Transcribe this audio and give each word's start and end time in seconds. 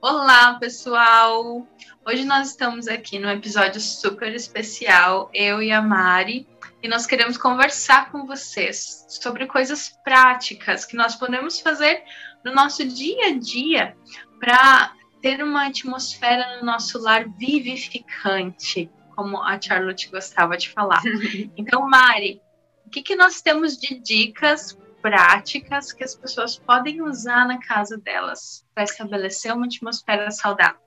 Olá, 0.00 0.54
pessoal! 0.54 1.66
Hoje 2.06 2.24
nós 2.24 2.50
estamos 2.50 2.86
aqui 2.86 3.18
num 3.18 3.30
episódio 3.30 3.80
super 3.80 4.32
especial, 4.32 5.28
eu 5.34 5.60
e 5.60 5.72
a 5.72 5.82
Mari, 5.82 6.46
e 6.80 6.86
nós 6.86 7.04
queremos 7.04 7.36
conversar 7.36 8.12
com 8.12 8.24
vocês 8.24 9.04
sobre 9.08 9.46
coisas 9.46 9.98
práticas 10.04 10.84
que 10.84 10.94
nós 10.94 11.16
podemos 11.16 11.58
fazer 11.58 12.04
no 12.44 12.54
nosso 12.54 12.86
dia 12.86 13.26
a 13.26 13.38
dia 13.38 13.96
para 14.38 14.94
ter 15.20 15.42
uma 15.42 15.66
atmosfera 15.66 16.58
no 16.58 16.66
nosso 16.66 17.02
lar 17.02 17.28
vivificante, 17.30 18.88
como 19.16 19.42
a 19.42 19.60
Charlotte 19.60 20.10
gostava 20.10 20.56
de 20.56 20.70
falar. 20.70 21.02
Então, 21.56 21.88
Mari, 21.88 22.40
o 22.86 22.88
que, 22.88 23.02
que 23.02 23.16
nós 23.16 23.42
temos 23.42 23.76
de 23.76 23.98
dicas 23.98 24.78
práticas 25.00 25.92
que 25.92 26.04
as 26.04 26.14
pessoas 26.14 26.56
podem 26.56 27.02
usar 27.02 27.46
na 27.46 27.58
casa 27.58 27.96
delas 27.96 28.64
para 28.74 28.84
estabelecer 28.84 29.52
uma 29.52 29.66
atmosfera 29.66 30.30
saudável. 30.30 30.80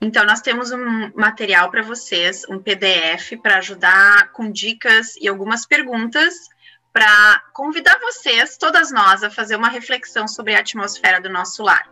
Então, 0.00 0.24
nós 0.24 0.40
temos 0.40 0.70
um 0.70 1.12
material 1.14 1.70
para 1.70 1.82
vocês, 1.82 2.44
um 2.48 2.58
PDF, 2.58 3.36
para 3.42 3.58
ajudar 3.58 4.30
com 4.32 4.50
dicas 4.50 5.16
e 5.16 5.26
algumas 5.26 5.66
perguntas 5.66 6.34
para 6.92 7.42
convidar 7.52 7.98
vocês, 8.00 8.56
todas 8.56 8.90
nós, 8.90 9.22
a 9.22 9.30
fazer 9.30 9.56
uma 9.56 9.68
reflexão 9.68 10.26
sobre 10.26 10.54
a 10.54 10.60
atmosfera 10.60 11.20
do 11.20 11.28
nosso 11.28 11.62
lar. 11.62 11.88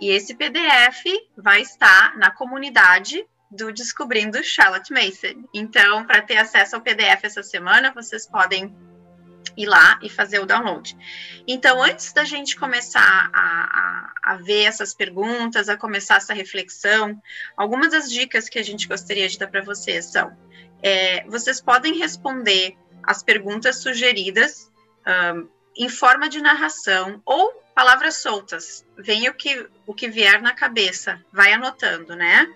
E 0.00 0.10
esse 0.10 0.34
PDF 0.34 1.04
vai 1.36 1.62
estar 1.62 2.16
na 2.16 2.30
comunidade 2.30 3.24
do 3.50 3.72
Descobrindo 3.72 4.42
Charlotte 4.42 4.92
Mason. 4.92 5.44
Então, 5.52 6.06
para 6.06 6.22
ter 6.22 6.38
acesso 6.38 6.76
ao 6.76 6.82
PDF 6.82 7.24
essa 7.24 7.42
semana, 7.42 7.92
vocês 7.92 8.26
podem 8.26 8.74
ir 9.56 9.66
lá 9.66 9.98
e 10.02 10.08
fazer 10.08 10.38
o 10.40 10.46
download. 10.46 10.96
Então, 11.46 11.82
antes 11.82 12.12
da 12.12 12.24
gente 12.24 12.56
começar 12.56 13.30
a, 13.32 14.12
a, 14.22 14.32
a, 14.32 14.36
ver 14.36 14.64
essas 14.64 14.94
perguntas, 14.94 15.68
a 15.68 15.76
começar 15.76 16.16
essa 16.16 16.34
reflexão, 16.34 17.20
algumas 17.56 17.90
das 17.92 18.10
dicas 18.10 18.48
que 18.48 18.58
a 18.58 18.62
gente 18.62 18.86
gostaria 18.88 19.28
de 19.28 19.38
dar 19.38 19.48
para 19.48 19.62
vocês 19.62 20.06
são: 20.06 20.36
é, 20.82 21.24
vocês 21.24 21.60
podem 21.60 21.94
responder 21.94 22.76
as 23.02 23.22
perguntas 23.22 23.78
sugeridas 23.78 24.70
um, 25.06 25.48
em 25.76 25.88
forma 25.88 26.28
de 26.28 26.40
narração 26.40 27.20
ou 27.24 27.62
palavras 27.74 28.16
soltas. 28.16 28.84
Vem 28.96 29.28
o 29.28 29.34
que, 29.34 29.66
o 29.86 29.94
que 29.94 30.08
vier 30.08 30.40
na 30.40 30.52
cabeça, 30.52 31.20
vai 31.32 31.52
anotando, 31.52 32.14
né? 32.14 32.46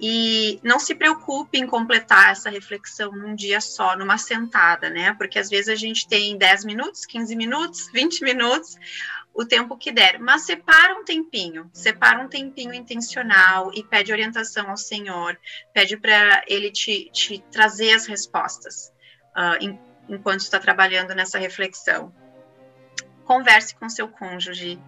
E 0.00 0.60
não 0.62 0.78
se 0.78 0.94
preocupe 0.94 1.58
em 1.58 1.66
completar 1.66 2.30
essa 2.30 2.48
reflexão 2.48 3.10
num 3.10 3.34
dia 3.34 3.60
só, 3.60 3.96
numa 3.96 4.16
sentada, 4.16 4.88
né? 4.88 5.12
Porque 5.14 5.38
às 5.38 5.48
vezes 5.48 5.68
a 5.68 5.74
gente 5.74 6.06
tem 6.06 6.36
10 6.38 6.64
minutos, 6.64 7.04
15 7.04 7.34
minutos, 7.34 7.90
20 7.92 8.22
minutos, 8.22 8.76
o 9.34 9.44
tempo 9.44 9.76
que 9.76 9.90
der. 9.90 10.20
Mas 10.20 10.42
separa 10.42 10.94
um 10.94 11.04
tempinho, 11.04 11.68
separa 11.72 12.20
um 12.20 12.28
tempinho 12.28 12.72
intencional 12.72 13.72
e 13.74 13.82
pede 13.82 14.12
orientação 14.12 14.70
ao 14.70 14.76
Senhor, 14.76 15.36
pede 15.74 15.96
para 15.96 16.42
Ele 16.46 16.70
te, 16.70 17.10
te, 17.12 17.42
trazer 17.50 17.92
as 17.94 18.06
respostas 18.06 18.92
uh, 19.36 19.78
enquanto 20.08 20.40
está 20.40 20.60
trabalhando 20.60 21.14
nessa 21.14 21.38
reflexão 21.38 22.12
converse 23.28 23.74
com 23.74 23.90
seu 23.90 24.08
cônjuge, 24.08 24.80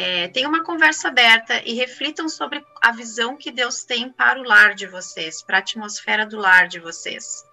é, 0.00 0.28
tenha 0.28 0.48
uma 0.48 0.62
conversa 0.62 1.08
aberta 1.08 1.60
e 1.66 1.74
reflitam 1.74 2.28
sobre 2.28 2.64
a 2.80 2.92
visão 2.92 3.36
que 3.36 3.50
Deus 3.50 3.82
tem 3.82 4.08
para 4.08 4.38
o 4.38 4.44
lar 4.44 4.72
de 4.72 4.86
vocês, 4.86 5.42
para 5.42 5.56
a 5.56 5.58
atmosfera 5.58 6.24
do 6.24 6.38
lar 6.38 6.68
de 6.68 6.78
vocês. 6.78 7.44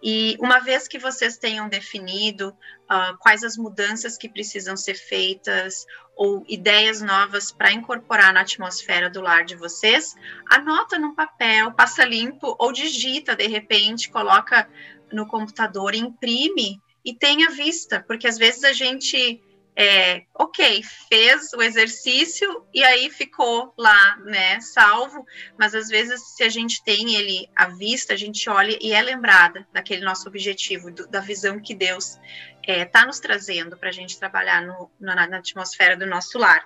E 0.00 0.36
uma 0.38 0.60
vez 0.60 0.86
que 0.86 0.96
vocês 0.96 1.38
tenham 1.38 1.68
definido 1.68 2.50
uh, 2.50 3.18
quais 3.18 3.42
as 3.42 3.56
mudanças 3.56 4.16
que 4.16 4.28
precisam 4.28 4.76
ser 4.76 4.94
feitas 4.94 5.84
ou 6.14 6.44
ideias 6.46 7.02
novas 7.02 7.50
para 7.50 7.72
incorporar 7.72 8.32
na 8.32 8.42
atmosfera 8.42 9.10
do 9.10 9.20
lar 9.20 9.44
de 9.44 9.56
vocês, 9.56 10.14
anota 10.48 11.00
no 11.00 11.16
papel, 11.16 11.72
passa 11.72 12.04
limpo 12.04 12.54
ou 12.60 12.72
digita 12.72 13.34
de 13.34 13.48
repente, 13.48 14.08
coloca 14.08 14.68
no 15.12 15.26
computador, 15.26 15.96
imprime 15.96 16.80
e 17.04 17.12
tenha 17.12 17.50
vista, 17.50 18.04
porque 18.06 18.28
às 18.28 18.38
vezes 18.38 18.62
a 18.62 18.72
gente 18.72 19.42
é, 19.74 20.24
ok, 20.34 20.82
fez 21.08 21.52
o 21.54 21.62
exercício 21.62 22.66
e 22.74 22.84
aí 22.84 23.10
ficou 23.10 23.72
lá, 23.76 24.16
né, 24.18 24.60
salvo, 24.60 25.24
mas 25.58 25.74
às 25.74 25.88
vezes 25.88 26.20
se 26.36 26.42
a 26.42 26.48
gente 26.48 26.84
tem 26.84 27.14
ele 27.14 27.48
à 27.56 27.68
vista, 27.68 28.12
a 28.12 28.16
gente 28.16 28.48
olha 28.50 28.76
e 28.80 28.92
é 28.92 29.00
lembrada 29.00 29.66
daquele 29.72 30.04
nosso 30.04 30.28
objetivo, 30.28 30.90
do, 30.90 31.06
da 31.08 31.20
visão 31.20 31.58
que 31.58 31.74
Deus 31.74 32.18
está 32.60 32.72
é, 32.72 32.84
tá 32.84 33.06
nos 33.06 33.18
trazendo 33.18 33.76
para 33.76 33.88
a 33.88 33.92
gente 33.92 34.18
trabalhar 34.18 34.60
no, 34.60 34.90
na, 35.00 35.26
na 35.26 35.38
atmosfera 35.38 35.96
do 35.96 36.06
nosso 36.06 36.38
lar. 36.38 36.64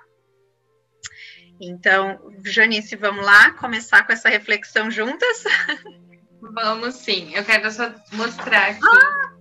Então, 1.60 2.34
Janice, 2.44 2.96
vamos 2.96 3.24
lá 3.24 3.52
começar 3.52 4.04
com 4.04 4.12
essa 4.12 4.28
reflexão 4.28 4.90
juntas? 4.90 5.44
Vamos 6.38 6.96
sim, 6.96 7.34
eu 7.34 7.44
quero 7.44 7.70
só 7.72 7.92
mostrar 8.12 8.70
aqui. 8.70 8.80
Ah! 8.84 9.35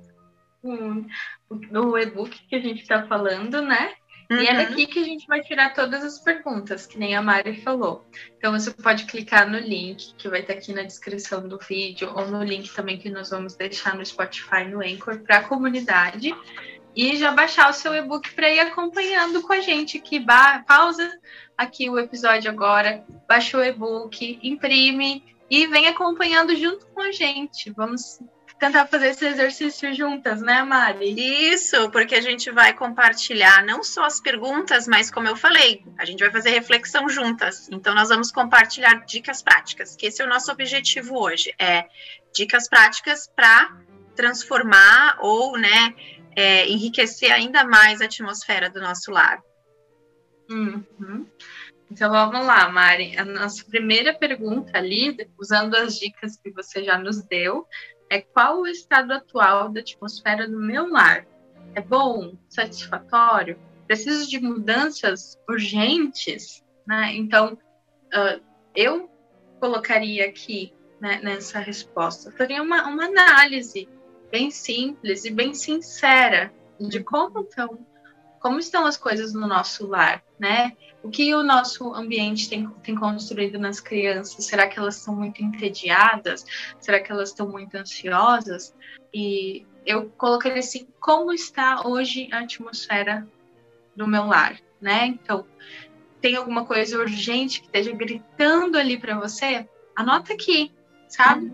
No 1.71 1.97
e-book 1.97 2.47
que 2.47 2.55
a 2.55 2.59
gente 2.59 2.81
está 2.81 3.05
falando, 3.05 3.61
né? 3.61 3.93
Uhum. 4.29 4.41
E 4.41 4.47
é 4.47 4.51
uhum. 4.51 4.57
daqui 4.57 4.87
que 4.87 4.99
a 4.99 5.03
gente 5.03 5.27
vai 5.27 5.41
tirar 5.41 5.73
todas 5.73 6.03
as 6.03 6.19
perguntas, 6.19 6.85
que 6.85 6.97
nem 6.97 7.15
a 7.15 7.21
Mari 7.21 7.61
falou. 7.61 8.03
Então 8.37 8.51
você 8.51 8.71
pode 8.71 9.05
clicar 9.05 9.49
no 9.49 9.59
link 9.59 10.15
que 10.15 10.27
vai 10.27 10.41
estar 10.41 10.53
tá 10.53 10.59
aqui 10.59 10.73
na 10.73 10.83
descrição 10.83 11.47
do 11.47 11.59
vídeo, 11.59 12.11
ou 12.15 12.27
no 12.27 12.43
link 12.43 12.73
também 12.73 12.97
que 12.97 13.09
nós 13.09 13.29
vamos 13.29 13.55
deixar 13.55 13.95
no 13.95 14.05
Spotify, 14.05 14.65
no 14.65 14.81
Anchor, 14.81 15.19
para 15.19 15.37
a 15.37 15.43
comunidade. 15.43 16.35
E 16.95 17.17
já 17.17 17.31
baixar 17.31 17.69
o 17.69 17.73
seu 17.73 17.93
e-book 17.93 18.33
para 18.33 18.49
ir 18.49 18.59
acompanhando 18.59 19.41
com 19.41 19.53
a 19.53 19.59
gente 19.59 19.97
aqui. 19.97 20.25
Pausa 20.65 21.11
aqui 21.57 21.89
o 21.89 21.99
episódio 21.99 22.49
agora, 22.49 23.05
baixa 23.27 23.57
o 23.57 23.63
e-book, 23.63 24.39
imprime 24.41 25.23
e 25.49 25.67
vem 25.67 25.87
acompanhando 25.87 26.55
junto 26.55 26.85
com 26.87 27.01
a 27.01 27.11
gente. 27.11 27.69
Vamos 27.71 28.19
tentar 28.65 28.87
fazer 28.87 29.09
esse 29.09 29.25
exercício 29.25 29.93
juntas, 29.93 30.41
né, 30.41 30.63
Mari? 30.63 31.13
Isso, 31.51 31.89
porque 31.91 32.15
a 32.15 32.21
gente 32.21 32.49
vai 32.51 32.73
compartilhar 32.73 33.63
não 33.63 33.83
só 33.83 34.05
as 34.05 34.19
perguntas, 34.19 34.87
mas 34.87 35.11
como 35.11 35.27
eu 35.27 35.35
falei, 35.35 35.83
a 35.99 36.05
gente 36.05 36.19
vai 36.19 36.31
fazer 36.31 36.49
reflexão 36.49 37.07
juntas. 37.07 37.69
Então, 37.71 37.93
nós 37.93 38.09
vamos 38.09 38.31
compartilhar 38.31 39.05
dicas 39.05 39.43
práticas, 39.43 39.95
que 39.95 40.07
esse 40.07 40.21
é 40.21 40.25
o 40.25 40.29
nosso 40.29 40.51
objetivo 40.51 41.15
hoje, 41.15 41.53
é 41.59 41.85
dicas 42.33 42.67
práticas 42.67 43.27
para 43.27 43.71
transformar 44.15 45.17
ou, 45.19 45.57
né, 45.57 45.93
é, 46.35 46.67
enriquecer 46.67 47.31
ainda 47.31 47.63
mais 47.63 48.01
a 48.01 48.05
atmosfera 48.05 48.69
do 48.69 48.81
nosso 48.81 49.11
lar. 49.11 49.41
Uhum. 50.49 51.27
Então 51.95 52.11
vamos 52.11 52.45
lá, 52.45 52.67
Mari. 52.67 53.17
A 53.17 53.23
nossa 53.23 53.63
primeira 53.63 54.13
pergunta 54.13 54.77
ali, 54.77 55.15
usando 55.39 55.75
as 55.75 55.97
dicas 55.97 56.35
que 56.35 56.51
você 56.51 56.83
já 56.83 56.97
nos 56.97 57.23
deu, 57.23 57.65
é 58.09 58.19
qual 58.19 58.59
o 58.59 58.67
estado 58.67 59.13
atual 59.13 59.69
da 59.69 59.79
atmosfera 59.79 60.45
do 60.45 60.59
meu 60.59 60.89
lar? 60.89 61.25
É 61.73 61.79
bom? 61.79 62.33
Satisfatório? 62.49 63.57
Preciso 63.87 64.29
de 64.29 64.41
mudanças 64.41 65.39
urgentes? 65.47 66.61
Né? 66.85 67.13
Então, 67.15 67.53
uh, 67.53 68.43
eu 68.75 69.09
colocaria 69.61 70.25
aqui 70.25 70.73
né, 70.99 71.21
nessa 71.23 71.59
resposta, 71.59 72.29
faria 72.29 72.61
uma, 72.61 72.89
uma 72.89 73.05
análise 73.05 73.87
bem 74.29 74.51
simples 74.51 75.23
e 75.23 75.31
bem 75.31 75.53
sincera 75.53 76.51
de 76.77 77.01
como 77.01 77.39
estão, 77.39 77.87
como 78.45 78.59
estão 78.59 78.85
as 78.85 78.95
coisas 78.95 79.33
no 79.33 79.47
nosso 79.47 79.87
lar, 79.87 80.23
né? 80.37 80.77
o 81.01 81.09
que 81.09 81.33
o 81.33 81.41
nosso 81.41 81.91
ambiente 81.95 82.47
tem, 82.47 82.69
tem 82.83 82.95
construído 82.95 83.57
nas 83.57 83.79
crianças? 83.79 84.45
Será 84.45 84.67
que 84.67 84.77
elas 84.77 84.97
estão 84.97 85.15
muito 85.15 85.43
entediadas? 85.43 86.45
Será 86.79 86.99
que 86.99 87.11
elas 87.11 87.29
estão 87.29 87.49
muito 87.49 87.73
ansiosas? 87.73 88.75
E 89.11 89.65
eu 89.83 90.11
colocaria 90.11 90.59
assim, 90.59 90.87
como 90.99 91.33
está 91.33 91.87
hoje 91.87 92.29
a 92.31 92.41
atmosfera 92.41 93.27
do 93.95 94.07
meu 94.07 94.27
lar, 94.27 94.59
né? 94.79 95.07
Então, 95.07 95.43
tem 96.21 96.35
alguma 96.35 96.65
coisa 96.65 96.99
urgente 96.99 97.61
que 97.61 97.65
esteja 97.65 97.93
gritando 97.93 98.77
ali 98.77 98.99
para 98.99 99.19
você? 99.19 99.67
Anota 99.95 100.33
aqui, 100.33 100.71
sabe? 101.07 101.51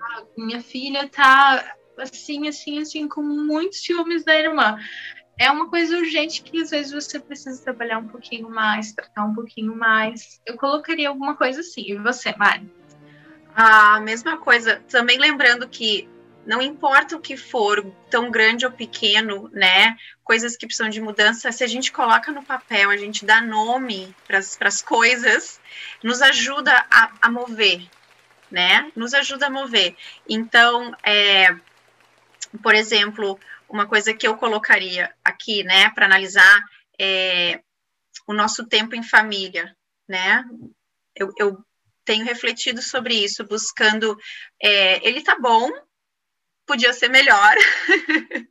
Ah, 0.00 0.22
minha 0.36 0.60
filha 0.60 1.08
tá 1.08 1.74
assim, 1.98 2.46
assim, 2.46 2.78
assim, 2.78 3.08
com 3.08 3.22
muitos 3.22 3.80
ciúmes 3.80 4.24
da 4.24 4.38
irmã 4.38 4.78
é 5.38 5.50
uma 5.50 5.68
coisa 5.70 5.96
urgente 5.96 6.42
que 6.42 6.60
às 6.60 6.70
vezes 6.70 6.92
você 6.92 7.20
precisa 7.20 7.62
trabalhar 7.62 7.98
um 7.98 8.08
pouquinho 8.08 8.50
mais, 8.50 8.92
tratar 8.92 9.24
um 9.24 9.34
pouquinho 9.34 9.74
mais. 9.76 10.40
Eu 10.44 10.56
colocaria 10.56 11.08
alguma 11.08 11.36
coisa 11.36 11.60
assim. 11.60 11.84
E 11.86 11.94
você, 11.96 12.34
Mari? 12.36 12.68
A 13.54 14.00
mesma 14.00 14.36
coisa. 14.38 14.82
Também 14.88 15.16
lembrando 15.16 15.68
que 15.68 16.08
não 16.44 16.60
importa 16.60 17.14
o 17.14 17.20
que 17.20 17.36
for, 17.36 17.84
tão 18.10 18.30
grande 18.30 18.64
ou 18.64 18.72
pequeno, 18.72 19.48
né? 19.52 19.96
Coisas 20.24 20.56
que 20.56 20.66
precisam 20.66 20.88
de 20.88 21.00
mudança, 21.00 21.52
se 21.52 21.62
a 21.62 21.66
gente 21.66 21.92
coloca 21.92 22.32
no 22.32 22.42
papel, 22.42 22.90
a 22.90 22.96
gente 22.96 23.24
dá 23.24 23.40
nome 23.40 24.14
para 24.26 24.38
as 24.38 24.82
coisas, 24.82 25.60
nos 26.02 26.22
ajuda 26.22 26.72
a, 26.90 27.12
a, 27.20 27.30
mover, 27.30 27.82
né? 28.50 28.90
Nos 28.96 29.12
ajuda 29.12 29.46
a 29.46 29.50
mover. 29.50 29.94
Então, 30.26 30.96
é, 31.02 31.54
por 32.62 32.74
exemplo, 32.74 33.38
uma 33.68 33.86
coisa 33.86 34.14
que 34.14 34.26
eu 34.26 34.36
colocaria 34.36 35.12
aqui, 35.24 35.62
né, 35.64 35.90
para 35.90 36.06
analisar 36.06 36.60
é 37.00 37.60
o 38.26 38.34
nosso 38.34 38.66
tempo 38.66 38.94
em 38.94 39.02
família, 39.02 39.74
né? 40.06 40.44
eu, 41.18 41.32
eu 41.38 41.64
tenho 42.04 42.24
refletido 42.24 42.80
sobre 42.80 43.14
isso, 43.14 43.44
buscando. 43.44 44.16
É, 44.62 45.06
ele 45.06 45.22
tá 45.22 45.36
bom, 45.38 45.68
podia 46.66 46.92
ser 46.92 47.08
melhor. 47.08 47.54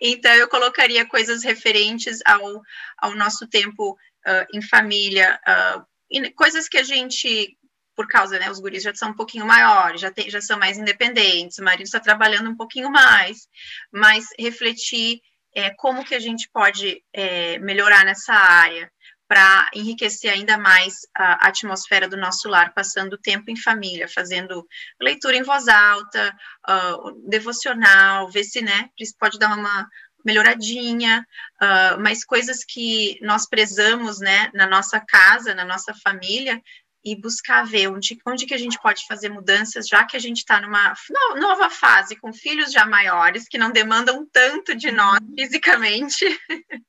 então, 0.00 0.32
eu 0.34 0.48
colocaria 0.48 1.08
coisas 1.08 1.42
referentes 1.42 2.20
ao, 2.24 2.62
ao 2.98 3.14
nosso 3.14 3.48
tempo 3.48 3.92
uh, 3.92 4.46
em 4.54 4.62
família, 4.62 5.40
uh, 5.48 6.34
coisas 6.36 6.68
que 6.68 6.78
a 6.78 6.82
gente 6.82 7.56
por 7.94 8.06
causa, 8.08 8.38
né, 8.38 8.50
os 8.50 8.60
guris 8.60 8.82
já 8.82 8.94
são 8.94 9.10
um 9.10 9.16
pouquinho 9.16 9.46
maiores, 9.46 10.00
já, 10.00 10.10
tem, 10.10 10.28
já 10.30 10.40
são 10.40 10.58
mais 10.58 10.78
independentes, 10.78 11.58
o 11.58 11.64
marido 11.64 11.86
está 11.86 12.00
trabalhando 12.00 12.50
um 12.50 12.56
pouquinho 12.56 12.90
mais, 12.90 13.48
mas 13.92 14.26
refletir 14.38 15.20
é, 15.54 15.70
como 15.70 16.04
que 16.04 16.14
a 16.14 16.20
gente 16.20 16.48
pode 16.52 17.02
é, 17.12 17.58
melhorar 17.58 18.04
nessa 18.04 18.32
área 18.32 18.90
para 19.32 19.70
enriquecer 19.74 20.30
ainda 20.30 20.58
mais 20.58 20.94
a 21.16 21.48
atmosfera 21.48 22.06
do 22.06 22.18
nosso 22.18 22.50
lar, 22.50 22.74
passando 22.74 23.16
tempo 23.16 23.50
em 23.50 23.56
família, 23.56 24.06
fazendo 24.06 24.62
leitura 25.00 25.34
em 25.34 25.42
voz 25.42 25.68
alta, 25.68 26.36
uh, 26.68 27.30
devocional, 27.30 28.30
ver 28.30 28.44
se, 28.44 28.60
né, 28.60 28.90
pode 29.18 29.38
dar 29.38 29.56
uma 29.56 29.88
melhoradinha, 30.22 31.26
uh, 31.62 31.98
mas 31.98 32.26
coisas 32.26 32.62
que 32.62 33.18
nós 33.22 33.48
prezamos, 33.48 34.20
né, 34.20 34.50
na 34.52 34.66
nossa 34.66 35.00
casa, 35.00 35.54
na 35.54 35.64
nossa 35.64 35.94
família, 36.04 36.60
e 37.04 37.16
buscar 37.16 37.64
ver 37.64 37.88
onde, 37.88 38.18
onde 38.26 38.46
que 38.46 38.54
a 38.54 38.58
gente 38.58 38.80
pode 38.80 39.06
fazer 39.06 39.28
mudanças, 39.28 39.88
já 39.88 40.04
que 40.04 40.16
a 40.16 40.20
gente 40.20 40.38
está 40.38 40.60
numa 40.60 40.94
nova 41.36 41.68
fase, 41.68 42.16
com 42.16 42.32
filhos 42.32 42.72
já 42.72 42.86
maiores, 42.86 43.48
que 43.48 43.58
não 43.58 43.72
demandam 43.72 44.26
tanto 44.30 44.74
de 44.74 44.90
nós 44.92 45.18
uhum. 45.20 45.34
fisicamente. 45.38 46.24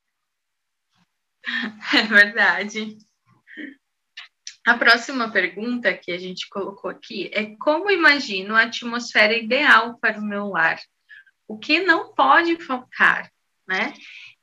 É 1.93 2.03
verdade. 2.03 2.97
A 4.65 4.77
próxima 4.77 5.29
pergunta 5.29 5.93
que 5.93 6.09
a 6.09 6.17
gente 6.17 6.47
colocou 6.47 6.89
aqui 6.89 7.29
é 7.33 7.53
como 7.57 7.91
imagino 7.91 8.55
a 8.55 8.61
atmosfera 8.61 9.35
ideal 9.35 9.97
para 9.99 10.17
o 10.19 10.23
meu 10.23 10.47
lar? 10.47 10.79
O 11.45 11.59
que 11.59 11.81
não 11.81 12.13
pode 12.13 12.55
faltar, 12.63 13.29
né? 13.67 13.93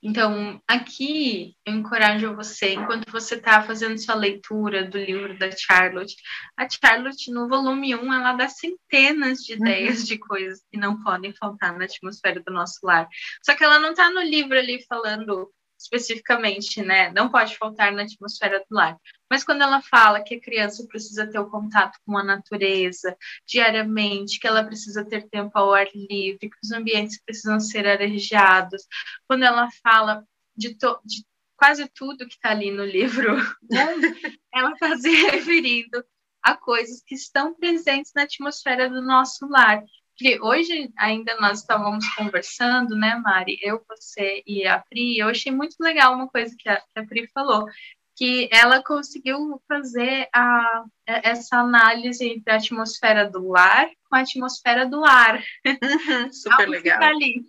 Então, 0.02 0.60
aqui 0.66 1.54
eu 1.64 1.74
encorajo 1.74 2.34
você, 2.34 2.72
enquanto 2.72 3.10
você 3.12 3.34
está 3.34 3.62
fazendo 3.62 3.98
sua 3.98 4.14
leitura 4.14 4.82
do 4.88 4.96
livro 4.96 5.38
da 5.38 5.50
Charlotte, 5.50 6.16
a 6.56 6.66
Charlotte, 6.68 7.30
no 7.30 7.46
volume 7.48 7.94
1, 7.94 8.14
ela 8.14 8.32
dá 8.32 8.48
centenas 8.48 9.40
de 9.40 9.54
ideias 9.54 10.00
uhum. 10.00 10.04
de 10.06 10.18
coisas 10.18 10.64
que 10.70 10.78
não 10.78 11.02
podem 11.02 11.34
faltar 11.34 11.76
na 11.76 11.84
atmosfera 11.84 12.42
do 12.44 12.52
nosso 12.52 12.78
lar. 12.82 13.06
Só 13.42 13.54
que 13.54 13.62
ela 13.62 13.78
não 13.78 13.90
está 13.90 14.10
no 14.10 14.22
livro 14.22 14.56
ali 14.56 14.82
falando 14.88 15.52
especificamente, 15.80 16.82
né? 16.82 17.10
Não 17.12 17.30
pode 17.30 17.56
faltar 17.56 17.90
na 17.90 18.02
atmosfera 18.02 18.58
do 18.58 18.76
lar. 18.76 18.98
Mas 19.30 19.42
quando 19.42 19.62
ela 19.62 19.80
fala 19.80 20.22
que 20.22 20.34
a 20.34 20.40
criança 20.40 20.86
precisa 20.86 21.26
ter 21.26 21.38
o 21.38 21.48
contato 21.48 21.98
com 22.04 22.18
a 22.18 22.22
natureza 22.22 23.16
diariamente, 23.46 24.38
que 24.38 24.46
ela 24.46 24.62
precisa 24.62 25.04
ter 25.04 25.26
tempo 25.28 25.50
ao 25.54 25.72
ar 25.72 25.86
livre, 25.94 26.50
que 26.50 26.58
os 26.62 26.70
ambientes 26.70 27.20
precisam 27.24 27.58
ser 27.58 27.86
arejados, 27.86 28.86
quando 29.26 29.44
ela 29.44 29.68
fala 29.82 30.22
de, 30.54 30.76
de 31.04 31.24
quase 31.56 31.88
tudo 31.88 32.28
que 32.28 32.34
está 32.34 32.50
ali 32.50 32.70
no 32.70 32.84
livro, 32.84 33.36
ela 34.52 34.72
está 34.72 34.96
se 34.98 35.10
referindo 35.10 36.04
a 36.42 36.54
coisas 36.54 37.02
que 37.02 37.14
estão 37.14 37.54
presentes 37.54 38.12
na 38.14 38.22
atmosfera 38.22 38.88
do 38.88 39.00
nosso 39.00 39.46
lar 39.48 39.82
que 40.20 40.38
hoje 40.38 40.92
ainda 40.98 41.34
nós 41.40 41.60
estávamos 41.60 42.06
conversando, 42.14 42.94
né, 42.94 43.16
Mari? 43.16 43.58
Eu, 43.62 43.82
você 43.88 44.42
e 44.46 44.66
a 44.66 44.78
Pri, 44.78 45.16
eu 45.16 45.28
achei 45.28 45.50
muito 45.50 45.76
legal 45.80 46.14
uma 46.14 46.28
coisa 46.28 46.54
que 46.58 46.68
a, 46.68 46.76
que 46.76 46.98
a 47.00 47.06
Pri 47.06 47.26
falou, 47.32 47.64
que 48.14 48.46
ela 48.52 48.82
conseguiu 48.82 49.58
fazer 49.66 50.28
a, 50.30 50.84
essa 51.06 51.56
análise 51.56 52.28
entre 52.28 52.52
a 52.52 52.56
atmosfera 52.56 53.30
do 53.30 53.48
lar 53.48 53.88
com 54.10 54.14
a 54.14 54.20
atmosfera 54.20 54.86
do 54.86 55.02
ar. 55.06 55.42
Uhum, 55.66 56.28
super 56.30 56.68
legal. 56.68 57.02
Ali, 57.02 57.42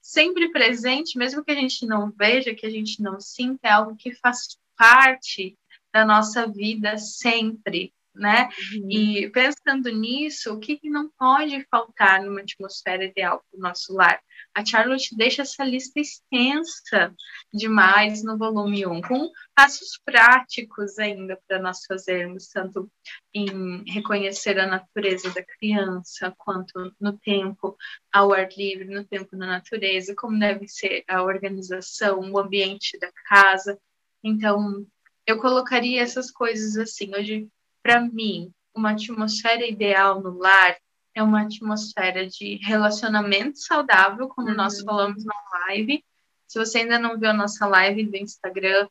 sempre 0.00 0.50
presente, 0.50 1.18
mesmo 1.18 1.44
que 1.44 1.50
a 1.50 1.56
gente 1.56 1.84
não 1.84 2.10
veja, 2.10 2.54
que 2.54 2.64
a 2.64 2.70
gente 2.70 3.02
não 3.02 3.20
sinta, 3.20 3.68
é 3.68 3.70
algo 3.70 3.94
que 3.96 4.14
faz 4.14 4.56
parte 4.78 5.58
da 5.92 6.06
nossa 6.06 6.46
vida 6.46 6.96
sempre 6.96 7.92
né? 8.14 8.48
Uhum. 8.74 8.90
E 8.90 9.30
pensando 9.30 9.90
nisso, 9.90 10.52
o 10.54 10.60
que, 10.60 10.76
que 10.76 10.90
não 10.90 11.08
pode 11.18 11.64
faltar 11.70 12.22
numa 12.22 12.40
atmosfera 12.40 13.04
ideal 13.04 13.42
para 13.50 13.58
o 13.58 13.62
nosso 13.62 13.94
lar? 13.94 14.20
A 14.54 14.64
Charlotte 14.64 15.16
deixa 15.16 15.42
essa 15.42 15.64
lista 15.64 16.00
extensa 16.00 17.14
demais 17.52 18.24
no 18.24 18.36
volume 18.36 18.86
1, 18.86 19.02
com 19.02 19.30
passos 19.54 20.00
práticos 20.04 20.98
ainda 20.98 21.38
para 21.46 21.60
nós 21.60 21.84
fazermos, 21.86 22.48
tanto 22.48 22.90
em 23.32 23.84
reconhecer 23.86 24.58
a 24.58 24.66
natureza 24.66 25.30
da 25.30 25.44
criança, 25.44 26.34
quanto 26.36 26.92
no 27.00 27.16
tempo 27.18 27.76
ao 28.12 28.32
ar 28.32 28.48
livre, 28.56 28.86
no 28.86 29.04
tempo 29.04 29.36
na 29.36 29.46
natureza, 29.46 30.14
como 30.16 30.38
deve 30.38 30.66
ser 30.66 31.04
a 31.08 31.22
organização, 31.22 32.20
o 32.20 32.38
ambiente 32.38 32.98
da 32.98 33.10
casa. 33.28 33.78
Então, 34.24 34.86
eu 35.26 35.38
colocaria 35.38 36.02
essas 36.02 36.30
coisas 36.30 36.76
assim. 36.76 37.14
Hoje 37.14 37.48
para 37.82 38.00
mim, 38.00 38.52
uma 38.74 38.92
atmosfera 38.92 39.66
ideal 39.66 40.20
no 40.20 40.38
lar 40.38 40.76
é 41.14 41.22
uma 41.22 41.42
atmosfera 41.42 42.26
de 42.26 42.56
relacionamento 42.62 43.58
saudável, 43.58 44.28
como 44.28 44.48
uhum. 44.48 44.54
nós 44.54 44.80
falamos 44.80 45.24
na 45.24 45.34
live. 45.66 46.04
Se 46.46 46.58
você 46.58 46.78
ainda 46.78 46.98
não 46.98 47.18
viu 47.18 47.28
a 47.28 47.34
nossa 47.34 47.66
live 47.66 48.04
do 48.04 48.16
Instagram, 48.16 48.88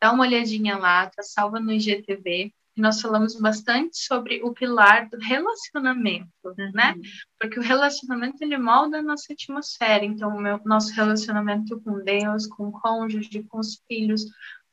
dá 0.00 0.12
uma 0.12 0.24
olhadinha 0.24 0.78
lá, 0.78 1.10
tá 1.10 1.22
salva 1.22 1.58
no 1.58 1.72
IGTV. 1.72 2.52
Nós 2.76 3.00
falamos 3.00 3.36
bastante 3.36 3.98
sobre 3.98 4.42
o 4.42 4.52
pilar 4.52 5.08
do 5.08 5.18
relacionamento, 5.18 6.28
uhum. 6.44 6.72
né? 6.72 6.94
Porque 7.38 7.58
o 7.58 7.62
relacionamento 7.62 8.42
ele 8.42 8.58
molda 8.58 8.98
a 8.98 9.02
nossa 9.02 9.32
atmosfera. 9.32 10.04
Então, 10.04 10.36
o 10.36 10.40
meu, 10.40 10.60
nosso 10.64 10.92
relacionamento 10.92 11.80
com 11.80 12.02
Deus, 12.02 12.46
com 12.46 12.68
o 12.68 12.72
cônjuge, 12.72 13.44
com 13.44 13.58
os 13.58 13.80
filhos, 13.88 14.24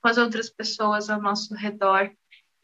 com 0.02 0.08
as 0.08 0.18
outras 0.18 0.50
pessoas 0.50 1.10
ao 1.10 1.22
nosso 1.22 1.54
redor. 1.54 2.12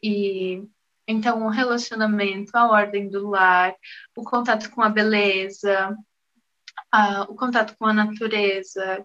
E 0.02 0.62
então, 1.10 1.46
o 1.46 1.48
relacionamento, 1.48 2.54
a 2.54 2.68
ordem 2.70 3.08
do 3.08 3.30
lar, 3.30 3.74
o 4.14 4.22
contato 4.22 4.70
com 4.70 4.82
a 4.82 4.90
beleza, 4.90 5.96
a, 6.92 7.22
o 7.22 7.34
contato 7.34 7.74
com 7.78 7.86
a 7.86 7.94
natureza 7.94 9.02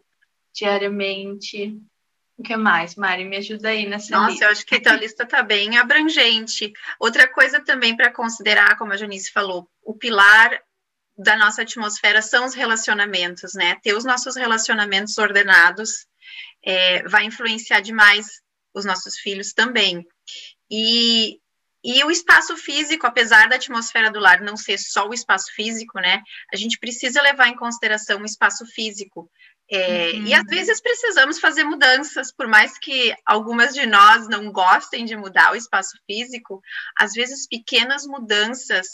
diariamente. 0.53 1.79
O 2.37 2.43
que 2.43 2.57
mais, 2.57 2.95
Mari? 2.95 3.23
Me 3.23 3.37
ajuda 3.37 3.69
aí 3.69 3.87
nessa 3.87 4.11
Nossa, 4.11 4.31
lista. 4.31 4.45
eu 4.45 4.51
acho 4.51 4.65
que 4.65 4.89
a 4.89 4.95
lista 4.95 5.23
está 5.23 5.41
bem 5.41 5.77
abrangente. 5.77 6.73
Outra 6.99 7.25
coisa 7.25 7.63
também 7.63 7.95
para 7.95 8.11
considerar, 8.11 8.77
como 8.77 8.91
a 8.91 8.97
Janice 8.97 9.31
falou, 9.31 9.69
o 9.81 9.93
pilar 9.93 10.61
da 11.17 11.37
nossa 11.37 11.61
atmosfera 11.61 12.21
são 12.21 12.45
os 12.45 12.53
relacionamentos, 12.53 13.53
né? 13.53 13.75
Ter 13.81 13.93
os 13.93 14.03
nossos 14.03 14.35
relacionamentos 14.35 15.17
ordenados 15.17 16.05
é, 16.61 17.07
vai 17.07 17.23
influenciar 17.23 17.79
demais 17.79 18.41
os 18.73 18.83
nossos 18.83 19.17
filhos 19.19 19.53
também. 19.53 20.05
E 20.69 21.39
e 21.83 22.03
o 22.03 22.09
espaço 22.11 22.55
físico, 22.55 23.05
apesar 23.05 23.49
da 23.49 23.57
atmosfera 23.57 24.09
do 24.09 24.19
lar 24.19 24.41
não 24.41 24.55
ser 24.55 24.77
só 24.77 25.07
o 25.07 25.13
espaço 25.13 25.51
físico, 25.53 25.99
né? 25.99 26.21
A 26.53 26.55
gente 26.55 26.79
precisa 26.79 27.21
levar 27.21 27.49
em 27.49 27.55
consideração 27.55 28.21
o 28.21 28.25
espaço 28.25 28.65
físico. 28.65 29.29
É, 29.69 30.11
uhum. 30.11 30.25
E 30.27 30.33
às 30.33 30.43
vezes 30.45 30.81
precisamos 30.81 31.39
fazer 31.39 31.63
mudanças, 31.63 32.31
por 32.31 32.47
mais 32.47 32.77
que 32.77 33.13
algumas 33.25 33.73
de 33.73 33.85
nós 33.85 34.27
não 34.27 34.51
gostem 34.51 35.03
de 35.03 35.15
mudar 35.15 35.51
o 35.51 35.55
espaço 35.55 35.97
físico, 36.05 36.61
às 36.97 37.13
vezes 37.13 37.47
pequenas 37.47 38.05
mudanças 38.05 38.85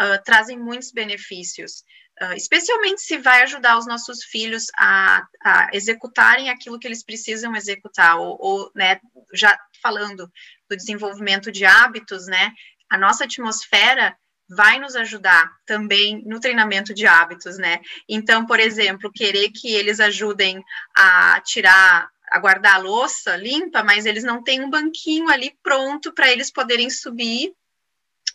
uh, 0.00 0.22
trazem 0.24 0.58
muitos 0.58 0.92
benefícios. 0.92 1.84
Uh, 2.18 2.32
especialmente 2.32 3.02
se 3.02 3.18
vai 3.18 3.42
ajudar 3.42 3.76
os 3.76 3.86
nossos 3.86 4.24
filhos 4.24 4.68
a, 4.78 5.22
a, 5.44 5.68
executarem 5.74 6.48
aquilo 6.48 6.78
que 6.78 6.86
eles 6.86 7.04
precisam 7.04 7.54
executar, 7.54 8.16
ou, 8.16 8.38
ou 8.40 8.70
né, 8.74 8.98
já 9.34 9.58
falando 9.82 10.32
do 10.68 10.76
desenvolvimento 10.76 11.52
de 11.52 11.66
hábitos, 11.66 12.26
né, 12.26 12.52
a 12.88 12.96
nossa 12.96 13.24
atmosfera 13.24 14.16
vai 14.48 14.78
nos 14.78 14.94
ajudar 14.94 15.50
também 15.66 16.22
no 16.24 16.40
treinamento 16.40 16.94
de 16.94 17.06
hábitos, 17.06 17.58
né? 17.58 17.80
Então, 18.08 18.46
por 18.46 18.60
exemplo, 18.60 19.10
querer 19.12 19.50
que 19.50 19.74
eles 19.74 19.98
ajudem 19.98 20.62
a 20.96 21.40
tirar, 21.40 22.08
a 22.30 22.38
guardar 22.38 22.76
a 22.76 22.78
louça 22.78 23.36
limpa, 23.36 23.82
mas 23.82 24.06
eles 24.06 24.22
não 24.22 24.42
têm 24.42 24.62
um 24.62 24.70
banquinho 24.70 25.28
ali 25.28 25.52
pronto 25.62 26.12
para 26.12 26.30
eles 26.30 26.50
poderem 26.50 26.88
subir 26.88 27.52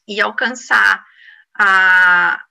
e 0.07 0.19
alcançar 0.19 1.03
a, 1.57 2.43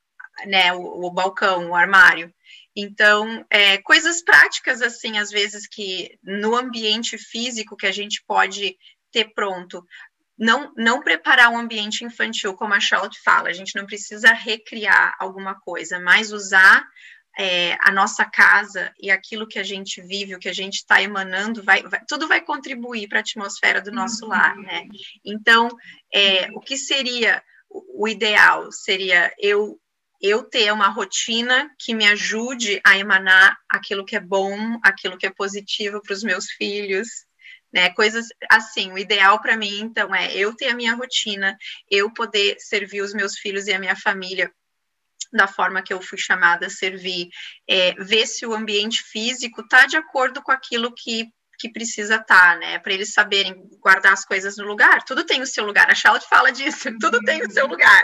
né, 0.47 0.73
o, 0.73 1.07
o 1.07 1.11
balcão, 1.11 1.71
o 1.71 1.75
armário. 1.75 2.33
Então, 2.75 3.45
é, 3.51 3.79
coisas 3.79 4.23
práticas, 4.23 4.81
assim, 4.81 5.19
às 5.19 5.31
vezes 5.31 5.67
que 5.67 6.19
no 6.23 6.57
ambiente 6.57 7.19
físico 7.19 7.77
que 7.77 7.87
a 7.87 7.93
gente 7.93 8.23
pode 8.27 8.77
ter 9.11 9.33
pronto. 9.35 9.85
Não, 10.39 10.73
não 10.75 11.03
preparar 11.03 11.51
um 11.51 11.59
ambiente 11.59 12.03
infantil, 12.03 12.55
como 12.55 12.73
a 12.73 12.81
Charlotte 12.81 13.21
fala, 13.23 13.51
a 13.51 13.53
gente 13.53 13.77
não 13.77 13.85
precisa 13.85 14.33
recriar 14.33 15.15
alguma 15.19 15.55
coisa, 15.61 16.01
mas 16.01 16.33
usar 16.33 16.83
é, 17.39 17.77
a 17.81 17.93
nossa 17.93 18.25
casa 18.25 18.93
e 18.99 19.11
aquilo 19.11 19.47
que 19.47 19.59
a 19.59 19.63
gente 19.63 20.01
vive, 20.01 20.35
o 20.35 20.39
que 20.39 20.49
a 20.49 20.53
gente 20.53 20.77
está 20.77 21.03
emanando, 21.03 21.63
vai, 21.63 21.83
vai, 21.83 22.01
tudo 22.09 22.27
vai 22.27 22.41
contribuir 22.41 23.09
para 23.09 23.19
a 23.19 23.21
atmosfera 23.21 23.83
do 23.83 23.93
nosso 23.93 24.25
uhum. 24.25 24.31
lar, 24.31 24.57
né? 24.57 24.87
Então, 25.25 25.69
é, 26.13 26.49
o 26.53 26.61
que 26.61 26.77
seria 26.77 27.43
o 27.69 28.09
ideal? 28.09 28.73
Seria 28.73 29.33
eu 29.39 29.79
eu 30.21 30.43
ter 30.43 30.73
uma 30.73 30.89
rotina 30.89 31.71
que 31.79 31.95
me 31.95 32.07
ajude 32.07 32.81
a 32.85 32.99
emanar 32.99 33.57
aquilo 33.69 34.05
que 34.05 34.17
é 34.17 34.21
bom, 34.21 34.79
aquilo 34.83 35.17
que 35.17 35.27
é 35.27 35.31
positivo 35.31 36.03
para 36.03 36.13
os 36.13 36.23
meus 36.23 36.51
filhos, 36.51 37.09
né? 37.73 37.91
Coisas 37.91 38.27
assim, 38.51 38.93
o 38.93 38.99
ideal 38.99 39.41
para 39.41 39.57
mim, 39.57 39.81
então, 39.81 40.15
é 40.15 40.35
eu 40.35 40.55
ter 40.55 40.69
a 40.69 40.75
minha 40.75 40.95
rotina, 40.95 41.57
eu 41.91 42.13
poder 42.13 42.57
servir 42.59 43.01
os 43.01 43.15
meus 43.15 43.39
filhos 43.39 43.67
e 43.67 43.73
a 43.73 43.79
minha 43.79 43.97
família 43.97 44.53
da 45.33 45.47
forma 45.47 45.83
que 45.83 45.93
eu 45.93 46.03
fui 46.03 46.19
chamada 46.19 46.67
a 46.67 46.71
servir, 46.71 47.29
é, 47.69 47.95
ver 47.95 48.27
se 48.27 48.45
o 48.45 48.53
ambiente 48.53 49.03
físico 49.03 49.61
está 49.61 49.87
de 49.87 49.97
acordo 49.97 50.43
com 50.43 50.51
aquilo 50.51 50.93
que, 50.93 51.29
que 51.59 51.71
precisa 51.71 52.17
estar, 52.17 52.55
tá, 52.55 52.57
né? 52.57 52.79
Para 52.81 52.93
eles 52.93 53.13
saberem 53.13 53.55
guardar 53.81 54.13
as 54.13 54.25
coisas 54.25 54.57
no 54.57 54.65
lugar. 54.65 55.05
Tudo 55.05 55.25
tem 55.25 55.41
o 55.41 55.47
seu 55.47 55.65
lugar. 55.65 55.89
A 55.89 55.95
Charlotte 55.95 56.29
fala 56.29 56.51
disso, 56.51 56.91
tudo 57.01 57.21
tem 57.21 57.43
o 57.43 57.51
seu 57.51 57.67
lugar. 57.67 58.03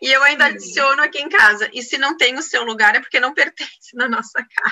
E 0.00 0.10
eu 0.10 0.22
ainda 0.22 0.46
adiciono 0.46 1.02
aqui 1.02 1.18
em 1.18 1.28
casa. 1.28 1.68
E 1.72 1.82
se 1.82 1.98
não 1.98 2.16
tem 2.16 2.36
o 2.36 2.42
seu 2.42 2.64
lugar 2.64 2.94
é 2.94 3.00
porque 3.00 3.20
não 3.20 3.34
pertence 3.34 3.94
na 3.94 4.08
nossa 4.08 4.44
casa. 4.44 4.68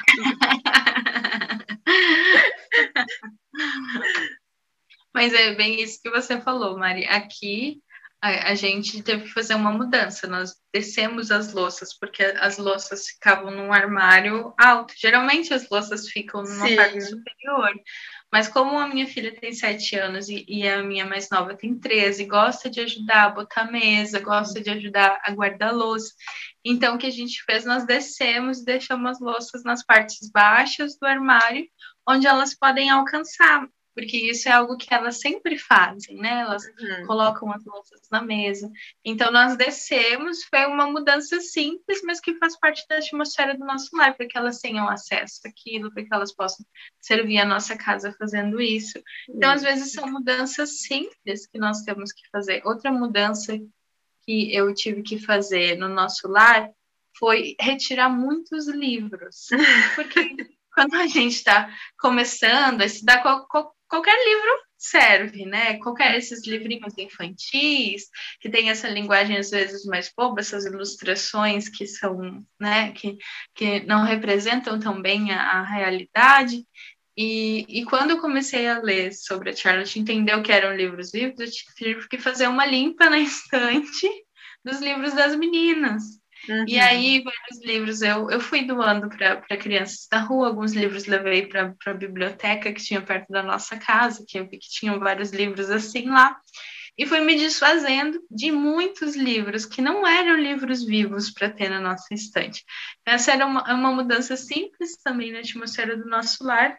Mas 5.14 5.32
é 5.32 5.54
bem 5.54 5.80
isso 5.80 6.02
que 6.02 6.10
você 6.10 6.40
falou, 6.40 6.76
Mari. 6.78 7.06
Aqui 7.06 7.80
a, 8.20 8.50
a, 8.50 8.54
gente 8.54 9.02
teve 9.02 9.24
que 9.24 9.32
fazer 9.32 9.54
uma 9.54 9.70
mudança. 9.70 10.26
Nós 10.26 10.54
descemos 10.72 11.30
as 11.30 11.52
louças, 11.52 11.96
porque 11.98 12.22
as 12.22 12.58
louças 12.58 13.06
ficavam 13.08 13.50
num 13.50 13.72
armário 13.72 14.54
alto. 14.58 14.94
Geralmente 14.96 15.52
as 15.52 15.68
louças 15.68 16.08
ficam 16.08 16.42
numa 16.42 16.66
Sim. 16.66 16.76
parte 16.76 17.00
superior. 17.00 17.72
Mas 18.32 18.48
como 18.48 18.78
a 18.78 18.88
minha 18.88 19.06
filha 19.06 19.38
tem 19.38 19.52
sete 19.52 19.96
anos 19.96 20.28
e, 20.28 20.44
e, 20.48 20.68
a 20.68 20.82
minha 20.82 21.06
mais 21.06 21.30
nova 21.30 21.56
tem 21.56 21.78
13, 21.78 22.24
gosta 22.24 22.68
de 22.68 22.80
ajudar 22.80 23.24
a 23.24 23.30
botar 23.30 23.70
mesa, 23.70 24.18
gosta 24.18 24.60
de 24.60 24.70
ajudar 24.70 25.20
a 25.22 25.30
guardar 25.30 25.72
louça. 25.72 26.12
Então, 26.64 26.96
o 26.96 26.98
que 26.98 27.06
a 27.06 27.10
gente 27.10 27.42
fez? 27.44 27.64
Nós 27.64 27.86
descemos 27.86 28.58
e 28.58 28.64
deixamos 28.64 29.12
as 29.12 29.20
louças 29.20 29.62
nas 29.62 29.84
partes 29.84 30.28
baixas 30.30 30.98
do 30.98 31.06
armário, 31.06 31.66
onde 32.08 32.26
elas 32.26 32.54
podem 32.54 32.90
alcançar 32.90 33.66
porque 33.96 34.18
isso 34.18 34.46
é 34.46 34.52
algo 34.52 34.76
que 34.76 34.92
elas 34.92 35.18
sempre 35.20 35.56
fazem, 35.56 36.18
né? 36.18 36.40
Elas 36.42 36.66
uhum. 36.66 37.06
colocam 37.06 37.50
as 37.50 37.64
louças 37.64 38.02
na 38.12 38.20
mesa. 38.20 38.70
Então, 39.02 39.32
nós 39.32 39.56
descemos, 39.56 40.44
foi 40.44 40.66
uma 40.66 40.86
mudança 40.86 41.40
simples, 41.40 42.02
mas 42.04 42.20
que 42.20 42.34
faz 42.34 42.58
parte 42.58 42.86
da 42.86 42.98
atmosfera 42.98 43.56
do 43.56 43.64
nosso 43.64 43.96
lar, 43.96 44.14
para 44.14 44.28
que 44.28 44.36
elas 44.36 44.58
tenham 44.58 44.86
acesso 44.86 45.40
àquilo, 45.46 45.90
para 45.90 46.04
que 46.04 46.12
elas 46.14 46.30
possam 46.34 46.64
servir 47.00 47.38
a 47.38 47.46
nossa 47.46 47.74
casa 47.74 48.14
fazendo 48.18 48.60
isso. 48.60 49.02
Então, 49.30 49.50
às 49.50 49.62
vezes, 49.62 49.92
são 49.92 50.06
mudanças 50.06 50.82
simples 50.82 51.46
que 51.46 51.58
nós 51.58 51.80
temos 51.80 52.12
que 52.12 52.28
fazer. 52.30 52.60
Outra 52.66 52.92
mudança 52.92 53.58
que 54.26 54.54
eu 54.54 54.74
tive 54.74 55.02
que 55.02 55.18
fazer 55.18 55.78
no 55.78 55.88
nosso 55.88 56.28
lar 56.28 56.70
foi 57.18 57.56
retirar 57.58 58.10
muitos 58.10 58.68
livros, 58.68 59.46
porque 59.96 60.36
quando 60.74 60.94
a 60.96 61.06
gente 61.06 61.32
está 61.32 61.74
começando 61.98 62.82
a 62.82 62.84
estudar 62.84 63.22
qualquer 63.88 64.16
livro 64.24 64.66
serve, 64.76 65.46
né? 65.46 65.78
Qualquer 65.78 66.14
esses 66.16 66.46
livrinhos 66.46 66.96
infantis 66.98 68.04
que 68.40 68.48
tem 68.48 68.70
essa 68.70 68.88
linguagem 68.88 69.36
às 69.36 69.50
vezes 69.50 69.84
mais 69.84 70.12
boba, 70.16 70.40
essas 70.40 70.64
ilustrações 70.64 71.68
que 71.68 71.86
são, 71.86 72.44
né, 72.60 72.92
que, 72.92 73.16
que 73.54 73.80
não 73.80 74.04
representam 74.04 74.78
tão 74.78 75.00
bem 75.00 75.32
a, 75.32 75.40
a 75.40 75.62
realidade. 75.62 76.64
E, 77.16 77.64
e, 77.68 77.84
quando 77.86 78.10
eu 78.10 78.20
comecei 78.20 78.68
a 78.68 78.78
ler 78.78 79.12
sobre 79.14 79.50
a 79.50 79.56
Charlotte, 79.56 79.98
entendeu 79.98 80.42
que 80.42 80.52
eram 80.52 80.76
livros 80.76 81.10
vivos, 81.10 81.40
eu 81.40 81.74
tive 81.74 82.08
que 82.08 82.18
fazer 82.18 82.46
uma 82.46 82.66
limpa 82.66 83.08
na 83.08 83.18
estante 83.18 84.06
dos 84.62 84.80
livros 84.80 85.14
das 85.14 85.34
meninas. 85.34 86.02
Uhum. 86.48 86.64
E 86.68 86.78
aí, 86.78 87.22
vários 87.22 87.64
livros 87.64 88.02
eu, 88.02 88.30
eu 88.30 88.40
fui 88.40 88.64
doando 88.64 89.08
para 89.08 89.56
crianças 89.56 90.06
da 90.10 90.18
rua, 90.20 90.48
alguns 90.48 90.72
livros 90.72 91.06
levei 91.06 91.46
para 91.46 91.74
a 91.86 91.94
biblioteca 91.94 92.72
que 92.72 92.82
tinha 92.82 93.02
perto 93.02 93.30
da 93.30 93.42
nossa 93.42 93.76
casa, 93.76 94.24
que 94.26 94.38
eu 94.38 94.48
vi 94.48 94.58
que 94.58 94.68
tinham 94.68 94.98
vários 94.98 95.30
livros 95.30 95.70
assim 95.70 96.08
lá. 96.08 96.36
E 96.98 97.04
fui 97.04 97.20
me 97.20 97.36
desfazendo 97.36 98.18
de 98.30 98.50
muitos 98.50 99.16
livros 99.16 99.66
que 99.66 99.82
não 99.82 100.06
eram 100.06 100.36
livros 100.36 100.82
vivos 100.84 101.30
para 101.30 101.50
ter 101.50 101.68
na 101.68 101.80
nossa 101.80 102.14
estante. 102.14 102.64
Essa 103.04 103.32
era 103.32 103.44
uma, 103.44 103.62
uma 103.74 103.92
mudança 103.92 104.34
simples 104.34 104.96
também 105.04 105.30
na 105.30 105.40
atmosfera 105.40 105.94
do 105.96 106.08
nosso 106.08 106.42
lar, 106.42 106.78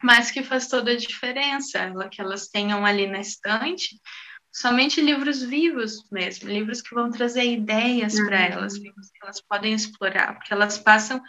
mas 0.00 0.30
que 0.30 0.42
faz 0.42 0.68
toda 0.68 0.92
a 0.92 0.96
diferença, 0.96 1.92
que 2.12 2.20
elas 2.20 2.48
tenham 2.48 2.86
ali 2.86 3.06
na 3.06 3.20
estante 3.20 3.98
somente 4.54 5.00
livros 5.00 5.42
vivos 5.42 6.08
mesmo, 6.12 6.48
livros 6.48 6.80
que 6.80 6.94
vão 6.94 7.10
trazer 7.10 7.44
ideias 7.44 8.14
uhum. 8.14 8.26
para 8.26 8.40
elas, 8.40 8.76
livros 8.76 9.10
que 9.10 9.18
elas 9.20 9.40
podem 9.40 9.74
explorar, 9.74 10.34
porque 10.34 10.54
elas 10.54 10.78
passam 10.78 11.20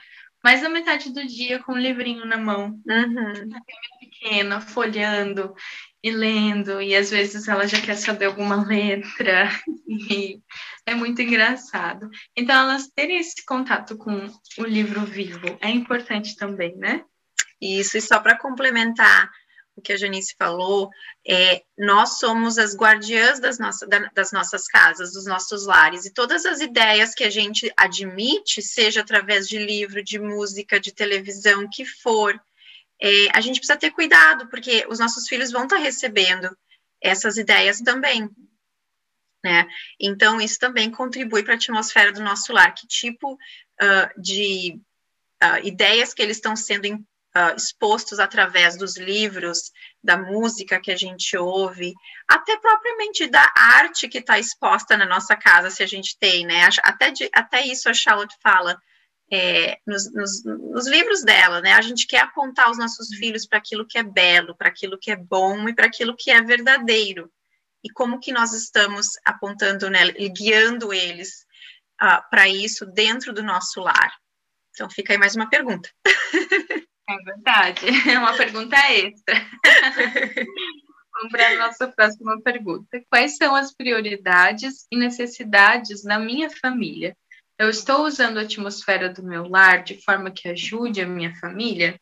mais 0.43 0.61
da 0.61 0.69
metade 0.69 1.11
do 1.11 1.25
dia 1.25 1.57
com 1.63 1.73
um 1.73 1.77
livrinho 1.77 2.23
na 2.23 2.37
mão, 2.37 2.79
uhum. 2.87 3.49
pequena, 3.99 4.61
folhando 4.61 5.55
e 6.03 6.11
lendo, 6.11 6.79
e 6.79 6.95
às 6.95 7.09
vezes 7.09 7.47
ela 7.47 7.67
já 7.67 7.81
quer 7.81 7.95
saber 7.95 8.25
alguma 8.25 8.63
letra, 8.63 9.49
e 9.89 10.39
é 10.85 10.93
muito 10.93 11.19
engraçado. 11.19 12.07
Então, 12.37 12.55
elas 12.55 12.87
terem 12.95 13.17
esse 13.17 13.43
contato 13.43 13.97
com 13.97 14.29
o 14.59 14.63
livro 14.63 15.01
vivo 15.01 15.57
é 15.61 15.71
importante 15.71 16.35
também, 16.35 16.77
né? 16.77 17.03
Isso, 17.59 17.97
e 17.97 18.01
só 18.01 18.19
para 18.19 18.37
complementar 18.37 19.31
o 19.75 19.81
que 19.81 19.93
a 19.93 19.97
Janice 19.97 20.35
falou, 20.37 20.89
é, 21.27 21.63
nós 21.77 22.19
somos 22.19 22.57
as 22.57 22.75
guardiãs 22.75 23.39
das, 23.39 23.59
nossa, 23.59 23.85
das 24.13 24.31
nossas 24.31 24.67
casas, 24.67 25.11
dos 25.11 25.25
nossos 25.25 25.65
lares, 25.65 26.05
e 26.05 26.13
todas 26.13 26.45
as 26.45 26.61
ideias 26.61 27.13
que 27.13 27.23
a 27.23 27.29
gente 27.29 27.71
admite, 27.75 28.61
seja 28.61 29.01
através 29.01 29.47
de 29.47 29.57
livro, 29.57 30.01
de 30.01 30.17
música, 30.17 30.79
de 30.79 30.93
televisão, 30.93 31.67
que 31.69 31.85
for, 31.85 32.39
é, 33.01 33.27
a 33.33 33.41
gente 33.41 33.59
precisa 33.59 33.77
ter 33.77 33.91
cuidado, 33.91 34.47
porque 34.49 34.85
os 34.89 34.99
nossos 34.99 35.27
filhos 35.27 35.51
vão 35.51 35.63
estar 35.63 35.77
recebendo 35.77 36.55
essas 37.01 37.37
ideias 37.37 37.81
também. 37.81 38.29
Né? 39.43 39.67
Então, 39.99 40.41
isso 40.41 40.57
também 40.57 40.89
contribui 40.89 41.43
para 41.43 41.53
a 41.53 41.57
atmosfera 41.57 42.11
do 42.11 42.23
nosso 42.23 42.51
lar. 42.51 42.73
Que 42.73 42.87
tipo 42.87 43.33
uh, 43.33 44.19
de 44.21 44.81
uh, 45.43 45.63
ideias 45.63 46.15
que 46.15 46.21
eles 46.23 46.37
estão 46.37 46.55
sendo 46.55 46.87
uh, 47.35 47.55
expostos 47.55 48.19
através 48.19 48.77
dos 48.77 48.97
livros, 48.97 49.71
da 50.03 50.17
música 50.17 50.79
que 50.79 50.91
a 50.91 50.95
gente 50.95 51.35
ouve, 51.37 51.93
até 52.27 52.57
propriamente 52.57 53.27
da 53.27 53.51
arte 53.55 54.07
que 54.07 54.19
está 54.19 54.39
exposta 54.39 54.95
na 54.95 55.05
nossa 55.05 55.35
casa, 55.35 55.69
se 55.69 55.83
a 55.83 55.87
gente 55.87 56.17
tem, 56.17 56.45
né? 56.45 56.67
Até, 56.83 57.11
de, 57.11 57.29
até 57.33 57.65
isso 57.65 57.89
a 57.89 57.93
Charlotte 57.93 58.35
fala 58.41 58.77
é, 59.31 59.79
nos, 59.85 60.11
nos, 60.13 60.43
nos, 60.43 60.87
livros 60.87 61.23
dela, 61.23 61.59
né? 61.59 61.73
A 61.73 61.81
gente 61.81 62.07
quer 62.07 62.21
apontar 62.21 62.69
os 62.69 62.77
nossos 62.77 63.09
filhos 63.15 63.45
para 63.45 63.57
aquilo 63.57 63.85
que 63.85 63.97
é 63.97 64.03
belo, 64.03 64.55
para 64.55 64.69
aquilo 64.69 64.97
que 64.97 65.11
é 65.11 65.15
bom 65.15 65.67
e 65.67 65.73
para 65.73 65.87
aquilo 65.87 66.15
que 66.15 66.31
é 66.31 66.41
verdadeiro. 66.41 67.31
E 67.83 67.89
como 67.91 68.19
que 68.19 68.31
nós 68.31 68.53
estamos 68.53 69.07
apontando, 69.25 69.89
né, 69.89 70.07
e 70.17 70.27
guiando 70.29 70.91
eles 70.91 71.45
uh, 72.01 72.21
para 72.31 72.47
isso 72.47 72.85
dentro 72.85 73.33
do 73.33 73.43
nosso 73.43 73.79
lar? 73.79 74.11
Então 74.71 74.89
fica 74.89 75.13
aí 75.13 75.19
mais 75.19 75.35
uma 75.35 75.49
pergunta. 75.49 75.89
É 77.07 77.17
verdade, 77.17 77.85
é 78.09 78.17
uma 78.19 78.35
pergunta 78.35 78.75
extra. 78.91 79.35
Vamos 81.13 81.31
para 81.31 81.49
a 81.49 81.67
nossa 81.67 81.87
próxima 81.87 82.41
pergunta. 82.41 83.01
Quais 83.09 83.37
são 83.37 83.55
as 83.55 83.73
prioridades 83.73 84.85
e 84.91 84.97
necessidades 84.97 86.03
da 86.03 86.19
minha 86.19 86.49
família? 86.49 87.15
Eu 87.57 87.69
estou 87.69 88.05
usando 88.05 88.37
a 88.37 88.41
atmosfera 88.41 89.07
do 89.07 89.23
meu 89.23 89.47
lar 89.47 89.81
de 89.83 90.03
forma 90.03 90.29
que 90.29 90.49
ajude 90.49 90.99
a 90.99 91.07
minha 91.07 91.33
família? 91.35 91.97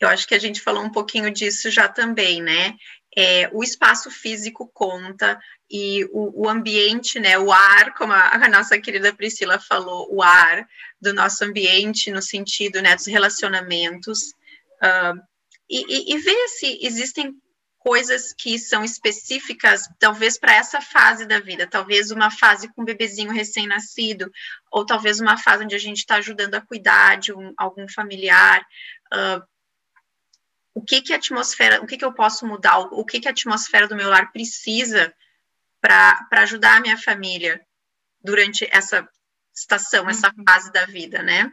Eu 0.00 0.08
acho 0.08 0.26
que 0.26 0.34
a 0.34 0.38
gente 0.38 0.60
falou 0.60 0.82
um 0.82 0.90
pouquinho 0.90 1.30
disso 1.30 1.70
já 1.70 1.86
também, 1.86 2.40
né? 2.40 2.74
É, 3.14 3.50
o 3.52 3.62
espaço 3.62 4.10
físico 4.10 4.70
conta 4.72 5.38
e 5.70 6.04
o, 6.12 6.44
o, 6.44 6.48
ambiente, 6.48 7.18
né, 7.18 7.38
o 7.38 7.52
ar, 7.52 7.92
como 7.94 8.12
a, 8.12 8.30
a, 8.34 8.48
nossa 8.48 8.80
querida 8.80 9.12
Priscila 9.12 9.58
falou, 9.58 10.08
o 10.10 10.22
ar 10.22 10.66
do 11.00 11.12
nosso 11.12 11.44
ambiente 11.44 12.10
no 12.10 12.22
sentido, 12.22 12.82
né, 12.82 12.96
dos 12.96 13.06
relacionamentos, 13.06 14.18
uh, 14.82 15.18
e, 15.68 16.12
e, 16.12 16.14
e 16.14 16.18
ver 16.18 16.48
se 16.48 16.78
existem 16.82 17.34
coisas 17.78 18.32
que 18.32 18.58
são 18.58 18.84
específicas, 18.84 19.88
talvez 19.98 20.38
para 20.38 20.54
essa 20.54 20.80
fase 20.80 21.24
da 21.24 21.40
vida, 21.40 21.66
talvez 21.66 22.10
uma 22.10 22.30
fase 22.30 22.68
com 22.68 22.82
um 22.82 22.84
bebezinho 22.84 23.32
recém-nascido, 23.32 24.30
ou 24.70 24.84
talvez 24.84 25.20
uma 25.20 25.38
fase 25.38 25.64
onde 25.64 25.74
a 25.74 25.78
gente 25.78 25.98
está 25.98 26.16
ajudando 26.16 26.54
a 26.54 26.60
cuidar 26.60 27.16
de 27.16 27.32
um, 27.32 27.54
algum 27.56 27.88
familiar, 27.88 28.60
uh, 29.14 29.42
o 30.74 30.82
que 30.82 31.00
que 31.00 31.12
a 31.12 31.16
atmosfera, 31.16 31.82
o 31.82 31.86
que 31.86 31.96
que 31.96 32.04
eu 32.04 32.12
posso 32.12 32.46
mudar, 32.46 32.78
o 32.78 33.04
que 33.04 33.20
que 33.20 33.28
a 33.28 33.30
atmosfera 33.30 33.88
do 33.88 33.96
meu 33.96 34.08
lar 34.08 34.30
precisa 34.32 35.14
para 35.80 36.26
ajudar 36.32 36.76
a 36.76 36.80
minha 36.80 36.96
família 36.96 37.60
durante 38.22 38.68
essa 38.70 39.08
estação, 39.58 40.04
uhum. 40.04 40.10
essa 40.10 40.32
fase 40.46 40.72
da 40.72 40.86
vida, 40.86 41.22
né? 41.22 41.50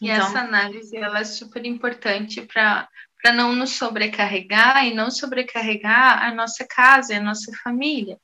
E 0.00 0.10
então... 0.10 0.26
essa 0.26 0.40
análise 0.40 0.96
ela 0.96 1.20
é 1.20 1.24
super 1.24 1.64
importante 1.64 2.42
para 2.42 2.88
para 3.22 3.32
não 3.32 3.54
nos 3.54 3.70
sobrecarregar 3.70 4.86
e 4.86 4.92
não 4.92 5.10
sobrecarregar 5.10 6.22
a 6.22 6.34
nossa 6.34 6.62
casa, 6.68 7.16
a 7.16 7.20
nossa 7.22 7.50
família. 7.62 8.18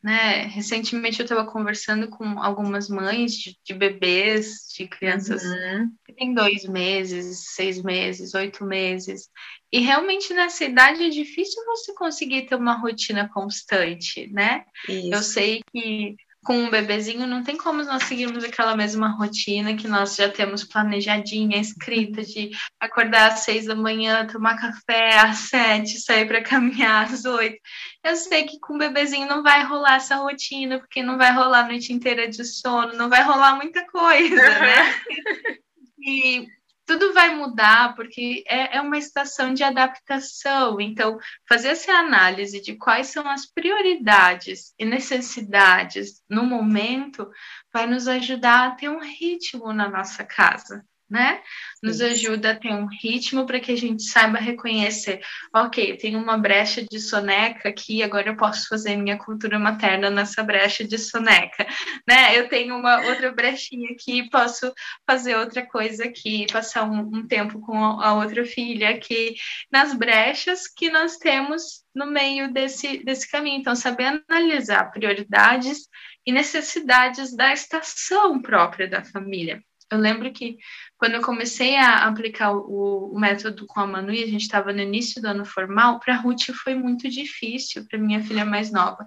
Né? 0.00 0.42
Recentemente 0.42 1.18
eu 1.18 1.24
estava 1.24 1.44
conversando 1.44 2.08
com 2.08 2.38
algumas 2.40 2.88
mães 2.88 3.32
de, 3.32 3.58
de 3.64 3.74
bebês, 3.74 4.68
de 4.76 4.86
crianças 4.86 5.42
uhum. 5.42 5.90
que 6.06 6.12
têm 6.12 6.32
dois 6.32 6.66
meses, 6.66 7.52
seis 7.54 7.82
meses, 7.82 8.32
oito 8.34 8.64
meses. 8.64 9.28
E 9.72 9.80
realmente 9.80 10.32
nessa 10.32 10.64
idade 10.64 11.02
é 11.02 11.08
difícil 11.08 11.64
você 11.64 11.92
conseguir 11.94 12.42
ter 12.42 12.54
uma 12.54 12.74
rotina 12.74 13.28
constante, 13.32 14.28
né? 14.32 14.64
Isso. 14.88 15.12
Eu 15.12 15.22
sei 15.22 15.64
que 15.72 16.14
com 16.44 16.56
um 16.56 16.70
bebezinho, 16.70 17.26
não 17.26 17.42
tem 17.42 17.56
como 17.56 17.82
nós 17.82 18.04
seguirmos 18.04 18.44
aquela 18.44 18.76
mesma 18.76 19.08
rotina 19.08 19.74
que 19.74 19.88
nós 19.88 20.14
já 20.14 20.28
temos 20.28 20.62
planejadinha, 20.62 21.58
escrita, 21.58 22.22
de 22.22 22.50
acordar 22.78 23.32
às 23.32 23.40
seis 23.40 23.64
da 23.64 23.74
manhã, 23.74 24.26
tomar 24.26 24.60
café 24.60 25.18
às 25.18 25.38
sete, 25.48 25.98
sair 25.98 26.26
para 26.26 26.42
caminhar 26.42 27.06
às 27.06 27.24
oito. 27.24 27.58
Eu 28.04 28.14
sei 28.14 28.44
que 28.44 28.60
com 28.60 28.74
o 28.74 28.78
bebezinho 28.78 29.26
não 29.26 29.42
vai 29.42 29.64
rolar 29.64 29.96
essa 29.96 30.16
rotina, 30.16 30.78
porque 30.78 31.02
não 31.02 31.16
vai 31.16 31.32
rolar 31.32 31.60
a 31.60 31.68
noite 31.68 31.92
inteira 31.92 32.28
de 32.28 32.44
sono, 32.44 32.92
não 32.94 33.08
vai 33.08 33.22
rolar 33.22 33.56
muita 33.56 33.84
coisa, 33.86 34.36
né? 34.36 34.94
E 36.06 36.46
tudo 36.86 37.12
vai 37.12 37.34
mudar 37.34 37.94
porque 37.94 38.44
é, 38.46 38.76
é, 38.76 38.80
uma 38.80 38.98
estação 38.98 39.54
de 39.54 39.62
adaptação. 39.62 40.80
Então, 40.80 41.18
fazer 41.48 41.68
essa 41.68 41.92
análise 41.92 42.60
de 42.60 42.76
quais 42.76 43.08
são 43.08 43.28
as 43.28 43.46
prioridades 43.46 44.74
e 44.78 44.84
necessidades 44.84 46.22
no 46.28 46.44
momento 46.44 47.30
vai 47.72 47.86
nos 47.86 48.06
ajudar 48.08 48.68
a 48.68 48.70
ter 48.72 48.88
um 48.88 49.00
ritmo 49.00 49.72
na 49.72 49.88
nossa 49.88 50.24
casa 50.24 50.84
né? 51.14 51.40
Nos 51.80 52.00
ajuda 52.00 52.50
a 52.50 52.56
ter 52.56 52.72
um 52.72 52.86
ritmo 52.86 53.46
para 53.46 53.60
que 53.60 53.70
a 53.70 53.76
gente 53.76 54.02
saiba 54.02 54.36
reconhecer, 54.36 55.20
ok, 55.54 55.96
tem 55.96 56.16
uma 56.16 56.36
brecha 56.36 56.84
de 56.84 56.98
soneca 56.98 57.68
aqui, 57.68 58.02
agora 58.02 58.30
eu 58.30 58.36
posso 58.36 58.66
fazer 58.68 58.96
minha 58.96 59.16
cultura 59.16 59.56
materna 59.56 60.10
nessa 60.10 60.42
brecha 60.42 60.82
de 60.82 60.98
soneca, 60.98 61.64
né? 62.06 62.36
Eu 62.36 62.48
tenho 62.48 62.76
uma 62.76 63.00
outra 63.06 63.30
brechinha 63.30 63.90
aqui, 63.92 64.28
posso 64.28 64.74
fazer 65.06 65.36
outra 65.36 65.64
coisa 65.64 66.04
aqui, 66.04 66.46
passar 66.52 66.82
um, 66.82 66.98
um 66.98 67.28
tempo 67.28 67.60
com 67.60 67.76
a 67.78 68.14
outra 68.14 68.44
filha 68.44 68.90
aqui, 68.90 69.36
nas 69.70 69.94
brechas 69.94 70.66
que 70.66 70.90
nós 70.90 71.16
temos 71.16 71.84
no 71.94 72.06
meio 72.06 72.52
desse, 72.52 73.04
desse 73.04 73.30
caminho. 73.30 73.60
Então, 73.60 73.76
saber 73.76 74.20
analisar 74.28 74.90
prioridades 74.90 75.88
e 76.26 76.32
necessidades 76.32 77.36
da 77.36 77.52
estação 77.52 78.42
própria 78.42 78.88
da 78.88 79.04
família. 79.04 79.62
Eu 79.90 79.98
lembro 79.98 80.32
que 80.32 80.56
quando 80.96 81.14
eu 81.14 81.22
comecei 81.22 81.76
a 81.76 82.06
aplicar 82.06 82.52
o, 82.52 83.12
o 83.12 83.18
método 83.18 83.66
com 83.66 83.80
a 83.80 83.86
Manu 83.86 84.12
e 84.12 84.22
a 84.22 84.26
gente 84.26 84.42
estava 84.42 84.72
no 84.72 84.80
início 84.80 85.20
do 85.20 85.28
ano 85.28 85.44
formal, 85.44 85.98
para 85.98 86.14
a 86.14 86.18
Ruth 86.18 86.50
foi 86.62 86.74
muito 86.74 87.08
difícil, 87.08 87.86
para 87.86 87.98
minha 87.98 88.22
filha 88.22 88.44
mais 88.44 88.70
nova, 88.70 89.06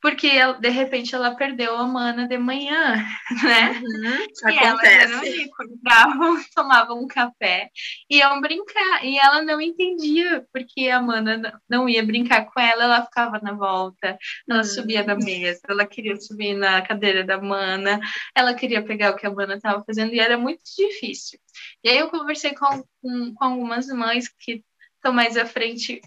porque 0.00 0.28
ela, 0.28 0.54
de 0.54 0.68
repente 0.68 1.14
ela 1.14 1.34
perdeu 1.34 1.76
a 1.76 1.86
mana 1.86 2.28
de 2.28 2.38
manhã, 2.38 2.94
né? 3.42 3.80
Uhum, 3.82 4.50
e 4.50 4.58
acontece. 4.58 5.50
elas 5.58 6.48
tomavam 6.54 7.02
um 7.02 7.06
café, 7.06 7.70
iam 8.08 8.40
brincar, 8.40 9.04
e 9.04 9.18
ela 9.18 9.42
não 9.42 9.60
entendia 9.60 10.46
porque 10.52 10.88
a 10.88 11.00
mana 11.00 11.60
não 11.68 11.88
ia 11.88 12.04
brincar 12.04 12.46
com 12.46 12.60
ela, 12.60 12.84
ela 12.84 13.04
ficava 13.04 13.40
na 13.40 13.52
volta, 13.52 14.16
ela 14.48 14.58
uhum. 14.58 14.64
subia 14.64 15.02
da 15.02 15.16
mesa, 15.16 15.60
ela 15.68 15.86
queria 15.86 16.16
subir 16.16 16.54
na 16.54 16.80
cadeira 16.82 17.24
da 17.24 17.40
mana, 17.40 18.00
ela 18.34 18.54
queria 18.54 18.82
pegar 18.82 19.10
o 19.10 19.16
que 19.16 19.26
a 19.26 19.30
mana 19.30 19.54
estava 19.54 19.82
fazendo, 19.84 20.14
e 20.14 20.20
era 20.20 20.38
muito 20.38 20.62
difícil. 20.76 21.40
E 21.82 21.88
aí 21.88 21.98
eu 21.98 22.08
conversei 22.08 22.54
com, 22.54 22.84
com, 23.02 23.34
com 23.34 23.44
algumas 23.44 23.88
mães 23.88 24.28
que 24.28 24.62
estão 24.96 25.12
mais 25.12 25.36
à 25.36 25.44
frente 25.44 26.00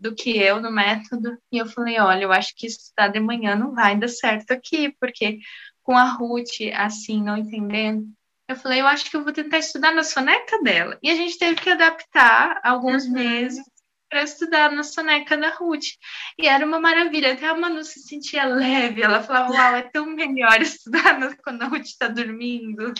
do 0.00 0.14
que 0.14 0.36
eu 0.36 0.60
no 0.60 0.70
método, 0.70 1.38
e 1.50 1.58
eu 1.58 1.66
falei, 1.66 1.98
olha, 1.98 2.24
eu 2.24 2.32
acho 2.32 2.54
que 2.54 2.66
estudar 2.66 3.08
de 3.08 3.20
manhã 3.20 3.56
não 3.56 3.74
vai 3.74 3.98
dar 3.98 4.08
certo 4.08 4.50
aqui, 4.52 4.94
porque 5.00 5.38
com 5.82 5.96
a 5.96 6.04
Ruth, 6.04 6.60
assim, 6.74 7.22
não 7.22 7.36
entendendo, 7.36 8.06
eu 8.48 8.56
falei, 8.56 8.80
eu 8.80 8.86
acho 8.86 9.10
que 9.10 9.16
eu 9.16 9.24
vou 9.24 9.32
tentar 9.32 9.58
estudar 9.58 9.94
na 9.94 10.04
soneca 10.04 10.62
dela. 10.62 10.98
E 11.02 11.10
a 11.10 11.14
gente 11.14 11.38
teve 11.38 11.56
que 11.56 11.70
adaptar 11.70 12.60
alguns 12.62 13.04
uhum. 13.06 13.12
meses 13.12 13.64
para 14.10 14.22
estudar 14.24 14.70
na 14.70 14.82
soneca 14.82 15.38
da 15.38 15.48
Ruth. 15.48 15.96
E 16.38 16.46
era 16.46 16.66
uma 16.66 16.78
maravilha, 16.78 17.32
até 17.32 17.46
a 17.46 17.54
Manu 17.54 17.82
se 17.82 18.00
sentia 18.00 18.44
leve, 18.44 19.00
ela 19.00 19.22
falava, 19.22 19.52
uau, 19.52 19.74
é 19.74 19.82
tão 19.82 20.04
melhor 20.06 20.60
estudar 20.60 21.34
quando 21.42 21.62
a 21.62 21.66
Ruth 21.66 21.86
está 21.86 22.08
dormindo. 22.08 22.92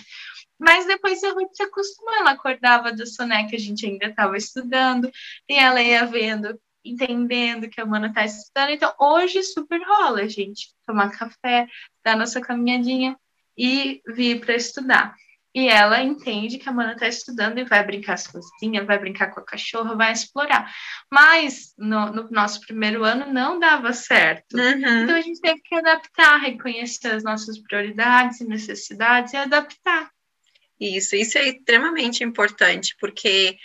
Mas 0.62 0.86
depois 0.86 1.22
a 1.24 1.32
Ruth 1.32 1.54
se 1.54 1.62
acostumou, 1.64 2.14
ela 2.14 2.30
acordava 2.30 2.92
do 2.92 3.04
soneca, 3.04 3.56
a 3.56 3.58
gente 3.58 3.84
ainda 3.84 4.06
estava 4.06 4.36
estudando, 4.36 5.10
e 5.48 5.54
ela 5.54 5.82
ia 5.82 6.06
vendo, 6.06 6.56
entendendo 6.84 7.68
que 7.68 7.80
a 7.80 7.84
Mana 7.84 8.06
está 8.06 8.24
estudando. 8.24 8.70
Então, 8.70 8.94
hoje 8.96 9.42
super 9.42 9.82
rola, 9.82 10.28
gente, 10.28 10.68
tomar 10.86 11.10
café, 11.10 11.66
dar 12.04 12.16
nossa 12.16 12.40
caminhadinha 12.40 13.16
e 13.58 14.00
vir 14.06 14.40
para 14.40 14.54
estudar. 14.54 15.16
E 15.54 15.68
ela 15.68 16.00
entende 16.00 16.58
que 16.58 16.68
a 16.68 16.72
Mana 16.72 16.92
está 16.92 17.08
estudando 17.08 17.58
e 17.58 17.64
vai 17.64 17.84
brincar 17.84 18.16
sozinha, 18.16 18.84
vai 18.84 18.98
brincar 18.98 19.32
com 19.32 19.40
a 19.40 19.44
cachorra, 19.44 19.96
vai 19.96 20.12
explorar. 20.12 20.72
Mas 21.12 21.74
no, 21.76 22.06
no 22.06 22.30
nosso 22.30 22.60
primeiro 22.60 23.04
ano 23.04 23.30
não 23.32 23.58
dava 23.58 23.92
certo. 23.92 24.56
Uhum. 24.56 25.02
Então 25.02 25.16
a 25.16 25.20
gente 25.20 25.40
teve 25.40 25.60
que 25.60 25.74
adaptar, 25.74 26.38
reconhecer 26.38 27.08
as 27.08 27.24
nossas 27.24 27.58
prioridades 27.58 28.40
e 28.40 28.46
necessidades 28.46 29.32
e 29.32 29.36
adaptar. 29.36 30.08
Isso, 30.82 31.14
isso 31.14 31.38
é 31.38 31.48
extremamente 31.48 32.24
importante, 32.24 32.96
porque 32.98 33.56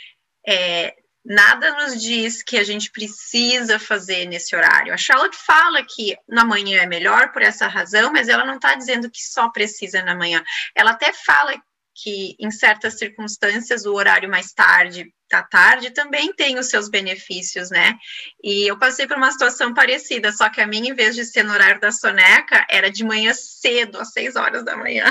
é, 0.47 0.93
nada 1.25 1.73
nos 1.73 1.99
diz 1.99 2.43
que 2.43 2.57
a 2.57 2.63
gente 2.63 2.91
precisa 2.91 3.79
fazer 3.79 4.25
nesse 4.25 4.55
horário. 4.55 4.93
A 4.93 4.97
Charlotte 4.97 5.35
fala 5.35 5.83
que 5.83 6.15
na 6.27 6.45
manhã 6.45 6.83
é 6.83 6.85
melhor 6.85 7.31
por 7.31 7.41
essa 7.41 7.65
razão, 7.65 8.11
mas 8.13 8.29
ela 8.29 8.45
não 8.45 8.57
está 8.57 8.75
dizendo 8.75 9.09
que 9.09 9.23
só 9.23 9.49
precisa 9.49 10.03
na 10.03 10.15
manhã. 10.15 10.43
Ela 10.75 10.91
até 10.91 11.11
fala 11.11 11.59
que 11.95 12.35
em 12.39 12.51
certas 12.51 12.99
circunstâncias 12.99 13.87
o 13.87 13.95
horário 13.95 14.29
mais 14.29 14.53
tarde 14.53 15.11
da 15.31 15.41
tarde 15.41 15.89
também 15.89 16.31
tem 16.31 16.59
os 16.59 16.69
seus 16.69 16.87
benefícios, 16.87 17.71
né? 17.71 17.97
E 18.43 18.69
eu 18.69 18.77
passei 18.77 19.07
por 19.07 19.17
uma 19.17 19.31
situação 19.31 19.73
parecida, 19.73 20.31
só 20.31 20.49
que 20.49 20.61
a 20.61 20.67
minha, 20.67 20.91
em 20.91 20.93
vez 20.93 21.15
de 21.15 21.25
ser 21.25 21.41
no 21.41 21.51
horário 21.51 21.81
da 21.81 21.91
soneca, 21.91 22.63
era 22.69 22.91
de 22.91 23.03
manhã 23.03 23.33
cedo, 23.33 23.99
às 23.99 24.11
seis 24.11 24.35
horas 24.35 24.63
da 24.63 24.77
manhã. 24.77 25.05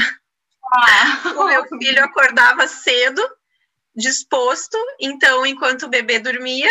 Ah. 0.72 1.22
O 1.36 1.44
meu 1.46 1.64
filho 1.78 2.02
acordava 2.02 2.66
cedo, 2.66 3.22
disposto, 3.94 4.76
então, 5.00 5.46
enquanto 5.46 5.84
o 5.84 5.88
bebê 5.88 6.18
dormia, 6.18 6.70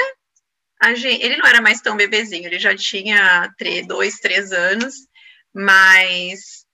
gente, 0.95 1.23
ele 1.23 1.37
não 1.37 1.47
era 1.47 1.61
mais 1.61 1.81
tão 1.81 1.95
bebezinho, 1.95 2.45
ele 2.45 2.59
já 2.59 2.75
tinha 2.75 3.53
três, 3.57 3.87
dois, 3.87 4.19
três 4.19 4.51
anos, 4.51 4.95
mas. 5.53 6.65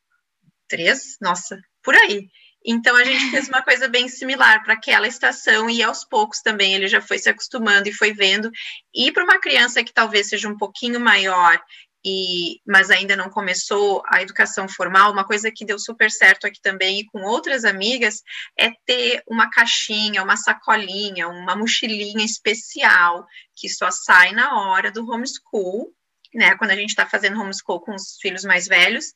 Três? 0.68 1.18
Nossa, 1.22 1.62
por 1.84 1.96
aí. 1.96 2.30
Então 2.64 2.96
a 2.96 3.04
gente 3.04 3.32
fez 3.32 3.50
uma 3.50 3.62
coisa 3.62 3.88
bem 3.88 4.08
similar 4.08 4.64
para 4.64 4.74
aquela 4.74 5.08
estação 5.08 5.70
e 5.70 5.82
aos 5.82 6.06
poucos 6.06 6.42
também 6.42 6.76
ele 6.76 6.88
já 6.88 7.02
foi 7.02 7.18
se 7.18 7.30
acostumando 7.30 7.90
e 7.90 7.94
foi 7.94 8.14
vendo. 8.14 8.52
E 8.94 9.12
para 9.12 9.24
uma 9.24 9.40
criança 9.40 9.84
que 9.84 9.94
talvez 9.94 10.30
seja 10.30 10.48
um 10.48 10.58
pouquinho 10.58 11.00
maior 11.00 11.60
e, 12.04 12.60
mas 12.66 12.90
ainda 12.90 13.16
não 13.16 13.30
começou 13.30 14.02
a 14.08 14.22
educação 14.22 14.68
formal, 14.68 15.12
uma 15.12 15.26
coisa 15.26 15.52
que 15.52 15.66
deu 15.66 15.78
super 15.78 16.10
certo 16.10 16.48
aqui 16.48 16.60
também 16.62 17.00
e 17.00 17.06
com 17.06 17.22
outras 17.22 17.64
amigas 17.64 18.22
é 18.58 18.72
ter 18.86 19.24
uma 19.28 19.50
caixinha, 19.50 20.24
uma 20.24 20.38
sacolinha, 20.38 21.28
uma 21.28 21.56
mochilinha 21.56 22.26
especial 22.26 23.26
que 23.56 23.70
só 23.70 23.92
sai 23.92 24.32
na 24.32 24.60
hora 24.62 24.92
do 24.92 25.08
homeschool, 25.10 25.94
né? 26.34 26.56
Quando 26.56 26.72
a 26.72 26.76
gente 26.76 26.90
está 26.90 27.06
fazendo 27.06 27.40
homeschool 27.40 27.82
com 27.82 27.94
os 27.94 28.18
filhos 28.20 28.44
mais 28.44 28.68
velhos, 28.68 29.14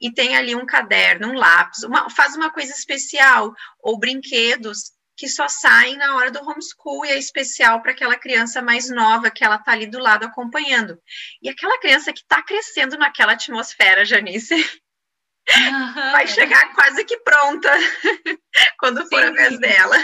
e 0.00 0.12
tem 0.12 0.36
ali 0.36 0.54
um 0.54 0.66
caderno, 0.66 1.28
um 1.28 1.34
lápis, 1.34 1.82
uma, 1.82 2.10
faz 2.10 2.36
uma 2.36 2.50
coisa 2.50 2.72
especial, 2.72 3.54
ou 3.80 3.98
brinquedos 3.98 4.95
que 5.16 5.28
só 5.28 5.48
saem 5.48 5.96
na 5.96 6.14
hora 6.16 6.30
do 6.30 6.40
homeschool 6.40 7.06
e 7.06 7.10
é 7.10 7.18
especial 7.18 7.80
para 7.80 7.92
aquela 7.92 8.16
criança 8.16 8.60
mais 8.60 8.90
nova 8.90 9.30
que 9.30 9.42
ela 9.42 9.56
está 9.56 9.72
ali 9.72 9.86
do 9.86 9.98
lado 9.98 10.26
acompanhando. 10.26 11.00
E 11.42 11.48
aquela 11.48 11.80
criança 11.80 12.12
que 12.12 12.20
está 12.20 12.42
crescendo 12.42 12.98
naquela 12.98 13.32
atmosfera, 13.32 14.04
Janice, 14.04 14.54
uhum. 14.54 16.12
vai 16.12 16.26
chegar 16.26 16.74
quase 16.74 17.04
que 17.04 17.18
pronta 17.18 17.70
quando 18.78 19.08
for 19.08 19.20
Sim. 19.20 19.28
a 19.28 19.30
vez 19.32 19.58
dela. 19.58 19.96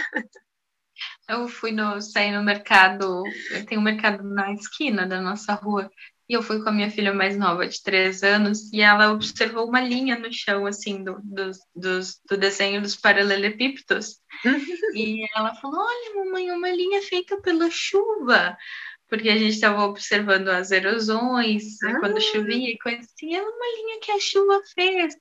Eu 1.28 1.48
fui 1.48 1.72
no, 1.72 2.00
sair 2.00 2.32
no 2.32 2.42
mercado, 2.42 3.22
tem 3.68 3.78
um 3.78 3.82
mercado 3.82 4.22
na 4.22 4.52
esquina 4.52 5.06
da 5.06 5.20
nossa 5.20 5.54
rua, 5.54 5.90
e 6.28 6.34
eu 6.34 6.42
fui 6.42 6.62
com 6.62 6.68
a 6.68 6.72
minha 6.72 6.90
filha 6.90 7.12
mais 7.12 7.36
nova, 7.36 7.66
de 7.66 7.82
três 7.82 8.22
anos, 8.22 8.72
e 8.72 8.80
ela 8.80 9.12
observou 9.12 9.68
uma 9.68 9.80
linha 9.80 10.18
no 10.18 10.32
chão, 10.32 10.66
assim, 10.66 11.02
do, 11.02 11.20
do, 11.22 11.50
do, 11.74 12.00
do 12.30 12.36
desenho 12.36 12.80
dos 12.80 12.96
paralelepípedos. 12.96 14.20
e 14.94 15.26
ela 15.34 15.54
falou: 15.56 15.80
Olha, 15.80 16.24
mamãe, 16.24 16.50
uma 16.50 16.70
linha 16.70 17.02
feita 17.02 17.40
pela 17.40 17.68
chuva. 17.70 18.56
Porque 19.08 19.28
a 19.28 19.36
gente 19.36 19.52
estava 19.52 19.84
observando 19.84 20.48
as 20.48 20.70
erosões, 20.70 21.64
né, 21.82 21.92
ah. 21.96 22.00
quando 22.00 22.18
chovia 22.18 22.70
e 22.70 22.78
coisa 22.78 23.00
assim. 23.00 23.34
É 23.34 23.42
uma 23.42 23.76
linha 23.76 24.00
que 24.00 24.10
a 24.10 24.18
chuva 24.18 24.62
fez. 24.74 25.14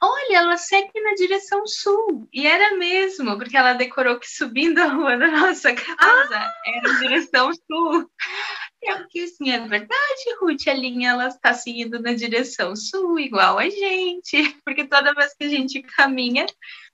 olha, 0.00 0.36
ela 0.36 0.56
segue 0.56 1.00
na 1.00 1.14
direção 1.14 1.66
sul. 1.66 2.28
E 2.32 2.46
era 2.46 2.76
mesmo, 2.76 3.36
porque 3.36 3.56
ela 3.56 3.72
decorou 3.72 4.20
que 4.20 4.30
subindo 4.30 4.78
a 4.78 4.86
rua 4.86 5.16
da 5.16 5.26
nossa 5.26 5.74
casa 5.74 6.36
ah! 6.36 6.52
era 6.66 6.98
direção 7.00 7.50
sul. 7.52 8.08
Eu 8.82 8.98
fiquei 9.04 9.24
assim, 9.24 9.50
é 9.50 9.60
verdade, 9.60 10.36
Ruth, 10.40 10.66
a 10.66 10.74
linha 10.74 11.10
ela 11.10 11.28
está 11.28 11.54
seguindo 11.54 12.00
na 12.00 12.12
direção 12.14 12.74
sul, 12.74 13.18
igual 13.20 13.58
a 13.58 13.70
gente. 13.70 14.36
Porque 14.64 14.84
toda 14.84 15.14
vez 15.14 15.32
que 15.34 15.44
a 15.44 15.48
gente 15.48 15.80
caminha, 15.82 16.46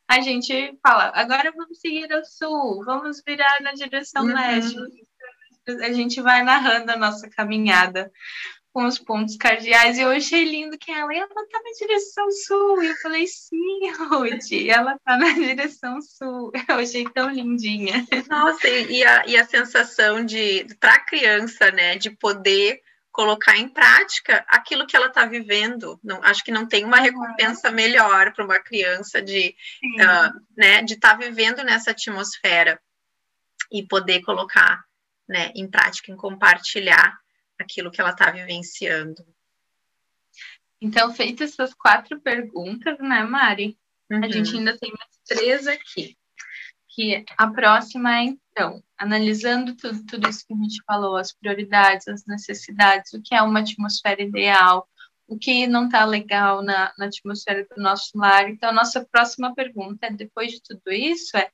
a 0.06 0.20
gente 0.20 0.78
fala, 0.86 1.10
agora 1.14 1.50
vamos 1.50 1.80
seguir 1.80 2.12
ao 2.12 2.24
sul, 2.24 2.84
vamos 2.84 3.22
virar 3.26 3.62
na 3.62 3.72
direção 3.72 4.24
uhum. 4.24 4.34
leste. 4.34 4.76
A 5.66 5.92
gente 5.92 6.20
vai 6.20 6.42
narrando 6.42 6.92
a 6.92 6.96
nossa 6.96 7.28
caminhada 7.28 8.10
com 8.78 8.86
os 8.86 8.96
pontos 8.96 9.36
cardeais. 9.36 9.98
E 9.98 10.02
eu 10.02 10.10
achei 10.10 10.44
lindo 10.44 10.78
que 10.78 10.92
ela, 10.92 11.12
ela 11.12 11.26
tá 11.26 11.60
na 11.64 11.72
direção 11.76 12.30
sul. 12.30 12.80
E 12.80 12.86
eu 12.86 12.96
falei, 12.98 13.26
sim, 13.26 13.90
Ruth, 14.08 14.52
ela 14.68 14.96
tá 15.04 15.16
na 15.16 15.32
direção 15.32 16.00
sul. 16.00 16.52
Eu 16.68 16.76
achei 16.76 17.02
tão 17.12 17.28
lindinha. 17.28 18.06
Nossa, 18.28 18.68
e 18.68 19.02
a, 19.02 19.26
e 19.26 19.36
a 19.36 19.44
sensação 19.44 20.24
de, 20.24 20.64
para 20.78 20.94
a 20.94 21.04
criança, 21.04 21.72
né, 21.72 21.96
de 21.96 22.10
poder 22.10 22.80
colocar 23.10 23.56
em 23.56 23.68
prática 23.68 24.44
aquilo 24.48 24.86
que 24.86 24.94
ela 24.94 25.08
está 25.08 25.26
vivendo. 25.26 25.98
Não, 26.04 26.22
acho 26.22 26.44
que 26.44 26.52
não 26.52 26.64
tem 26.64 26.84
uma 26.84 27.00
recompensa 27.00 27.72
melhor 27.72 28.32
para 28.32 28.44
uma 28.44 28.60
criança 28.60 29.20
de 29.20 29.56
uh, 29.96 30.40
né, 30.56 30.82
de 30.82 30.94
estar 30.94 31.16
tá 31.16 31.16
vivendo 31.16 31.64
nessa 31.64 31.90
atmosfera 31.90 32.80
e 33.72 33.84
poder 33.84 34.20
colocar 34.20 34.84
né, 35.28 35.50
em 35.56 35.68
prática, 35.68 36.12
em 36.12 36.16
compartilhar 36.16 37.18
aquilo 37.58 37.90
que 37.90 38.00
ela 38.00 38.10
está 38.10 38.30
vivenciando. 38.30 39.24
Então, 40.80 41.12
feitas 41.12 41.52
essas 41.52 41.74
quatro 41.74 42.20
perguntas, 42.20 42.98
né, 42.98 43.22
Mari? 43.24 43.76
Uhum. 44.10 44.24
A 44.24 44.28
gente 44.28 44.56
ainda 44.56 44.78
tem 44.78 44.92
mais 44.92 45.18
três 45.26 45.66
aqui. 45.66 46.16
Que 46.88 47.24
a 47.36 47.48
próxima 47.48 48.18
é, 48.18 48.24
então, 48.24 48.82
analisando 48.96 49.76
tudo, 49.76 50.04
tudo 50.06 50.28
isso 50.28 50.44
que 50.46 50.54
a 50.54 50.56
gente 50.56 50.82
falou, 50.86 51.16
as 51.16 51.32
prioridades, 51.32 52.08
as 52.08 52.24
necessidades, 52.26 53.12
o 53.12 53.22
que 53.22 53.34
é 53.34 53.42
uma 53.42 53.60
atmosfera 53.60 54.22
ideal, 54.22 54.88
o 55.26 55.38
que 55.38 55.66
não 55.66 55.86
está 55.86 56.04
legal 56.04 56.62
na, 56.62 56.92
na 56.98 57.06
atmosfera 57.06 57.66
do 57.70 57.82
nosso 57.82 58.16
lar. 58.16 58.48
Então, 58.48 58.70
a 58.70 58.72
nossa 58.72 59.04
próxima 59.04 59.54
pergunta, 59.54 60.10
depois 60.10 60.52
de 60.52 60.62
tudo 60.62 60.90
isso, 60.90 61.36
é 61.36 61.50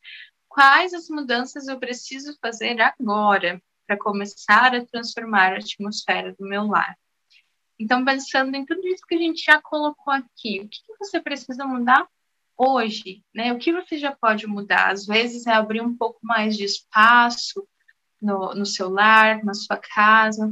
quais 0.49 0.95
as 0.95 1.09
mudanças 1.09 1.67
eu 1.67 1.79
preciso 1.79 2.38
fazer 2.40 2.81
agora 2.81 3.61
para 3.87 3.99
começar 3.99 4.75
a 4.75 4.85
transformar 4.85 5.53
a 5.53 5.59
atmosfera 5.59 6.35
do 6.38 6.47
meu 6.47 6.66
lar. 6.66 6.97
Então, 7.79 8.05
pensando 8.05 8.55
em 8.55 8.64
tudo 8.64 8.87
isso 8.87 9.03
que 9.07 9.14
a 9.14 9.18
gente 9.18 9.44
já 9.44 9.61
colocou 9.61 10.12
aqui, 10.12 10.61
o 10.61 10.68
que, 10.68 10.81
você 10.99 11.20
precisa 11.20 11.66
mudar 11.66 12.07
hoje? 12.57 13.23
Né? 13.35 13.53
O 13.53 13.59
que 13.59 13.73
você 13.73 13.99
já 13.99 14.12
pode 14.12 14.47
mudar? 14.47 14.92
Às 14.92 15.07
vezes 15.07 15.47
é 15.47 15.53
abrir 15.53 15.81
um 15.81 15.97
pouco 15.97 16.18
mais 16.23 16.57
de 16.57 16.64
espaço 16.64 17.66
no, 18.23 18.55
no 18.55 18.64
seu 18.64 18.88
lar, 18.88 19.44
na 19.44 19.55
sua 19.55 19.77
casa. 19.77 20.51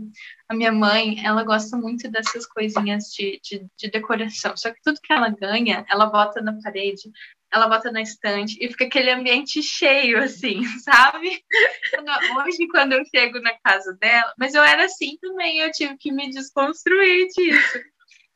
A 0.48 0.54
minha 0.54 0.72
mãe, 0.72 1.24
ela 1.24 1.44
gosta 1.44 1.76
muito 1.76 2.10
dessas 2.10 2.44
coisinhas 2.46 3.04
de, 3.12 3.40
de, 3.42 3.66
de 3.78 3.90
decoração, 3.90 4.56
só 4.56 4.70
que 4.70 4.82
tudo 4.82 5.00
que 5.02 5.12
ela 5.12 5.30
ganha, 5.30 5.86
ela 5.88 6.06
bota 6.06 6.42
na 6.42 6.60
parede 6.60 7.10
ela 7.52 7.68
bota 7.68 7.92
na 7.92 8.00
estante 8.00 8.56
e 8.60 8.68
fica 8.68 8.86
aquele 8.86 9.10
ambiente 9.10 9.62
cheio, 9.62 10.18
assim, 10.18 10.62
sabe? 10.80 11.44
Hoje, 12.38 12.66
quando 12.68 12.94
eu 12.94 13.04
chego 13.04 13.40
na 13.40 13.52
casa 13.58 13.92
dela, 14.00 14.32
mas 14.38 14.54
eu 14.54 14.62
era 14.62 14.86
assim 14.86 15.18
também, 15.20 15.60
eu 15.60 15.70
tive 15.70 15.96
que 15.98 16.10
me 16.10 16.30
desconstruir 16.30 17.28
disso. 17.28 17.80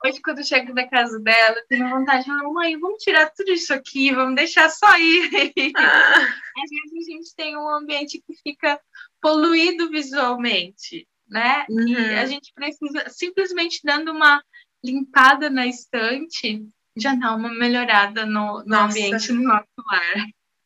Hoje, 0.04 0.20
quando 0.20 0.38
eu 0.38 0.44
chego 0.44 0.74
na 0.74 0.86
casa 0.86 1.18
dela, 1.18 1.56
eu 1.56 1.66
tenho 1.66 1.88
vontade 1.88 2.24
de 2.24 2.30
falar, 2.30 2.52
mãe, 2.52 2.78
vamos 2.78 3.02
tirar 3.02 3.32
tudo 3.34 3.50
isso 3.50 3.72
aqui, 3.72 4.12
vamos 4.12 4.36
deixar 4.36 4.68
só 4.68 4.98
ir. 4.98 5.30
Ah. 5.74 6.20
Às 6.20 6.70
vezes 6.70 7.08
a 7.08 7.12
gente 7.12 7.34
tem 7.34 7.56
um 7.56 7.68
ambiente 7.70 8.22
que 8.26 8.34
fica 8.42 8.78
poluído 9.20 9.88
visualmente, 9.88 11.08
né? 11.26 11.64
Uhum. 11.70 11.88
E 11.88 12.14
a 12.18 12.26
gente 12.26 12.52
precisa, 12.54 13.08
simplesmente 13.08 13.80
dando 13.82 14.12
uma 14.12 14.42
limpada 14.84 15.48
na 15.48 15.66
estante, 15.66 16.68
já 16.96 17.14
dá 17.14 17.34
uma 17.34 17.52
melhorada 17.52 18.24
no, 18.24 18.64
no 18.64 18.76
ambiente 18.76 19.32
no 19.32 19.42
nosso 19.42 19.66
lar. 19.86 20.16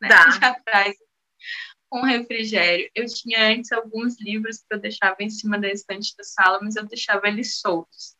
Né? 0.00 0.08
Dá. 0.08 0.30
Já 0.40 0.54
traz 0.64 0.96
um 1.92 2.02
refrigério. 2.02 2.88
Eu 2.94 3.06
tinha 3.06 3.48
antes 3.48 3.72
alguns 3.72 4.20
livros 4.20 4.58
que 4.58 4.74
eu 4.74 4.78
deixava 4.78 5.16
em 5.20 5.28
cima 5.28 5.58
da 5.58 5.68
estante 5.68 6.14
da 6.16 6.24
sala, 6.24 6.60
mas 6.62 6.76
eu 6.76 6.86
deixava 6.86 7.28
eles 7.28 7.58
soltos. 7.58 8.16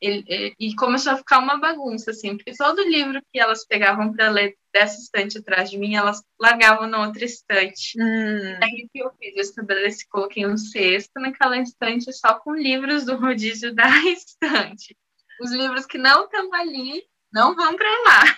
Ele, 0.00 0.54
e 0.58 0.74
começou 0.76 1.12
a 1.12 1.16
ficar 1.16 1.40
uma 1.40 1.58
bagunça, 1.58 2.10
assim, 2.12 2.34
porque 2.34 2.56
todo 2.56 2.88
livro 2.88 3.20
que 3.30 3.38
elas 3.38 3.66
pegavam 3.66 4.10
para 4.10 4.30
ler 4.30 4.56
dessa 4.72 4.98
estante 4.98 5.36
atrás 5.36 5.70
de 5.70 5.76
mim, 5.76 5.94
elas 5.94 6.22
largavam 6.40 6.86
na 6.86 7.06
outra 7.06 7.22
estante. 7.22 8.00
Hum. 8.00 8.58
Aí 8.62 8.86
o 8.86 8.88
que 8.90 8.98
eu 8.98 9.10
fiz? 9.18 9.36
Eu 9.36 9.42
estabeleci, 9.42 10.08
coloquei 10.08 10.46
um 10.46 10.56
cesto 10.56 11.12
naquela 11.16 11.58
estante 11.58 12.10
só 12.14 12.38
com 12.38 12.54
livros 12.54 13.04
do 13.04 13.16
rodízio 13.16 13.74
da 13.76 13.90
estante. 14.06 14.96
Os 15.42 15.52
livros 15.52 15.84
que 15.84 15.98
não 15.98 16.24
estão 16.24 16.52
ali, 16.54 17.02
não 17.32 17.54
vão 17.54 17.76
para 17.76 18.02
lá. 18.02 18.36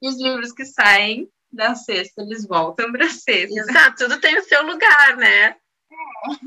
E 0.00 0.08
os 0.08 0.20
livros 0.20 0.52
que 0.52 0.64
saem 0.64 1.28
da 1.50 1.74
cesta, 1.74 2.22
eles 2.22 2.46
voltam 2.46 2.90
para 2.90 3.06
a 3.06 3.10
cesta. 3.10 3.60
Exato, 3.60 4.04
tudo 4.04 4.20
tem 4.20 4.38
o 4.38 4.44
seu 4.44 4.64
lugar, 4.66 5.16
né? 5.16 5.56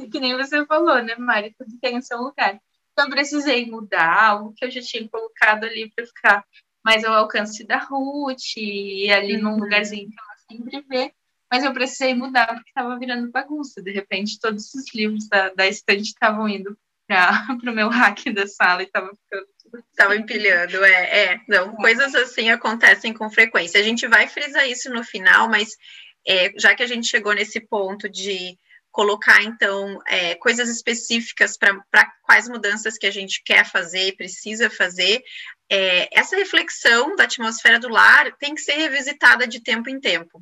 É, 0.02 0.08
que 0.12 0.20
nem 0.20 0.36
você 0.36 0.66
falou, 0.66 1.02
né, 1.04 1.16
Mari? 1.16 1.56
Tudo 1.58 1.78
tem 1.80 1.98
o 1.98 2.02
seu 2.02 2.18
lugar. 2.18 2.60
Então, 2.92 3.10
precisei 3.10 3.66
mudar 3.70 4.30
algo 4.30 4.54
que 4.56 4.66
eu 4.66 4.72
já 4.72 4.82
tinha 4.82 5.08
colocado 5.08 5.66
ali 5.66 5.92
para 5.94 6.06
ficar 6.06 6.46
mais 6.84 7.04
ao 7.04 7.14
alcance 7.14 7.64
da 7.66 7.78
Ruth, 7.78 8.58
e 8.58 9.12
ali 9.12 9.36
uhum. 9.36 9.44
num 9.44 9.58
lugarzinho 9.58 10.10
que 10.10 10.16
ela 10.18 10.38
sempre 10.50 10.82
vê. 10.88 11.14
Mas 11.52 11.64
eu 11.64 11.74
precisei 11.74 12.14
mudar 12.14 12.48
porque 12.48 12.70
estava 12.70 12.98
virando 12.98 13.32
bagunça. 13.32 13.82
De 13.82 13.92
repente, 13.92 14.40
todos 14.40 14.74
os 14.74 14.94
livros 14.94 15.28
da, 15.28 15.50
da 15.50 15.68
estante 15.68 16.08
estavam 16.08 16.48
indo 16.48 16.78
para 17.08 17.48
o 17.72 17.76
meu 17.76 17.90
rack 17.90 18.32
da 18.32 18.48
sala 18.48 18.82
e 18.82 18.86
estava 18.86 19.12
ficando 19.16 19.48
Estava 19.92 20.16
empilhando, 20.16 20.84
é, 20.84 21.26
é. 21.26 21.42
Não, 21.48 21.76
coisas 21.76 22.14
assim 22.16 22.50
acontecem 22.50 23.14
com 23.14 23.30
frequência. 23.30 23.80
A 23.80 23.84
gente 23.84 24.08
vai 24.08 24.28
frisar 24.28 24.68
isso 24.70 24.90
no 24.90 25.04
final, 25.04 25.50
mas 25.50 25.70
é, 26.28 26.52
já 26.58 26.76
que 26.76 26.84
a 26.84 26.88
gente 26.88 27.08
chegou 27.08 27.34
nesse 27.34 27.60
ponto 27.60 28.10
de 28.10 28.58
colocar, 28.92 29.44
então, 29.44 30.02
é, 30.08 30.36
coisas 30.36 30.70
específicas 30.70 31.58
para 31.58 32.12
quais 32.24 32.48
mudanças 32.48 32.98
que 32.98 33.06
a 33.06 33.12
gente 33.12 33.44
quer 33.44 33.66
fazer 33.66 34.08
e 34.08 34.16
precisa 34.16 34.70
fazer, 34.70 35.22
é, 35.70 36.08
essa 36.18 36.38
reflexão 36.38 37.14
da 37.16 37.26
atmosfera 37.26 37.78
do 37.78 37.90
lar 37.90 38.32
tem 38.38 38.56
que 38.56 38.62
ser 38.62 38.76
revisitada 38.76 39.46
de 39.46 39.62
tempo 39.62 39.90
em 39.90 40.00
tempo. 40.00 40.42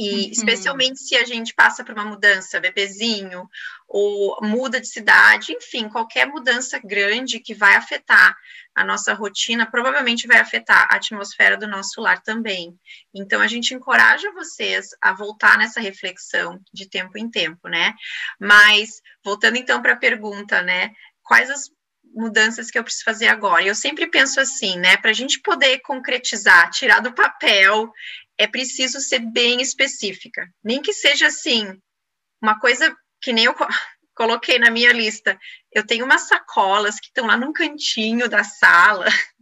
E 0.00 0.26
uhum. 0.26 0.30
especialmente 0.30 1.00
se 1.00 1.16
a 1.16 1.24
gente 1.24 1.52
passa 1.52 1.82
por 1.82 1.92
uma 1.92 2.04
mudança, 2.04 2.60
bebezinho, 2.60 3.50
ou 3.88 4.38
muda 4.40 4.80
de 4.80 4.86
cidade, 4.86 5.52
enfim, 5.52 5.88
qualquer 5.88 6.24
mudança 6.24 6.78
grande 6.78 7.40
que 7.40 7.52
vai 7.52 7.74
afetar 7.74 8.36
a 8.76 8.84
nossa 8.84 9.12
rotina, 9.12 9.68
provavelmente 9.68 10.28
vai 10.28 10.38
afetar 10.38 10.86
a 10.88 10.94
atmosfera 10.94 11.56
do 11.56 11.66
nosso 11.66 12.00
lar 12.00 12.22
também. 12.22 12.78
Então, 13.12 13.40
a 13.40 13.48
gente 13.48 13.74
encoraja 13.74 14.30
vocês 14.30 14.90
a 15.02 15.12
voltar 15.12 15.58
nessa 15.58 15.80
reflexão 15.80 16.60
de 16.72 16.88
tempo 16.88 17.18
em 17.18 17.28
tempo, 17.28 17.66
né? 17.66 17.92
Mas, 18.38 19.02
voltando 19.24 19.56
então 19.56 19.82
para 19.82 19.94
a 19.94 19.96
pergunta, 19.96 20.62
né? 20.62 20.92
Quais 21.24 21.50
as 21.50 21.70
mudanças 22.14 22.70
que 22.70 22.78
eu 22.78 22.84
preciso 22.84 23.04
fazer 23.04 23.26
agora? 23.26 23.64
Eu 23.64 23.74
sempre 23.74 24.06
penso 24.06 24.38
assim, 24.38 24.78
né? 24.78 24.96
Para 24.96 25.10
a 25.10 25.14
gente 25.14 25.40
poder 25.40 25.80
concretizar, 25.80 26.70
tirar 26.70 27.00
do 27.00 27.12
papel 27.12 27.92
é 28.38 28.46
preciso 28.46 29.00
ser 29.00 29.18
bem 29.18 29.60
específica. 29.60 30.46
Nem 30.62 30.80
que 30.80 30.92
seja 30.92 31.26
assim, 31.26 31.76
uma 32.40 32.58
coisa 32.58 32.96
que 33.20 33.32
nem 33.32 33.46
eu 33.46 33.54
coloquei 34.14 34.58
na 34.58 34.70
minha 34.70 34.92
lista. 34.92 35.38
Eu 35.72 35.86
tenho 35.86 36.04
umas 36.04 36.28
sacolas 36.28 36.98
que 37.00 37.06
estão 37.06 37.26
lá 37.26 37.36
num 37.36 37.52
cantinho 37.52 38.28
da 38.28 38.44
sala, 38.44 39.06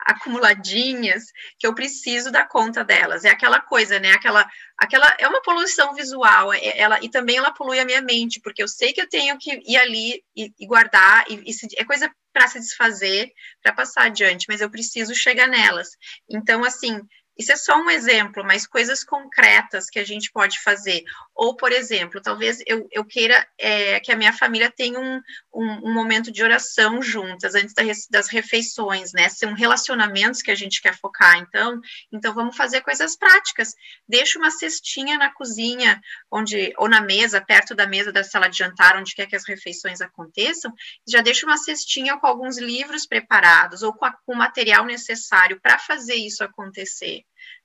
acumuladinhas, 0.00 1.24
que 1.58 1.66
eu 1.66 1.74
preciso 1.74 2.30
dar 2.30 2.48
conta 2.48 2.84
delas. 2.84 3.24
É 3.24 3.30
aquela 3.30 3.60
coisa, 3.60 3.98
né? 3.98 4.12
Aquela, 4.12 4.48
aquela 4.78 5.14
é 5.18 5.28
uma 5.28 5.42
poluição 5.42 5.94
visual, 5.94 6.52
é, 6.52 6.78
ela 6.78 6.98
e 7.02 7.08
também 7.08 7.36
ela 7.36 7.52
polui 7.52 7.78
a 7.78 7.84
minha 7.84 8.02
mente, 8.02 8.40
porque 8.40 8.62
eu 8.62 8.68
sei 8.68 8.92
que 8.92 9.00
eu 9.00 9.08
tenho 9.08 9.36
que 9.38 9.60
ir 9.66 9.76
ali 9.76 10.22
e, 10.36 10.52
e 10.58 10.66
guardar, 10.66 11.24
e, 11.30 11.50
e 11.50 11.52
se, 11.52 11.66
é 11.76 11.84
coisa 11.84 12.10
para 12.32 12.48
se 12.48 12.58
desfazer, 12.58 13.30
para 13.62 13.74
passar 13.74 14.06
adiante, 14.06 14.46
mas 14.48 14.60
eu 14.60 14.70
preciso 14.70 15.14
chegar 15.14 15.46
nelas. 15.46 15.88
Então, 16.28 16.64
assim, 16.64 16.98
isso 17.36 17.50
é 17.50 17.56
só 17.56 17.76
um 17.76 17.90
exemplo, 17.90 18.44
mas 18.44 18.66
coisas 18.66 19.02
concretas 19.02 19.88
que 19.88 19.98
a 19.98 20.04
gente 20.04 20.30
pode 20.30 20.60
fazer. 20.60 21.02
Ou, 21.34 21.56
por 21.56 21.72
exemplo, 21.72 22.20
talvez 22.20 22.62
eu, 22.66 22.86
eu 22.92 23.04
queira 23.04 23.46
é, 23.58 23.98
que 24.00 24.12
a 24.12 24.16
minha 24.16 24.32
família 24.34 24.70
tenha 24.70 25.00
um, 25.00 25.20
um, 25.52 25.88
um 25.88 25.94
momento 25.94 26.30
de 26.30 26.42
oração 26.42 27.00
juntas, 27.00 27.54
antes 27.54 27.74
da, 27.74 27.82
das 28.10 28.28
refeições, 28.28 29.12
né? 29.12 29.30
São 29.30 29.54
relacionamentos 29.54 30.42
que 30.42 30.50
a 30.50 30.54
gente 30.54 30.82
quer 30.82 30.94
focar. 30.98 31.38
Então, 31.38 31.80
então 32.12 32.34
vamos 32.34 32.54
fazer 32.54 32.82
coisas 32.82 33.16
práticas. 33.16 33.74
Deixa 34.06 34.38
uma 34.38 34.50
cestinha 34.50 35.16
na 35.16 35.32
cozinha, 35.32 36.00
onde, 36.30 36.74
ou 36.76 36.88
na 36.88 37.00
mesa, 37.00 37.40
perto 37.40 37.74
da 37.74 37.86
mesa 37.86 38.12
da 38.12 38.22
sala 38.22 38.48
de 38.48 38.58
jantar, 38.58 38.96
onde 38.96 39.14
quer 39.14 39.26
que 39.26 39.36
as 39.36 39.48
refeições 39.48 40.02
aconteçam, 40.02 40.72
já 41.08 41.22
deixa 41.22 41.46
uma 41.46 41.56
cestinha 41.56 42.18
com 42.18 42.26
alguns 42.26 42.58
livros 42.58 43.06
preparados, 43.06 43.82
ou 43.82 43.94
com, 43.94 44.04
a, 44.04 44.12
com 44.12 44.34
o 44.34 44.36
material 44.36 44.84
necessário 44.84 45.58
para 45.60 45.78
fazer 45.78 46.14
isso 46.14 46.44
acontecer 46.44 47.22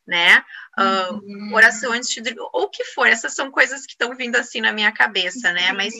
né? 0.07 0.43
Uh, 0.79 1.15
uhum. 1.15 1.53
Oração 1.53 1.91
antes 1.91 2.09
de 2.09 2.21
dormir, 2.21 2.39
ou 2.53 2.63
o 2.63 2.69
que 2.69 2.83
for, 2.83 3.07
essas 3.07 3.33
são 3.33 3.49
coisas 3.49 3.85
que 3.85 3.93
estão 3.93 4.15
vindo 4.15 4.35
assim 4.35 4.61
na 4.61 4.71
minha 4.71 4.91
cabeça, 4.91 5.51
né? 5.51 5.73
Mas 5.73 5.93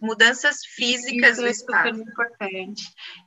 mudanças 0.00 0.64
físicas 0.64 1.32
Isso 1.32 1.40
do 1.40 1.46
é 1.46 1.50
espaço. 1.50 1.94
Super 1.94 2.10
importante. 2.10 2.82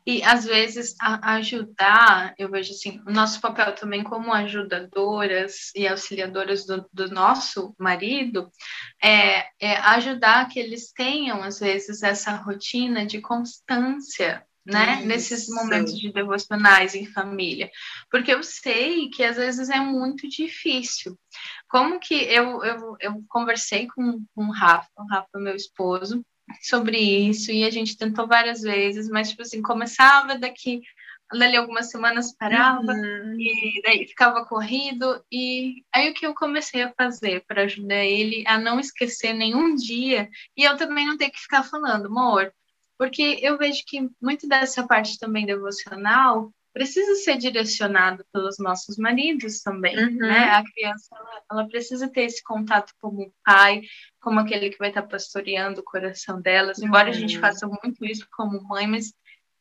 E 0.06 0.22
às 0.24 0.46
vezes 0.46 0.96
ajudar, 1.00 2.34
eu 2.38 2.50
vejo 2.50 2.74
assim, 2.74 3.02
o 3.08 3.12
nosso 3.12 3.40
papel 3.40 3.74
também 3.74 4.04
como 4.04 4.34
ajudadoras 4.34 5.72
e 5.74 5.88
auxiliadoras 5.88 6.66
do, 6.66 6.86
do 6.92 7.10
nosso 7.10 7.74
marido 7.80 8.52
é, 9.02 9.48
é 9.60 9.78
ajudar 9.78 10.50
que 10.50 10.60
eles 10.60 10.92
tenham, 10.92 11.42
às 11.42 11.60
vezes, 11.60 12.04
essa 12.04 12.34
rotina 12.34 13.06
de 13.06 13.22
constância 13.22 14.44
né? 14.70 14.98
Isso. 14.98 15.08
Nesses 15.08 15.50
momentos 15.50 15.98
de 15.98 16.12
devocionais 16.12 16.96
em 16.96 17.06
família. 17.06 17.70
Porque 18.10 18.34
eu 18.34 18.44
sei 18.44 19.10
que 19.10 19.24
às 19.24 19.38
vezes 19.38 19.70
é 19.70 19.80
muito 19.80 20.28
difícil. 20.28 21.18
Como 21.68 22.00
que 22.00 22.16
eu, 22.16 22.64
eu, 22.64 22.96
eu 23.00 23.24
conversei 23.28 23.88
com, 23.88 24.24
com 24.36 24.46
o 24.46 24.52
Rafa, 24.52 24.90
o 24.98 25.08
Rafa, 25.08 25.40
meu 25.40 25.56
esposo, 25.56 26.24
sobre 26.62 26.98
isso, 26.98 27.52
e 27.52 27.64
a 27.64 27.70
gente 27.70 27.98
tentou 27.98 28.28
várias 28.28 28.62
vezes, 28.62 29.08
mas, 29.10 29.30
tipo 29.30 29.42
assim, 29.42 29.62
começava 29.62 30.38
daqui, 30.38 30.82
dali 31.32 31.56
algumas 31.56 31.92
semanas 31.92 32.36
parava, 32.36 32.92
uhum. 32.92 33.36
e 33.40 33.82
daí 33.84 34.08
ficava 34.08 34.46
corrido, 34.46 35.24
e 35.32 35.84
aí 35.94 36.10
o 36.10 36.14
que 36.14 36.26
eu 36.26 36.34
comecei 36.34 36.82
a 36.82 36.94
fazer 36.94 37.44
para 37.48 37.64
ajudar 37.64 38.04
ele 38.04 38.44
a 38.48 38.58
não 38.58 38.80
esquecer 38.80 39.34
nenhum 39.34 39.76
dia, 39.76 40.30
e 40.58 40.64
eu 40.64 40.76
também 40.78 41.06
não 41.06 41.18
ter 41.18 41.30
que 41.30 41.40
ficar 41.40 41.64
falando, 41.64 42.08
amor, 42.08 42.52
porque 43.00 43.40
eu 43.42 43.58
vejo 43.58 43.82
que 43.88 44.10
muito 44.22 44.46
dessa 44.46 44.86
parte 44.86 45.18
também 45.18 45.46
devocional 45.46 46.52
precisa 46.74 47.16
ser 47.16 47.38
direcionado 47.38 48.26
pelos 48.32 48.60
nossos 48.60 48.98
maridos 48.98 49.62
também, 49.62 49.98
uhum. 49.98 50.18
né? 50.18 50.50
A 50.50 50.64
criança, 50.64 51.08
ela, 51.16 51.42
ela, 51.50 51.68
precisa 51.68 52.10
ter 52.10 52.24
esse 52.24 52.44
contato 52.44 52.94
como 53.02 53.34
pai, 53.44 53.82
como 54.20 54.42
aquele 54.42 54.70
que 54.70 54.78
vai 54.78 54.90
estar 54.90 55.04
pastoreando 55.04 55.80
o 55.80 55.84
coração 55.84 56.42
delas, 56.42 56.78
uhum. 56.78 56.88
embora 56.88 57.10
a 57.10 57.14
gente 57.14 57.36
uhum. 57.36 57.42
faça 57.42 57.66
muito 57.68 58.06
isso 58.06 58.28
como 58.36 58.62
mãe, 58.68 58.86
mas 58.86 59.14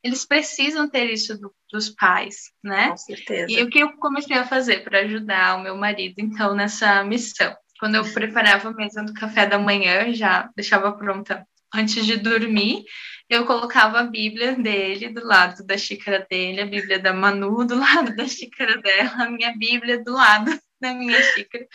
eles 0.03 0.27
precisam 0.27 0.89
ter 0.89 1.09
isso 1.11 1.39
do, 1.39 1.55
dos 1.73 1.91
pais, 1.91 2.53
né? 2.63 2.91
Com 2.91 2.97
certeza. 2.97 3.53
E 3.53 3.63
o 3.63 3.71
que 3.71 3.79
eu 3.79 3.97
comecei 3.99 4.37
a 4.37 4.45
fazer 4.45 4.83
para 4.83 5.01
ajudar 5.01 5.57
o 5.57 5.63
meu 5.63 5.77
marido, 5.77 6.17
então, 6.19 6.55
nessa 6.55 7.05
missão? 7.05 7.57
Quando 7.79 7.95
eu 7.95 8.13
preparava 8.13 8.69
a 8.69 8.75
mesa 8.75 9.03
do 9.05 9.15
café 9.15 9.47
da 9.47 9.59
manhã, 9.59 10.13
já 10.13 10.51
deixava 10.57 10.93
pronta 10.93 11.47
antes 11.75 12.05
de 12.05 12.17
dormir, 12.17 12.85
eu 13.29 13.45
colocava 13.45 14.01
a 14.01 14.05
Bíblia 14.05 14.53
dele 14.53 15.11
do 15.11 15.25
lado 15.25 15.63
da 15.65 15.77
xícara 15.77 16.27
dele, 16.29 16.63
a 16.63 16.67
Bíblia 16.67 16.99
da 16.99 17.13
Manu 17.13 17.65
do 17.65 17.79
lado 17.79 18.17
da 18.17 18.27
xícara 18.27 18.79
dela, 18.79 19.25
a 19.25 19.31
minha 19.31 19.55
Bíblia 19.57 20.03
do 20.03 20.13
lado 20.13 20.59
da 20.81 20.95
minha 20.95 21.23
xícara. 21.23 21.67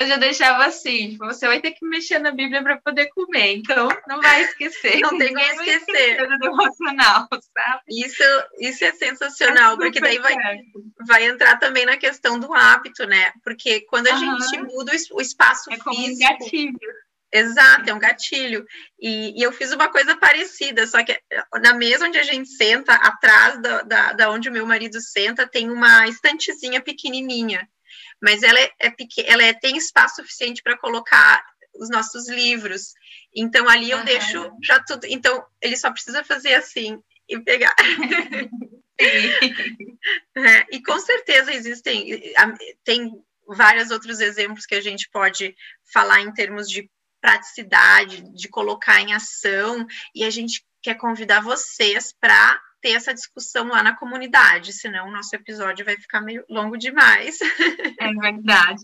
Eu 0.00 0.06
já 0.06 0.16
deixava 0.16 0.64
assim, 0.64 1.10
tipo, 1.10 1.24
você 1.24 1.44
vai 1.48 1.60
ter 1.60 1.72
que 1.72 1.84
mexer 1.84 2.20
na 2.20 2.30
Bíblia 2.30 2.62
para 2.62 2.76
poder 2.76 3.06
comer, 3.08 3.56
então 3.56 3.88
não 4.06 4.20
vai 4.20 4.42
esquecer. 4.42 5.00
Não 5.00 5.18
tem 5.18 5.34
como 5.34 5.40
esquecer. 5.40 6.38
devocional, 6.38 7.26
sabe? 7.32 7.82
Isso, 7.88 8.22
isso 8.60 8.84
é 8.84 8.92
sensacional, 8.92 9.74
é 9.74 9.76
porque 9.76 9.98
daí 9.98 10.20
vai, 10.20 10.36
vai 11.04 11.26
entrar 11.26 11.58
também 11.58 11.84
na 11.84 11.96
questão 11.96 12.38
do 12.38 12.54
hábito, 12.54 13.06
né? 13.06 13.32
Porque 13.42 13.80
quando 13.80 14.06
a 14.06 14.14
gente 14.14 14.62
muda 14.62 14.92
o 15.10 15.20
espaço 15.20 15.68
é 15.68 15.74
físico... 15.74 15.90
Como 15.90 16.06
um 16.06 16.18
gatilho 16.18 16.78
Exato, 17.32 17.90
é 17.90 17.94
um 17.94 17.98
gatilho. 17.98 18.64
E, 18.98 19.38
e, 19.38 19.42
eu 19.42 19.52
fiz 19.52 19.72
uma 19.72 19.90
coisa 19.90 20.16
parecida, 20.16 20.86
só 20.86 21.04
que 21.04 21.18
na 21.62 21.74
mesa 21.74 22.06
onde 22.06 22.18
a 22.18 22.22
gente 22.22 22.48
senta, 22.48 22.94
atrás 22.94 23.60
da, 23.60 23.82
da, 23.82 24.12
da 24.14 24.30
onde 24.30 24.48
o 24.48 24.52
meu 24.52 24.66
marido 24.66 25.00
senta, 25.00 25.46
tem 25.46 25.70
uma 25.70 26.08
estantezinha 26.08 26.80
pequenininha. 26.80 27.68
Mas 28.20 28.42
ela, 28.42 28.58
é, 28.58 28.72
é 28.80 28.94
ela 29.26 29.44
é, 29.44 29.52
tem 29.52 29.76
espaço 29.76 30.16
suficiente 30.16 30.62
para 30.62 30.78
colocar 30.78 31.44
os 31.74 31.90
nossos 31.90 32.28
livros. 32.28 32.94
Então 33.34 33.68
ali 33.68 33.90
eu 33.90 34.02
deixo 34.04 34.50
já 34.62 34.82
tudo. 34.82 35.04
Então 35.06 35.44
ele 35.60 35.76
só 35.76 35.90
precisa 35.90 36.24
fazer 36.24 36.54
assim 36.54 36.98
e 37.28 37.38
pegar. 37.40 37.74
é, 38.98 40.66
e 40.72 40.82
com 40.82 40.98
certeza 40.98 41.52
existem, 41.52 42.32
tem 42.84 43.12
vários 43.46 43.90
outros 43.90 44.20
exemplos 44.20 44.66
que 44.66 44.74
a 44.74 44.80
gente 44.80 45.08
pode 45.10 45.54
falar 45.92 46.20
em 46.20 46.32
termos 46.32 46.68
de 46.68 46.90
praticidade, 47.20 48.22
de 48.34 48.48
colocar 48.48 49.00
em 49.00 49.12
ação, 49.12 49.86
e 50.14 50.24
a 50.24 50.30
gente 50.30 50.64
quer 50.82 50.94
convidar 50.94 51.40
vocês 51.40 52.14
para 52.20 52.60
ter 52.80 52.90
essa 52.90 53.12
discussão 53.12 53.68
lá 53.68 53.82
na 53.82 53.96
comunidade, 53.96 54.72
senão 54.72 55.08
o 55.08 55.12
nosso 55.12 55.34
episódio 55.34 55.84
vai 55.84 55.96
ficar 55.96 56.20
meio 56.20 56.44
longo 56.48 56.76
demais. 56.76 57.38
É 57.98 58.12
verdade. 58.12 58.82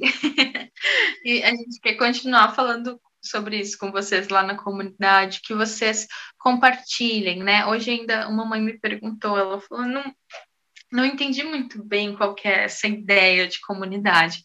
E 1.25 1.43
a 1.43 1.51
gente 1.51 1.81
quer 1.81 1.95
continuar 1.95 2.55
falando 2.55 3.01
sobre 3.23 3.59
isso 3.59 3.79
com 3.79 3.91
vocês 3.91 4.29
lá 4.29 4.43
na 4.43 4.57
comunidade, 4.57 5.41
que 5.43 5.55
vocês 5.55 6.07
compartilhem, 6.39 7.43
né? 7.43 7.65
Hoje 7.67 7.91
ainda 7.91 8.29
uma 8.29 8.45
mãe 8.45 8.61
me 8.61 8.79
perguntou, 8.79 9.39
ela 9.39 9.61
falou, 9.61 9.87
não, 9.87 10.15
não 10.93 11.05
entendi 11.05 11.43
muito 11.43 11.83
bem 11.83 12.15
qual 12.17 12.35
que 12.35 12.49
é 12.49 12.65
essa 12.65 12.87
ideia 12.87 13.49
de 13.49 13.61
comunidade 13.61 14.45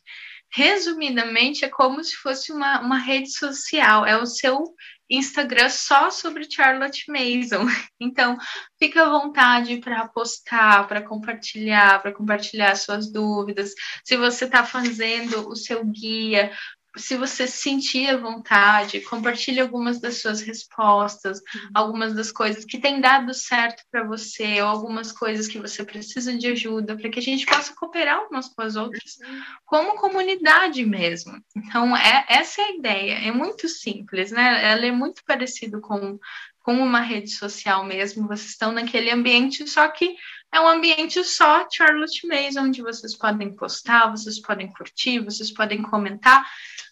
resumidamente, 0.51 1.63
é 1.65 1.69
como 1.69 2.03
se 2.03 2.15
fosse 2.15 2.51
uma, 2.51 2.81
uma 2.81 2.97
rede 2.97 3.31
social, 3.31 4.05
é 4.05 4.17
o 4.17 4.25
seu 4.25 4.63
Instagram 5.09 5.69
só 5.69 6.11
sobre 6.11 6.49
Charlotte 6.49 7.05
Mason. 7.09 7.65
Então, 8.01 8.37
fica 8.77 9.03
à 9.03 9.09
vontade 9.09 9.77
para 9.81 10.07
postar, 10.07 10.87
para 10.87 11.01
compartilhar, 11.01 12.01
para 12.01 12.13
compartilhar 12.13 12.73
suas 12.75 13.11
dúvidas. 13.11 13.73
Se 14.05 14.15
você 14.15 14.45
está 14.45 14.63
fazendo 14.63 15.49
o 15.49 15.55
seu 15.55 15.83
guia, 15.83 16.49
se 16.97 17.15
você 17.15 17.45
sentir 17.45 18.09
a 18.09 18.17
vontade, 18.17 19.01
compartilhe 19.01 19.59
algumas 19.59 19.99
das 19.99 20.21
suas 20.21 20.41
respostas, 20.41 21.39
uhum. 21.39 21.69
algumas 21.73 22.13
das 22.13 22.31
coisas 22.31 22.65
que 22.65 22.79
têm 22.79 22.99
dado 22.99 23.33
certo 23.33 23.83
para 23.91 24.03
você, 24.03 24.61
ou 24.61 24.67
algumas 24.67 25.11
coisas 25.11 25.47
que 25.47 25.59
você 25.59 25.83
precisa 25.83 26.35
de 26.35 26.47
ajuda, 26.47 26.97
para 26.97 27.09
que 27.09 27.19
a 27.19 27.21
gente 27.21 27.45
possa 27.45 27.73
cooperar 27.75 28.27
umas 28.29 28.49
com 28.49 28.61
as 28.61 28.75
outras, 28.75 29.17
uhum. 29.21 29.41
como 29.65 29.97
comunidade 29.97 30.83
mesmo. 30.85 31.39
Então, 31.55 31.95
é, 31.95 32.25
essa 32.27 32.61
é 32.61 32.65
a 32.65 32.75
ideia. 32.75 33.13
É 33.27 33.31
muito 33.31 33.67
simples, 33.67 34.31
né? 34.31 34.71
Ela 34.71 34.85
é 34.85 34.91
muito 34.91 35.23
parecido 35.25 35.79
com, 35.81 36.19
com 36.63 36.73
uma 36.73 37.01
rede 37.01 37.29
social 37.29 37.85
mesmo. 37.85 38.27
Vocês 38.27 38.51
estão 38.51 38.71
naquele 38.71 39.11
ambiente, 39.11 39.67
só 39.67 39.87
que 39.87 40.15
é 40.51 40.59
um 40.59 40.67
ambiente 40.67 41.23
só 41.23 41.67
Charlotte 41.71 42.25
Mason, 42.25 42.61
onde 42.61 42.81
vocês 42.81 43.15
podem 43.15 43.55
postar, 43.55 44.09
vocês 44.09 44.41
podem 44.41 44.67
curtir, 44.71 45.19
vocês 45.19 45.51
podem 45.51 45.81
comentar, 45.83 46.43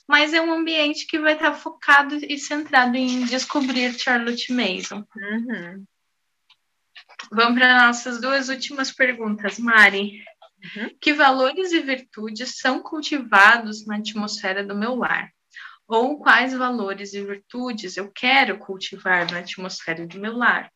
mas 0.08 0.34
é 0.34 0.41
um 0.41 0.54
ambiente 0.54 1.06
que 1.06 1.20
vai 1.20 1.34
estar 1.34 1.54
focado 1.54 2.15
e 2.15 2.38
centrado 2.38 2.96
em 2.96 3.26
descobrir 3.26 3.93
Charlotte 4.00 4.52
Mason. 4.54 5.06
Uhum. 5.15 5.86
Vamos 7.32 7.60
para 7.60 7.88
nossas 7.88 8.22
duas 8.22 8.48
últimas 8.48 8.91
perguntas, 8.91 9.60
Mari. 9.60 10.24
Uhum. 10.63 10.96
Que 11.02 11.13
valores 11.13 11.72
e 11.72 11.82
virtudes 11.82 12.58
são 12.58 12.82
cultivados 12.82 13.86
na 13.86 13.98
atmosfera 13.98 14.63
do 14.63 14.76
meu 14.76 14.96
lar? 14.96 15.32
Ou 15.88 16.20
quais 16.20 16.54
valores 16.54 17.13
e 17.13 17.24
virtudes 17.24 17.98
eu 17.98 18.12
quero 18.12 18.58
cultivar 18.58 19.30
na 19.32 19.39
atmosfera 19.39 20.06
do 20.08 20.20
meu 20.20 20.36
lar? 20.36 20.72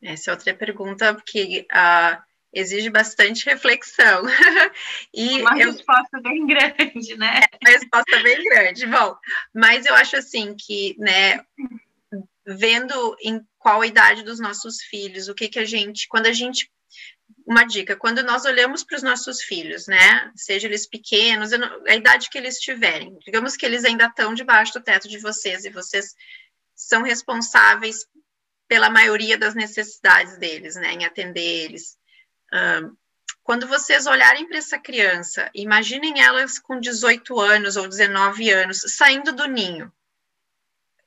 Essa 0.00 0.30
é 0.30 0.34
outra 0.34 0.54
pergunta, 0.54 1.14
porque 1.14 1.66
uh, 1.72 2.27
exige 2.52 2.90
bastante 2.90 3.46
reflexão. 3.46 4.22
e 5.14 5.40
uma 5.40 5.58
eu... 5.58 5.72
resposta 5.72 6.20
bem 6.20 6.46
grande, 6.46 7.16
né? 7.16 7.40
É 7.52 7.68
uma 7.68 7.78
resposta 7.78 8.22
bem 8.22 8.42
grande. 8.44 8.86
Bom, 8.86 9.16
mas 9.54 9.86
eu 9.86 9.94
acho 9.94 10.16
assim 10.16 10.54
que, 10.54 10.96
né, 10.98 11.44
vendo 12.46 13.16
em 13.22 13.40
qual 13.58 13.84
idade 13.84 14.22
dos 14.22 14.40
nossos 14.40 14.80
filhos, 14.82 15.28
o 15.28 15.34
que 15.34 15.48
que 15.48 15.58
a 15.58 15.64
gente, 15.64 16.08
quando 16.08 16.26
a 16.26 16.32
gente 16.32 16.70
uma 17.46 17.64
dica, 17.64 17.96
quando 17.96 18.22
nós 18.22 18.44
olhamos 18.44 18.84
para 18.84 18.96
os 18.96 19.02
nossos 19.02 19.42
filhos, 19.42 19.86
né, 19.86 20.30
seja 20.36 20.66
eles 20.66 20.86
pequenos, 20.86 21.50
a 21.52 21.94
idade 21.94 22.28
que 22.28 22.36
eles 22.36 22.58
tiverem, 22.58 23.18
digamos 23.24 23.56
que 23.56 23.64
eles 23.64 23.86
ainda 23.86 24.04
estão 24.04 24.34
debaixo 24.34 24.74
do 24.74 24.82
teto 24.82 25.08
de 25.08 25.18
vocês 25.18 25.64
e 25.64 25.70
vocês 25.70 26.14
são 26.74 27.02
responsáveis 27.02 28.06
pela 28.68 28.90
maioria 28.90 29.38
das 29.38 29.54
necessidades 29.54 30.36
deles, 30.38 30.76
né, 30.76 30.92
em 30.92 31.06
atender 31.06 31.64
eles 31.64 31.96
quando 33.42 33.66
vocês 33.66 34.06
olharem 34.06 34.46
para 34.46 34.58
essa 34.58 34.78
criança, 34.78 35.50
imaginem 35.54 36.20
elas 36.20 36.58
com 36.58 36.78
18 36.78 37.40
anos 37.40 37.76
ou 37.76 37.88
19 37.88 38.50
anos, 38.50 38.82
saindo 38.88 39.32
do 39.32 39.46
ninho. 39.46 39.90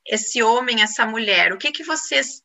Esse 0.04 0.42
homem, 0.42 0.82
essa 0.82 1.06
mulher, 1.06 1.52
o 1.52 1.56
que, 1.56 1.70
que 1.70 1.84
vocês 1.84 2.42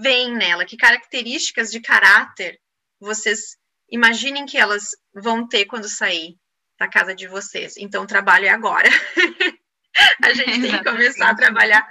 veem 0.00 0.34
nela? 0.34 0.64
Que 0.64 0.76
características 0.76 1.70
de 1.70 1.80
caráter 1.80 2.60
vocês 2.98 3.56
imaginem 3.88 4.46
que 4.46 4.58
elas 4.58 4.88
vão 5.14 5.46
ter 5.46 5.66
quando 5.66 5.88
sair 5.88 6.36
da 6.78 6.88
casa 6.88 7.14
de 7.14 7.28
vocês? 7.28 7.76
Então, 7.76 8.02
o 8.02 8.06
trabalho 8.06 8.46
é 8.46 8.50
agora. 8.50 8.88
a 10.24 10.32
gente 10.32 10.60
tem 10.60 10.72
que 10.72 10.84
começar 10.84 11.30
a 11.30 11.36
trabalhar 11.36 11.88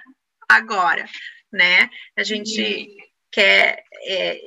agora, 0.49 1.05
né? 1.51 1.89
A 2.17 2.23
gente 2.23 2.87
quer 3.31 3.83
é, 4.03 4.39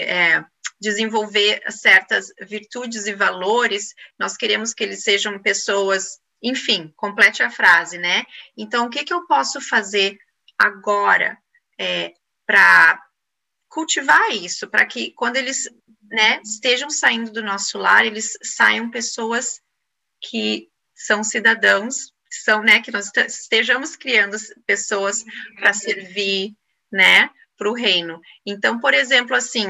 é, 0.00 0.44
desenvolver 0.80 1.62
certas 1.70 2.28
virtudes 2.40 3.06
e 3.06 3.14
valores, 3.14 3.94
nós 4.18 4.36
queremos 4.36 4.74
que 4.74 4.84
eles 4.84 5.02
sejam 5.02 5.40
pessoas, 5.40 6.18
enfim, 6.42 6.92
complete 6.96 7.42
a 7.42 7.50
frase, 7.50 7.98
né? 7.98 8.24
Então, 8.56 8.86
o 8.86 8.90
que, 8.90 9.04
que 9.04 9.12
eu 9.12 9.26
posso 9.26 9.60
fazer 9.60 10.18
agora 10.58 11.38
é, 11.78 12.12
para 12.46 13.02
cultivar 13.68 14.30
isso, 14.30 14.68
para 14.68 14.86
que 14.86 15.12
quando 15.12 15.36
eles 15.36 15.68
né, 16.10 16.40
estejam 16.42 16.88
saindo 16.88 17.32
do 17.32 17.42
nosso 17.42 17.78
lar, 17.78 18.06
eles 18.06 18.32
saiam 18.42 18.90
pessoas 18.90 19.60
que 20.20 20.68
são 20.94 21.22
cidadãos, 21.22 22.12
são, 22.30 22.62
né, 22.62 22.80
que 22.80 22.90
nós 22.90 23.10
estejamos 23.16 23.96
criando 23.96 24.36
pessoas 24.66 25.24
para 25.56 25.72
servir, 25.72 26.54
né, 26.90 27.30
para 27.56 27.70
o 27.70 27.74
reino. 27.74 28.20
Então, 28.44 28.78
por 28.78 28.94
exemplo, 28.94 29.34
assim, 29.34 29.66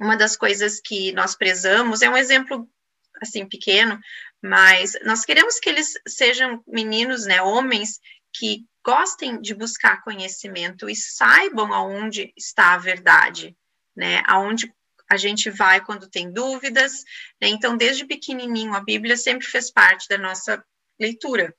uma 0.00 0.16
das 0.16 0.36
coisas 0.36 0.80
que 0.80 1.12
nós 1.12 1.34
prezamos 1.36 2.02
é 2.02 2.10
um 2.10 2.16
exemplo 2.16 2.68
assim 3.22 3.46
pequeno, 3.46 3.98
mas 4.42 4.92
nós 5.04 5.24
queremos 5.24 5.58
que 5.58 5.68
eles 5.68 5.94
sejam 6.06 6.62
meninos, 6.66 7.26
né, 7.26 7.40
homens 7.40 8.00
que 8.32 8.66
gostem 8.84 9.40
de 9.40 9.54
buscar 9.54 10.02
conhecimento 10.02 10.90
e 10.90 10.96
saibam 10.96 11.72
aonde 11.72 12.32
está 12.36 12.74
a 12.74 12.78
verdade, 12.78 13.56
né? 13.96 14.22
Aonde 14.26 14.70
a 15.08 15.16
gente 15.16 15.48
vai 15.48 15.82
quando 15.82 16.10
tem 16.10 16.30
dúvidas, 16.30 17.04
né? 17.40 17.48
Então, 17.48 17.76
desde 17.76 18.04
pequenininho, 18.04 18.74
a 18.74 18.80
Bíblia 18.80 19.16
sempre 19.16 19.46
fez 19.46 19.70
parte 19.70 20.08
da 20.08 20.18
nossa 20.18 20.62
leitura. 21.00 21.54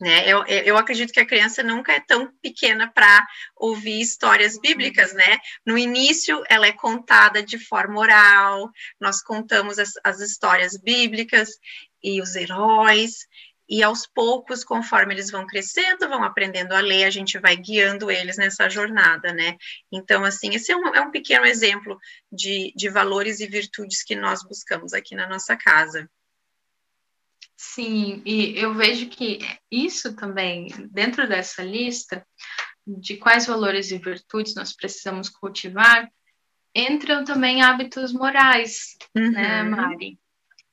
Né? 0.00 0.26
Eu, 0.26 0.44
eu 0.46 0.78
acredito 0.78 1.12
que 1.12 1.20
a 1.20 1.26
criança 1.26 1.62
nunca 1.62 1.92
é 1.92 2.00
tão 2.00 2.32
pequena 2.40 2.90
para 2.90 3.26
ouvir 3.54 4.00
histórias 4.00 4.58
bíblicas, 4.58 5.12
né? 5.12 5.38
No 5.64 5.76
início, 5.76 6.42
ela 6.48 6.66
é 6.66 6.72
contada 6.72 7.42
de 7.42 7.58
forma 7.58 8.00
oral, 8.00 8.70
nós 8.98 9.22
contamos 9.22 9.78
as, 9.78 9.92
as 10.02 10.20
histórias 10.20 10.74
bíblicas 10.78 11.50
e 12.02 12.22
os 12.22 12.34
heróis, 12.34 13.26
e 13.70 13.84
aos 13.84 14.04
poucos, 14.04 14.64
conforme 14.64 15.14
eles 15.14 15.30
vão 15.30 15.46
crescendo, 15.46 16.08
vão 16.08 16.24
aprendendo 16.24 16.72
a 16.72 16.80
ler, 16.80 17.04
a 17.04 17.10
gente 17.10 17.38
vai 17.38 17.56
guiando 17.56 18.10
eles 18.10 18.36
nessa 18.36 18.68
jornada, 18.68 19.32
né? 19.32 19.56
Então, 19.92 20.24
assim, 20.24 20.52
esse 20.54 20.72
é 20.72 20.76
um, 20.76 20.92
é 20.92 21.00
um 21.00 21.12
pequeno 21.12 21.46
exemplo 21.46 21.96
de, 22.32 22.72
de 22.74 22.88
valores 22.88 23.38
e 23.38 23.46
virtudes 23.46 24.02
que 24.02 24.16
nós 24.16 24.42
buscamos 24.42 24.92
aqui 24.92 25.14
na 25.14 25.28
nossa 25.28 25.56
casa. 25.56 26.10
Sim, 27.62 28.22
e 28.24 28.58
eu 28.58 28.72
vejo 28.72 29.10
que 29.10 29.38
isso 29.70 30.16
também, 30.16 30.68
dentro 30.90 31.28
dessa 31.28 31.62
lista 31.62 32.26
de 32.86 33.18
quais 33.18 33.46
valores 33.46 33.90
e 33.90 33.98
virtudes 33.98 34.54
nós 34.54 34.74
precisamos 34.74 35.28
cultivar, 35.28 36.10
entram 36.74 37.22
também 37.22 37.60
hábitos 37.60 38.14
morais, 38.14 38.96
né, 39.14 39.22
uhum. 39.24 39.30
né, 39.32 39.62
Mari? 39.62 40.18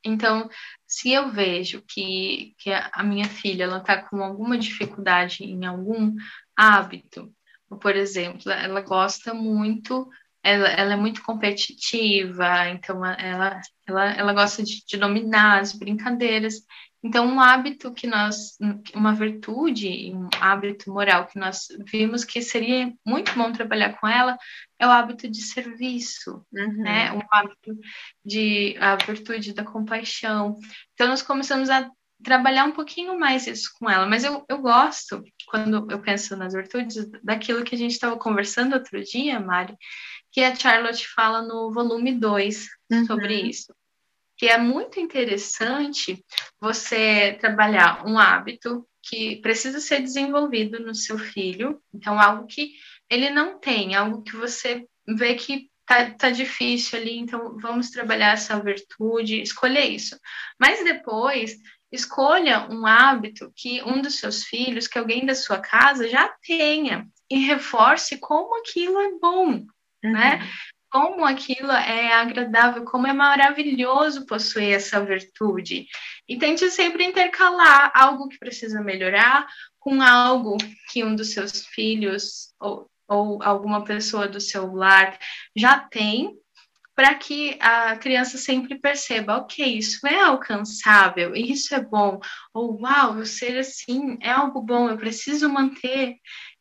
Então, 0.01 0.49
se 0.87 1.11
eu 1.11 1.29
vejo 1.29 1.83
que, 1.85 2.55
que 2.57 2.71
a 2.71 3.03
minha 3.03 3.27
filha 3.27 3.65
ela 3.65 3.79
está 3.79 4.01
com 4.01 4.23
alguma 4.23 4.57
dificuldade 4.57 5.43
em 5.43 5.65
algum 5.65 6.15
hábito, 6.55 7.35
por 7.81 7.97
exemplo, 7.97 8.49
ela 8.49 8.79
gosta 8.79 9.33
muito 9.33 10.09
ela, 10.47 10.69
ela, 10.69 10.93
é 10.93 10.95
muito 10.95 11.21
competitiva, 11.23 12.69
então 12.69 13.05
ela, 13.05 13.61
ela, 13.85 14.11
ela 14.13 14.33
gosta 14.33 14.63
de, 14.63 14.85
de, 14.85 14.97
dominar 14.97 15.59
as 15.59 15.73
brincadeiras. 15.73 16.55
Então, 17.03 17.27
um 17.27 17.39
hábito 17.39 17.93
que 17.93 18.07
nós, 18.07 18.57
uma 18.95 19.13
virtude, 19.13 20.11
um 20.13 20.29
hábito 20.39 20.89
moral 20.89 21.27
que 21.27 21.37
nós 21.37 21.67
vimos 21.91 22.23
que 22.23 22.41
seria 22.41 22.91
muito 23.05 23.33
bom 23.37 23.51
trabalhar 23.51 23.99
com 23.99 24.07
ela 24.07 24.37
é 24.79 24.87
o 24.87 24.89
hábito 24.89 25.29
de 25.29 25.41
serviço, 25.41 26.45
uhum. 26.51 26.83
né? 26.83 27.11
Um 27.11 27.21
hábito 27.31 27.77
de 28.25 28.75
a 28.79 28.95
virtude 28.95 29.53
da 29.53 29.63
compaixão. 29.63 30.57
Então, 30.93 31.07
nós 31.07 31.21
começamos 31.21 31.69
a 31.69 31.89
trabalhar 32.23 32.65
um 32.65 32.71
pouquinho 32.71 33.17
mais 33.19 33.47
isso 33.47 33.71
com 33.79 33.89
ela, 33.89 34.05
mas 34.05 34.23
eu, 34.23 34.43
eu 34.49 34.57
gosto, 34.59 35.23
quando 35.47 35.89
eu 35.91 36.01
penso 36.01 36.35
nas 36.35 36.53
virtudes, 36.53 37.09
daquilo 37.23 37.63
que 37.63 37.75
a 37.75 37.77
gente 37.77 37.91
estava 37.91 38.17
conversando 38.17 38.73
outro 38.73 39.01
dia, 39.03 39.39
Mari, 39.39 39.75
que 40.31 40.41
a 40.41 40.55
Charlotte 40.55 41.07
fala 41.07 41.41
no 41.41 41.71
volume 41.71 42.13
2 42.13 42.67
uhum. 42.91 43.05
sobre 43.05 43.41
isso 43.41 43.73
que 44.37 44.45
é 44.45 44.57
muito 44.57 44.99
interessante 44.99 46.23
você 46.61 47.35
trabalhar 47.41 48.05
um 48.05 48.19
hábito 48.19 48.87
que 49.01 49.37
precisa 49.37 49.79
ser 49.79 50.01
desenvolvido 50.01 50.79
no 50.79 50.93
seu 50.93 51.17
filho, 51.17 51.81
então 51.93 52.19
algo 52.19 52.45
que 52.45 52.73
ele 53.09 53.29
não 53.31 53.59
tem, 53.59 53.95
algo 53.95 54.21
que 54.21 54.35
você 54.35 54.85
vê 55.07 55.33
que 55.33 55.69
tá, 55.85 56.11
tá 56.11 56.29
difícil 56.29 56.99
ali, 56.99 57.17
então 57.17 57.57
vamos 57.57 57.89
trabalhar 57.89 58.33
essa 58.33 58.59
virtude, 58.61 59.41
escolher 59.41 59.85
isso. 59.85 60.19
Mas 60.59 60.83
depois 60.83 61.57
escolha 61.91 62.67
um 62.69 62.85
hábito 62.85 63.51
que 63.55 63.81
um 63.83 64.01
dos 64.01 64.15
seus 64.15 64.43
filhos, 64.43 64.87
que 64.87 64.99
alguém 64.99 65.25
da 65.25 65.35
sua 65.35 65.59
casa 65.59 66.07
já 66.09 66.27
tenha 66.45 67.07
e 67.29 67.39
reforce 67.39 68.17
como 68.17 68.59
aquilo 68.59 68.99
é 68.99 69.11
bom, 69.19 69.65
né? 70.03 70.03
uhum. 70.03 70.11
né? 70.11 70.49
como 70.89 71.25
aquilo 71.25 71.71
é 71.71 72.13
agradável, 72.13 72.85
como 72.85 73.07
é 73.07 73.13
maravilhoso 73.13 74.25
possuir 74.25 74.73
essa 74.73 75.03
virtude. 75.03 75.85
E 76.27 76.37
tente 76.37 76.69
sempre 76.71 77.03
intercalar 77.03 77.91
algo 77.93 78.29
que 78.29 78.39
precisa 78.39 78.81
melhorar 78.81 79.45
com 79.79 80.01
algo 80.01 80.57
que 80.89 81.03
um 81.03 81.15
dos 81.15 81.33
seus 81.33 81.65
filhos 81.65 82.53
ou, 82.59 82.89
ou 83.07 83.43
alguma 83.43 83.83
pessoa 83.83 84.27
do 84.27 84.39
seu 84.39 84.73
lar 84.73 85.17
já 85.55 85.79
tem, 85.79 86.37
para 86.97 87.13
que 87.13 87.55
a 87.61 87.95
criança 87.95 88.39
sempre 88.39 88.79
perceba, 88.79 89.37
ok, 89.37 89.63
isso 89.77 90.07
é 90.07 90.19
alcançável, 90.19 91.35
isso 91.35 91.75
é 91.75 91.79
bom, 91.79 92.19
ou 92.51 92.81
uau, 92.81 93.19
eu 93.19 93.25
ser 93.25 93.59
assim 93.59 94.17
é 94.19 94.31
algo 94.31 94.63
bom, 94.63 94.89
eu 94.89 94.97
preciso 94.97 95.47
manter 95.47 96.15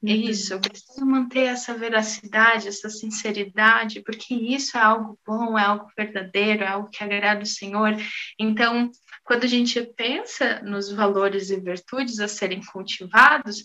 é 0.05 0.13
isso, 0.13 0.53
eu 0.53 0.61
preciso 0.61 1.07
manter 1.07 1.47
essa 1.47 1.75
veracidade, 1.75 2.69
essa 2.69 2.91
sinceridade, 2.91 4.03
porque 4.03 4.35
isso 4.35 4.77
é 4.77 4.81
algo 4.81 5.19
bom, 5.27 5.59
é 5.59 5.65
algo 5.65 5.91
verdadeiro, 5.97 6.63
é 6.63 6.69
algo 6.69 6.91
que 6.91 7.03
agrada 7.03 7.43
o 7.43 7.47
Senhor. 7.47 7.97
Então, 8.39 8.91
quando 9.25 9.45
a 9.45 9.49
gente 9.49 9.81
pensa 9.97 10.61
nos 10.63 10.93
valores 10.93 11.51
e 11.51 11.59
virtudes 11.59 12.21
a 12.21 12.29
serem 12.29 12.63
cultivados, 12.63 13.65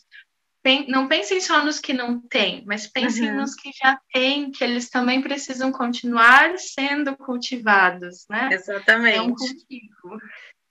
não 0.88 1.08
pensem 1.08 1.42
só 1.42 1.64
nos 1.64 1.80
que 1.80 1.92
não 1.92 2.20
têm, 2.20 2.64
mas 2.66 2.86
pensem 2.86 3.30
uhum. 3.30 3.38
nos 3.38 3.56
que 3.56 3.72
já 3.74 4.00
têm, 4.14 4.52
que 4.52 4.64
eles 4.64 4.90
também 4.90 5.22
precisam 5.22 5.72
continuar 5.72 6.58
sendo 6.60 7.18
cultivados, 7.18 8.26
né? 8.30 8.50
Exatamente. 8.52 9.18
É 9.18 9.22
um 9.22 9.34
cultivo. 9.34 10.20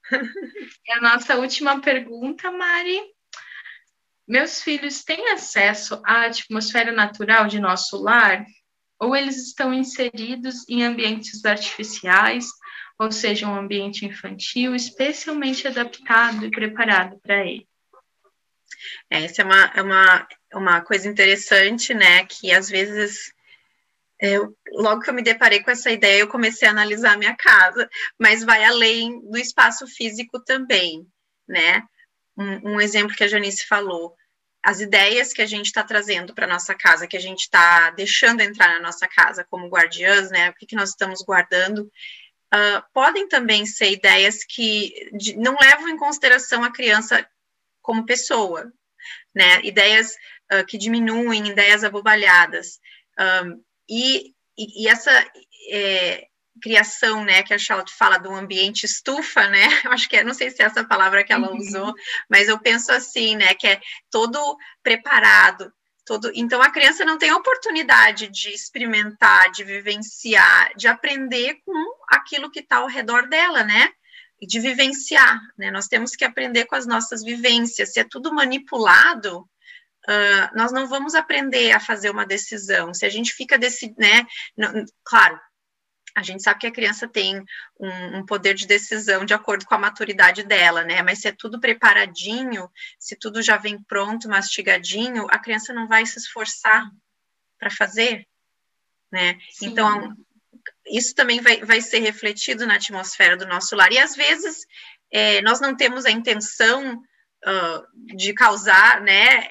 e 0.87 0.91
a 0.93 1.01
nossa 1.01 1.35
última 1.37 1.81
pergunta, 1.81 2.49
Mari, 2.51 3.01
meus 4.27 4.61
filhos 4.61 5.03
têm 5.03 5.29
acesso 5.31 6.01
à 6.05 6.25
atmosfera 6.25 6.93
natural 6.93 7.47
de 7.47 7.59
nosso 7.59 8.01
lar? 8.01 8.45
Ou 8.97 9.15
eles 9.15 9.35
estão 9.47 9.73
inseridos 9.73 10.63
em 10.69 10.83
ambientes 10.83 11.43
artificiais, 11.43 12.45
ou 12.99 13.11
seja, 13.11 13.47
um 13.47 13.55
ambiente 13.55 14.05
infantil 14.05 14.75
especialmente 14.75 15.67
adaptado 15.67 16.45
e 16.45 16.51
preparado 16.51 17.19
para 17.19 17.45
ele? 17.45 17.67
É, 19.09 19.23
essa 19.23 19.41
é 19.41 19.45
uma, 19.45 19.71
é 19.75 19.81
uma, 19.81 20.27
uma 20.53 20.81
coisa 20.81 21.07
interessante, 21.07 21.93
né? 21.93 22.25
Que 22.25 22.51
às 22.51 22.69
vezes 22.69 23.31
eu, 24.19 24.55
logo 24.73 25.01
que 25.01 25.09
eu 25.09 25.13
me 25.13 25.23
deparei 25.23 25.63
com 25.63 25.71
essa 25.71 25.89
ideia, 25.89 26.19
eu 26.19 26.27
comecei 26.27 26.67
a 26.67 26.71
analisar 26.71 27.13
a 27.13 27.17
minha 27.17 27.35
casa, 27.35 27.89
mas 28.19 28.43
vai 28.43 28.63
além 28.63 29.19
do 29.29 29.37
espaço 29.37 29.87
físico 29.87 30.39
também, 30.43 31.07
né? 31.47 31.81
Um, 32.37 32.73
um 32.73 32.81
exemplo 32.81 33.15
que 33.15 33.23
a 33.23 33.27
Janice 33.27 33.65
falou, 33.65 34.15
as 34.63 34.79
ideias 34.79 35.33
que 35.33 35.41
a 35.41 35.45
gente 35.45 35.65
está 35.65 35.83
trazendo 35.83 36.35
para 36.35 36.45
nossa 36.45 36.75
casa, 36.75 37.07
que 37.07 37.17
a 37.17 37.21
gente 37.21 37.41
está 37.41 37.89
deixando 37.91 38.41
entrar 38.41 38.69
na 38.69 38.79
nossa 38.79 39.07
casa 39.07 39.45
como 39.49 39.69
guardiãs, 39.69 40.29
né? 40.29 40.49
O 40.49 40.53
que, 40.53 40.67
que 40.67 40.75
nós 40.75 40.89
estamos 40.89 41.23
guardando, 41.23 41.91
uh, 42.53 42.83
podem 42.93 43.27
também 43.27 43.65
ser 43.65 43.91
ideias 43.91 44.43
que 44.43 45.09
de, 45.13 45.35
não 45.35 45.57
levam 45.59 45.89
em 45.89 45.97
consideração 45.97 46.63
a 46.63 46.71
criança 46.71 47.27
como 47.81 48.05
pessoa, 48.05 48.71
né? 49.33 49.61
Ideias 49.63 50.15
uh, 50.53 50.65
que 50.65 50.77
diminuem, 50.77 51.47
ideias 51.47 51.83
abobalhadas. 51.83 52.79
Um, 53.19 53.63
e, 53.89 54.33
e, 54.57 54.83
e, 54.83 54.87
essa 54.87 55.11
é, 55.69 56.27
criação, 56.61 57.23
né, 57.23 57.43
que 57.43 57.53
a 57.53 57.57
Charlotte 57.57 57.93
fala 57.93 58.17
do 58.17 58.31
ambiente 58.31 58.85
estufa, 58.85 59.47
né, 59.47 59.67
eu 59.83 59.91
acho 59.91 60.07
que 60.07 60.17
é, 60.17 60.23
não 60.23 60.33
sei 60.33 60.49
se 60.49 60.61
é 60.61 60.65
essa 60.65 60.83
palavra 60.83 61.23
que 61.23 61.33
ela 61.33 61.49
uhum. 61.49 61.57
usou, 61.57 61.93
mas 62.29 62.47
eu 62.47 62.59
penso 62.59 62.91
assim, 62.91 63.35
né, 63.35 63.53
que 63.53 63.67
é 63.67 63.81
todo 64.09 64.57
preparado, 64.83 65.71
todo, 66.05 66.31
então 66.33 66.61
a 66.61 66.69
criança 66.69 67.03
não 67.03 67.17
tem 67.17 67.31
oportunidade 67.33 68.27
de 68.27 68.49
experimentar, 68.49 69.51
de 69.51 69.63
vivenciar, 69.63 70.71
de 70.75 70.87
aprender 70.87 71.55
com 71.65 71.73
aquilo 72.09 72.51
que 72.51 72.59
está 72.59 72.77
ao 72.77 72.87
redor 72.87 73.27
dela, 73.27 73.63
né, 73.63 73.91
de 74.41 74.59
vivenciar, 74.59 75.39
né, 75.57 75.69
nós 75.71 75.87
temos 75.87 76.15
que 76.15 76.25
aprender 76.25 76.65
com 76.65 76.75
as 76.75 76.87
nossas 76.87 77.23
vivências, 77.23 77.93
se 77.93 77.99
é 77.99 78.03
tudo 78.03 78.33
manipulado, 78.33 79.47
Uh, 80.07 80.49
nós 80.57 80.71
não 80.71 80.87
vamos 80.87 81.13
aprender 81.13 81.71
a 81.73 81.79
fazer 81.79 82.09
uma 82.09 82.25
decisão. 82.25 82.91
Se 82.91 83.05
a 83.05 83.09
gente 83.09 83.33
fica 83.33 83.55
desse, 83.55 83.93
né? 83.99 84.25
Não, 84.57 84.83
claro, 85.03 85.39
a 86.15 86.23
gente 86.23 86.43
sabe 86.43 86.59
que 86.59 86.67
a 86.67 86.71
criança 86.71 87.07
tem 87.07 87.43
um, 87.79 88.17
um, 88.17 88.25
poder 88.25 88.53
de 88.53 88.67
decisão 88.67 89.23
de 89.23 89.33
acordo 89.33 89.65
com 89.65 89.75
a 89.75 89.79
maturidade 89.79 90.43
dela, 90.43 90.83
né? 90.83 91.01
Mas 91.01 91.19
se 91.19 91.27
é 91.27 91.31
tudo 91.31 91.59
preparadinho, 91.59 92.69
se 92.99 93.15
tudo 93.15 93.41
já 93.41 93.57
vem 93.57 93.81
pronto, 93.83 94.27
mastigadinho, 94.27 95.27
a 95.29 95.39
criança 95.39 95.73
não 95.73 95.87
vai 95.87 96.05
se 96.05 96.17
esforçar 96.17 96.89
para 97.57 97.69
fazer, 97.69 98.27
né? 99.11 99.37
Sim. 99.51 99.67
Então, 99.67 100.15
isso 100.91 101.15
também 101.15 101.39
vai, 101.41 101.63
vai 101.63 101.81
ser 101.81 101.99
refletido 101.99 102.65
na 102.65 102.75
atmosfera 102.75 103.37
do 103.37 103.47
nosso 103.47 103.75
lar. 103.75 103.91
E 103.91 103.97
às 103.97 104.15
vezes 104.15 104.65
é, 105.11 105.41
nós 105.41 105.59
não 105.59 105.75
temos 105.75 106.05
a 106.05 106.11
intenção 106.11 107.01
uh, 107.45 108.15
de 108.15 108.33
causar, 108.33 109.01
né, 109.01 109.47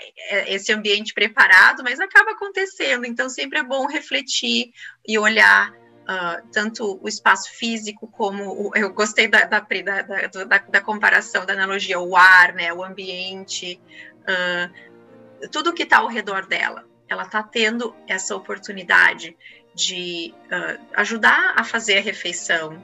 esse 0.46 0.72
ambiente 0.72 1.12
preparado, 1.12 1.82
mas 1.82 2.00
acaba 2.00 2.32
acontecendo. 2.32 3.04
Então, 3.04 3.28
sempre 3.28 3.58
é 3.58 3.62
bom 3.62 3.86
refletir 3.86 4.70
e 5.06 5.18
olhar 5.18 5.78
Uh, 6.00 6.48
tanto 6.50 6.98
o 7.00 7.06
espaço 7.06 7.52
físico 7.52 8.08
como 8.08 8.42
o, 8.42 8.72
eu 8.74 8.92
gostei 8.92 9.28
da, 9.28 9.44
da, 9.44 9.60
da, 9.60 10.58
da, 10.58 10.80
comparação, 10.80 11.46
da 11.46 11.52
analogia, 11.52 12.00
o 12.00 12.16
ar, 12.16 12.52
né, 12.52 12.72
o 12.72 12.82
ambiente, 12.82 13.80
uh, 14.22 15.48
tudo 15.52 15.72
que 15.72 15.84
está 15.84 15.98
ao 15.98 16.08
redor 16.08 16.46
dela. 16.46 16.84
Ela 17.08 17.22
está 17.22 17.44
tendo 17.44 17.94
essa 18.08 18.34
oportunidade 18.34 19.36
de 19.74 20.34
uh, 20.46 20.80
ajudar 20.94 21.54
a 21.56 21.64
fazer 21.64 21.98
a 21.98 22.02
refeição, 22.02 22.82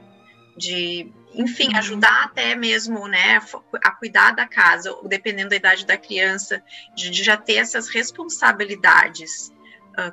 de, 0.57 1.11
enfim, 1.33 1.69
uhum. 1.69 1.77
ajudar 1.77 2.23
até 2.23 2.55
mesmo, 2.55 3.07
né, 3.07 3.39
a 3.83 3.91
cuidar 3.91 4.31
da 4.31 4.47
casa, 4.47 4.95
dependendo 5.03 5.49
da 5.49 5.55
idade 5.55 5.85
da 5.85 5.97
criança, 5.97 6.63
de, 6.95 7.09
de 7.09 7.23
já 7.23 7.37
ter 7.37 7.55
essas 7.55 7.87
responsabilidades 7.89 9.53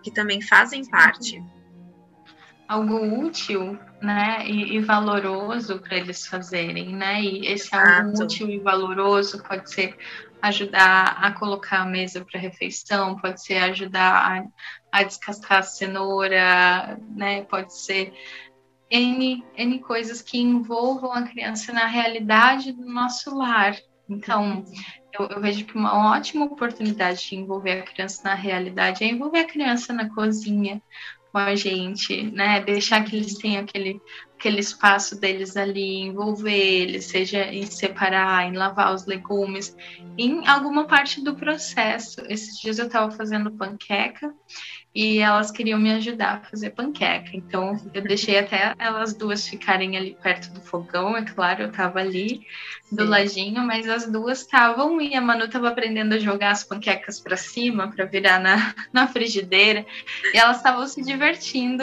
que 0.02 0.10
também 0.10 0.40
fazem 0.40 0.82
parte 0.86 1.42
algo 2.68 3.24
útil, 3.24 3.78
né, 4.00 4.46
e, 4.46 4.76
e 4.76 4.80
valoroso 4.80 5.78
para 5.78 5.96
eles 5.96 6.26
fazerem, 6.26 6.94
né? 6.94 7.22
E 7.22 7.46
esse 7.46 7.74
algo 7.74 8.22
útil 8.22 8.50
e 8.50 8.58
valoroso 8.58 9.42
pode 9.42 9.70
ser 9.70 9.96
ajudar 10.42 11.16
a 11.22 11.32
colocar 11.32 11.80
a 11.80 11.86
mesa 11.86 12.24
para 12.24 12.38
refeição, 12.38 13.16
pode 13.16 13.42
ser 13.42 13.56
ajudar 13.56 14.44
a, 14.92 14.98
a, 15.00 15.02
descascar 15.02 15.60
a 15.60 15.62
cenoura, 15.62 17.00
né? 17.16 17.42
Pode 17.42 17.74
ser 17.74 18.12
N, 18.90 19.42
N 19.56 19.78
coisas 19.80 20.20
que 20.20 20.38
envolvam 20.38 21.12
a 21.12 21.22
criança 21.22 21.72
na 21.72 21.86
realidade 21.86 22.72
do 22.72 22.84
nosso 22.84 23.34
lar. 23.34 23.74
Então, 24.08 24.62
eu, 25.18 25.28
eu, 25.28 25.40
vejo 25.40 25.64
que 25.64 25.76
uma 25.76 26.14
ótima 26.14 26.44
oportunidade 26.44 27.26
de 27.26 27.36
envolver 27.36 27.80
a 27.80 27.82
criança 27.82 28.22
na 28.24 28.34
realidade 28.34 29.02
é 29.02 29.06
envolver 29.06 29.40
a 29.40 29.46
criança 29.46 29.92
na 29.94 30.10
cozinha, 30.14 30.82
com 31.34 31.38
a 31.38 31.56
gente, 31.56 32.30
né? 32.30 32.60
Deixar 32.60 33.04
que 33.04 33.16
eles 33.16 33.34
tenham 33.34 33.64
aquele, 33.64 34.00
aquele 34.38 34.60
espaço 34.60 35.18
deles 35.18 35.56
ali, 35.56 36.00
envolver 36.00 36.52
eles, 36.52 37.06
seja 37.06 37.44
em 37.46 37.66
separar, 37.66 38.46
em 38.46 38.56
lavar 38.56 38.94
os 38.94 39.06
legumes, 39.06 39.74
em 40.16 40.46
alguma 40.46 40.86
parte 40.86 41.22
do 41.22 41.34
processo. 41.34 42.20
Esses 42.28 42.58
dias 42.58 42.78
eu 42.78 42.86
estava 42.86 43.10
fazendo 43.10 43.52
panqueca 43.52 44.32
e 44.94 45.18
elas 45.18 45.50
queriam 45.50 45.78
me 45.78 45.92
ajudar 45.92 46.34
a 46.34 46.48
fazer 46.48 46.70
panqueca. 46.70 47.30
Então, 47.32 47.76
eu 47.92 48.00
deixei 48.00 48.38
até 48.38 48.74
elas 48.78 49.12
duas 49.12 49.46
ficarem 49.46 49.96
ali 49.96 50.16
perto 50.22 50.52
do 50.52 50.60
fogão, 50.60 51.16
é 51.16 51.24
claro, 51.24 51.62
eu 51.62 51.68
estava 51.68 51.98
ali 51.98 52.46
do 52.92 53.02
Sim. 53.02 53.08
ladinho, 53.08 53.66
mas 53.66 53.88
as 53.88 54.06
duas 54.06 54.42
estavam 54.42 55.00
e 55.00 55.16
a 55.16 55.20
Manu 55.20 55.46
estava 55.46 55.68
aprendendo 55.68 56.14
a 56.14 56.18
jogar 56.18 56.52
as 56.52 56.62
panquecas 56.62 57.18
para 57.18 57.36
cima, 57.36 57.90
para 57.90 58.04
virar 58.04 58.38
na, 58.38 58.72
na 58.92 59.08
frigideira, 59.08 59.84
e 60.32 60.38
elas 60.38 60.58
estavam 60.58 60.86
se 60.86 61.02
divertindo 61.02 61.82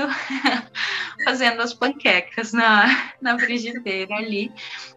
fazendo 1.25 1.61
as 1.61 1.73
panquecas 1.73 2.40
na, 2.51 2.85
na 3.21 3.37
frigideira 3.37 4.15
ali. 4.15 4.51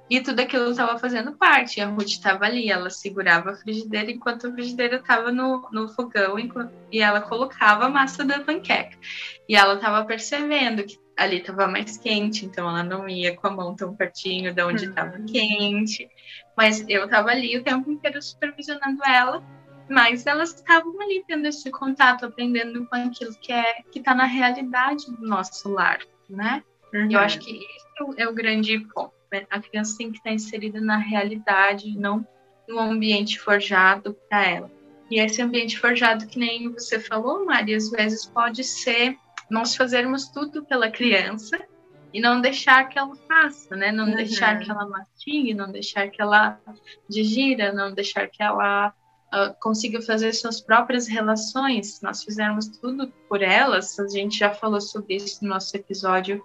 E 0.09 0.21
tudo 0.21 0.41
aquilo 0.41 0.71
estava 0.71 0.99
fazendo 0.99 1.33
parte. 1.33 1.81
A 1.81 1.87
Ruth 1.87 2.09
estava 2.09 2.45
ali, 2.45 2.71
ela 2.71 2.91
segurava 2.91 3.51
a 3.51 3.55
frigideira 3.55 4.11
enquanto 4.11 4.47
a 4.47 4.53
frigideira 4.53 4.97
estava 4.97 5.33
no, 5.33 5.69
no 5.73 5.89
fogão 5.89 6.39
enquanto, 6.39 6.73
e 6.93 7.01
ela 7.01 7.23
colocava 7.23 7.87
a 7.87 7.89
massa 7.89 8.25
da 8.25 8.41
panqueca. 8.41 8.97
E 9.49 9.57
ela 9.57 9.75
estava 9.75 10.05
percebendo 10.05 10.85
que 10.85 10.99
ali 11.17 11.39
estava 11.39 11.67
mais 11.67 11.97
quente, 11.97 12.45
então 12.45 12.69
ela 12.69 12.83
não 12.83 13.09
ia 13.09 13.37
com 13.37 13.47
a 13.47 13.51
mão 13.51 13.75
tão 13.75 13.95
pertinho 13.95 14.53
de 14.53 14.63
onde 14.63 14.87
estava 14.87 15.17
uhum. 15.17 15.27
quente. 15.27 16.09
Mas 16.57 16.85
eu 16.89 17.05
estava 17.05 17.31
ali 17.31 17.57
o 17.57 17.63
tempo 17.63 17.91
inteiro 17.91 18.21
supervisionando 18.21 19.03
ela, 19.05 19.43
mas 19.89 20.27
elas 20.27 20.55
estavam 20.55 21.01
ali 21.01 21.25
tendo 21.27 21.47
esse 21.47 21.71
contato, 21.71 22.27
aprendendo 22.27 22.87
com 22.87 22.97
aquilo 22.97 23.35
que 23.41 23.53
é 23.53 23.83
que 23.91 23.99
está 23.99 24.15
na 24.15 24.25
realidade 24.25 25.07
do 25.07 25.27
nosso 25.27 25.69
lar, 25.69 26.01
né? 26.29 26.63
Uhum. 26.95 27.11
Eu 27.11 27.19
acho 27.19 27.41
que 27.41 27.51
esse 27.51 28.21
é 28.23 28.29
o 28.29 28.33
grande 28.33 28.79
ponto. 28.95 29.13
Né? 29.33 29.45
A 29.51 29.61
criança 29.61 29.99
tem 29.99 30.13
que 30.13 30.19
estar 30.19 30.33
inserida 30.33 30.81
na 30.81 30.97
realidade, 30.97 31.99
não 31.99 32.27
no 32.69 32.79
ambiente 32.79 33.39
forjado 33.39 34.17
para 34.29 34.49
ela. 34.49 34.71
E 35.11 35.21
esse 35.21 35.43
ambiente 35.43 35.79
forjado, 35.79 36.27
que 36.27 36.39
nem 36.39 36.73
você 36.73 36.99
falou, 36.99 37.45
Mari, 37.45 37.75
às 37.75 37.91
vezes 37.91 38.25
pode 38.25 38.65
ser 38.65 39.17
nós 39.51 39.77
fazermos 39.77 40.29
tudo 40.29 40.65
pela 40.65 40.91
criança 40.91 41.59
e 42.13 42.21
não 42.21 42.41
deixar 42.41 42.89
que 42.89 42.99
ela 42.99 43.15
faça, 43.29 43.77
né? 43.77 43.93
Não 43.93 44.07
uhum. 44.07 44.15
deixar 44.15 44.59
que 44.61 44.71
ela 44.71 44.87
mastigue, 44.87 45.53
não 45.53 45.71
deixar 45.71 46.09
que 46.09 46.23
ela 46.23 46.59
digira, 47.11 47.73
não 47.73 47.93
deixar 47.93 48.29
que 48.29 48.43
ela 48.43 48.89
uh, 48.89 49.55
consiga 49.61 50.01
fazer 50.01 50.33
suas 50.33 50.61
próprias 50.61 51.07
relações. 51.07 52.01
Nós 52.01 52.23
fizermos 52.23 52.69
tudo 52.69 53.13
por 53.29 53.43
elas, 53.43 53.99
a 53.99 54.09
gente 54.09 54.39
já 54.39 54.55
falou 54.55 54.81
sobre 54.81 55.17
isso 55.17 55.45
no 55.45 55.51
nosso 55.51 55.77
episódio 55.77 56.43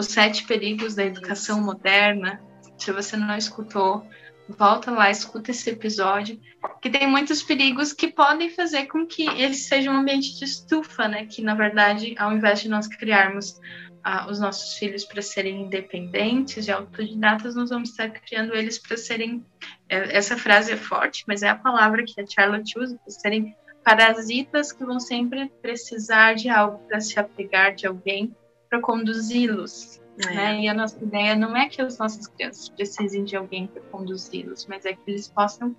os 0.00 0.06
Sete 0.06 0.46
Perigos 0.46 0.94
da 0.94 1.04
Educação 1.04 1.60
Moderna. 1.60 2.40
Se 2.78 2.90
você 2.90 3.18
não 3.18 3.36
escutou, 3.36 4.06
volta 4.48 4.90
lá, 4.90 5.10
escuta 5.10 5.50
esse 5.50 5.68
episódio, 5.68 6.40
que 6.80 6.88
tem 6.88 7.06
muitos 7.06 7.42
perigos 7.42 7.92
que 7.92 8.08
podem 8.08 8.48
fazer 8.48 8.86
com 8.86 9.06
que 9.06 9.28
ele 9.28 9.54
seja 9.54 9.90
um 9.90 9.98
ambiente 9.98 10.38
de 10.38 10.44
estufa, 10.46 11.06
né? 11.06 11.26
Que 11.26 11.42
na 11.42 11.54
verdade, 11.54 12.14
ao 12.18 12.32
invés 12.32 12.60
de 12.60 12.68
nós 12.70 12.88
criarmos 12.88 13.60
ah, 14.02 14.26
os 14.30 14.40
nossos 14.40 14.78
filhos 14.78 15.04
para 15.04 15.20
serem 15.20 15.64
independentes 15.64 16.66
e 16.66 16.72
autodidatas, 16.72 17.54
nós 17.54 17.68
vamos 17.68 17.90
estar 17.90 18.08
criando 18.08 18.54
eles 18.54 18.78
para 18.78 18.96
serem. 18.96 19.44
É, 19.86 20.16
essa 20.16 20.34
frase 20.38 20.72
é 20.72 20.76
forte, 20.76 21.24
mas 21.28 21.42
é 21.42 21.50
a 21.50 21.54
palavra 21.54 22.04
que 22.04 22.18
a 22.18 22.26
Charlotte 22.26 22.78
usa, 22.78 22.96
para 22.96 23.10
serem 23.10 23.54
parasitas 23.84 24.72
que 24.72 24.84
vão 24.84 24.98
sempre 24.98 25.50
precisar 25.60 26.34
de 26.34 26.48
algo 26.48 26.78
para 26.88 27.00
se 27.00 27.20
apegar 27.20 27.74
de 27.74 27.86
alguém 27.86 28.34
para 28.70 28.80
conduzi-los. 28.80 30.00
É. 30.24 30.34
Né? 30.34 30.60
E 30.62 30.68
a 30.68 30.74
nossa 30.74 31.02
ideia 31.02 31.34
não 31.34 31.56
é 31.56 31.68
que 31.68 31.82
as 31.82 31.98
nossas 31.98 32.26
crianças 32.28 32.68
precisem 32.68 33.24
de 33.24 33.36
alguém 33.36 33.66
para 33.66 33.82
conduzi-los, 33.82 34.66
mas 34.66 34.86
é 34.86 34.92
que 34.92 35.02
eles 35.06 35.28
possam 35.28 35.74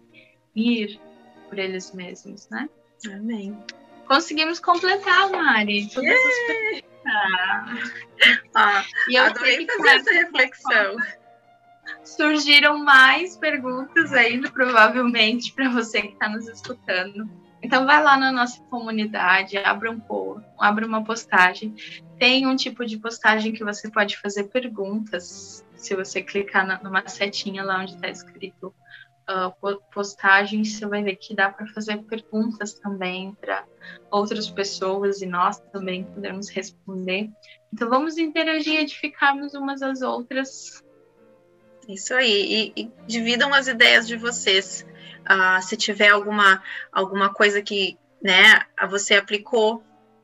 ir 0.55 0.99
por 1.47 1.57
eles 1.57 1.93
mesmos, 1.93 2.49
né? 2.49 2.69
Amém. 3.07 3.57
Conseguimos 4.07 4.59
completar, 4.59 5.29
Mari, 5.29 5.89
todas 5.89 6.09
yeah. 6.09 6.73
as 6.75 6.91
ah, 8.53 8.83
e 9.07 9.15
eu 9.15 9.23
adorei 9.23 9.65
fazer 9.65 9.89
essa 9.89 10.11
reflexão. 10.11 10.95
Surgiram 12.03 12.77
mais 12.77 13.35
perguntas 13.37 14.13
ainda, 14.13 14.49
provavelmente, 14.51 15.51
para 15.53 15.69
você 15.69 16.01
que 16.01 16.13
está 16.13 16.29
nos 16.29 16.47
escutando. 16.47 17.29
Então 17.61 17.85
vai 17.85 18.01
lá 18.01 18.17
na 18.17 18.31
nossa 18.31 18.61
comunidade, 18.63 19.57
abra 19.57 19.91
um 19.91 19.99
post, 19.99 20.45
abra 20.59 20.85
uma 20.85 21.03
postagem. 21.03 21.75
Tem 22.21 22.45
um 22.45 22.55
tipo 22.55 22.85
de 22.85 22.99
postagem 22.99 23.51
que 23.51 23.63
você 23.63 23.89
pode 23.89 24.15
fazer 24.15 24.43
perguntas. 24.43 25.65
Se 25.75 25.95
você 25.95 26.21
clicar 26.21 26.67
na, 26.67 26.79
numa 26.83 27.07
setinha 27.07 27.63
lá 27.63 27.81
onde 27.81 27.95
está 27.95 28.09
escrito 28.09 28.67
uh, 29.27 29.81
postagem, 29.91 30.63
você 30.63 30.85
vai 30.85 31.01
ver 31.01 31.15
que 31.15 31.35
dá 31.35 31.49
para 31.49 31.65
fazer 31.65 31.97
perguntas 32.03 32.75
também 32.75 33.35
para 33.41 33.65
outras 34.11 34.47
pessoas 34.51 35.23
e 35.23 35.25
nós 35.25 35.57
também 35.71 36.03
podemos 36.03 36.47
responder. 36.49 37.31
Então 37.73 37.89
vamos 37.89 38.19
interagir, 38.19 38.79
edificarmos 38.79 39.55
umas 39.55 39.81
às 39.81 40.03
outras. 40.03 40.83
Isso 41.89 42.13
aí, 42.13 42.71
e, 42.75 42.81
e 42.83 42.91
dividam 43.07 43.51
as 43.51 43.67
ideias 43.67 44.07
de 44.07 44.15
vocês 44.15 44.85
Uh, 45.21 45.61
se 45.61 45.77
tiver 45.77 46.09
alguma, 46.09 46.63
alguma 46.91 47.31
coisa 47.31 47.61
que 47.61 47.95
né, 48.23 48.65
você 48.89 49.13
aplicou 49.13 49.83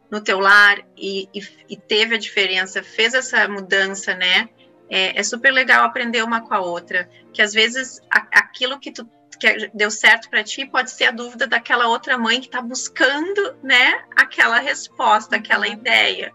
no 0.09 0.21
teu 0.21 0.39
lar 0.39 0.79
e, 0.97 1.27
e, 1.33 1.41
e 1.69 1.77
teve 1.77 2.15
a 2.15 2.19
diferença, 2.19 2.83
fez 2.83 3.13
essa 3.13 3.47
mudança, 3.47 4.15
né? 4.15 4.49
É, 4.89 5.19
é, 5.19 5.23
super 5.23 5.51
legal 5.51 5.83
aprender 5.83 6.23
uma 6.23 6.39
com 6.39 6.53
a 6.53 6.61
outra, 6.61 7.09
que 7.33 7.41
às 7.41 7.53
vezes 7.53 8.01
a, 8.09 8.25
aquilo 8.39 8.79
que 8.79 8.91
tu 8.91 9.07
que 9.39 9.69
deu 9.73 9.91
certo 9.91 10.29
para 10.29 10.43
ti 10.43 10.65
pode 10.65 10.89
ser 10.89 11.05
a 11.05 11.11
dúvida 11.11 11.45
daquela 11.45 11.87
outra 11.87 12.17
mãe 12.17 12.39
que 12.39 12.47
está 12.47 12.59
buscando, 12.59 13.55
né, 13.61 14.03
aquela 14.15 14.59
resposta, 14.59 15.35
aquela 15.35 15.67
uhum. 15.67 15.73
ideia, 15.73 16.33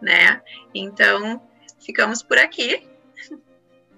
né? 0.00 0.40
Então, 0.74 1.42
ficamos 1.78 2.22
por 2.22 2.38
aqui. 2.38 2.88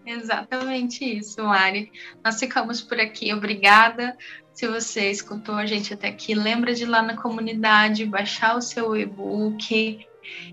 Exatamente 0.05 1.05
isso, 1.05 1.43
Mari. 1.45 1.93
Nós 2.25 2.41
ficamos 2.41 2.81
por 2.81 2.99
aqui. 2.99 3.33
Obrigada. 3.33 4.17
Se 4.55 4.67
você 4.67 5.11
escutou 5.11 5.55
a 5.55 5.67
gente 5.67 5.95
até 5.95 6.09
aqui, 6.09 6.35
lembra 6.35 6.75
de 6.75 6.83
ir 6.83 6.87
lá 6.87 7.03
na 7.03 7.17
comunidade, 7.17 8.05
baixar 8.05 8.57
o 8.57 8.63
seu 8.63 8.97
e-book 8.97 10.07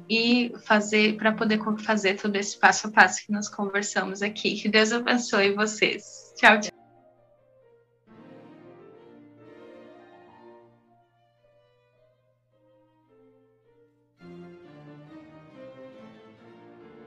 e 0.09 0.51
fazer 0.65 1.17
para 1.17 1.31
poder 1.31 1.59
fazer 1.79 2.15
todo 2.15 2.35
esse 2.35 2.57
passo 2.57 2.87
a 2.87 2.91
passo 2.91 3.25
que 3.25 3.31
nós 3.31 3.49
conversamos 3.49 4.21
aqui. 4.21 4.55
Que 4.55 4.69
Deus 4.69 4.91
abençoe 4.91 5.53
vocês. 5.53 6.33
Tchau, 6.37 6.59
tchau. 6.59 6.76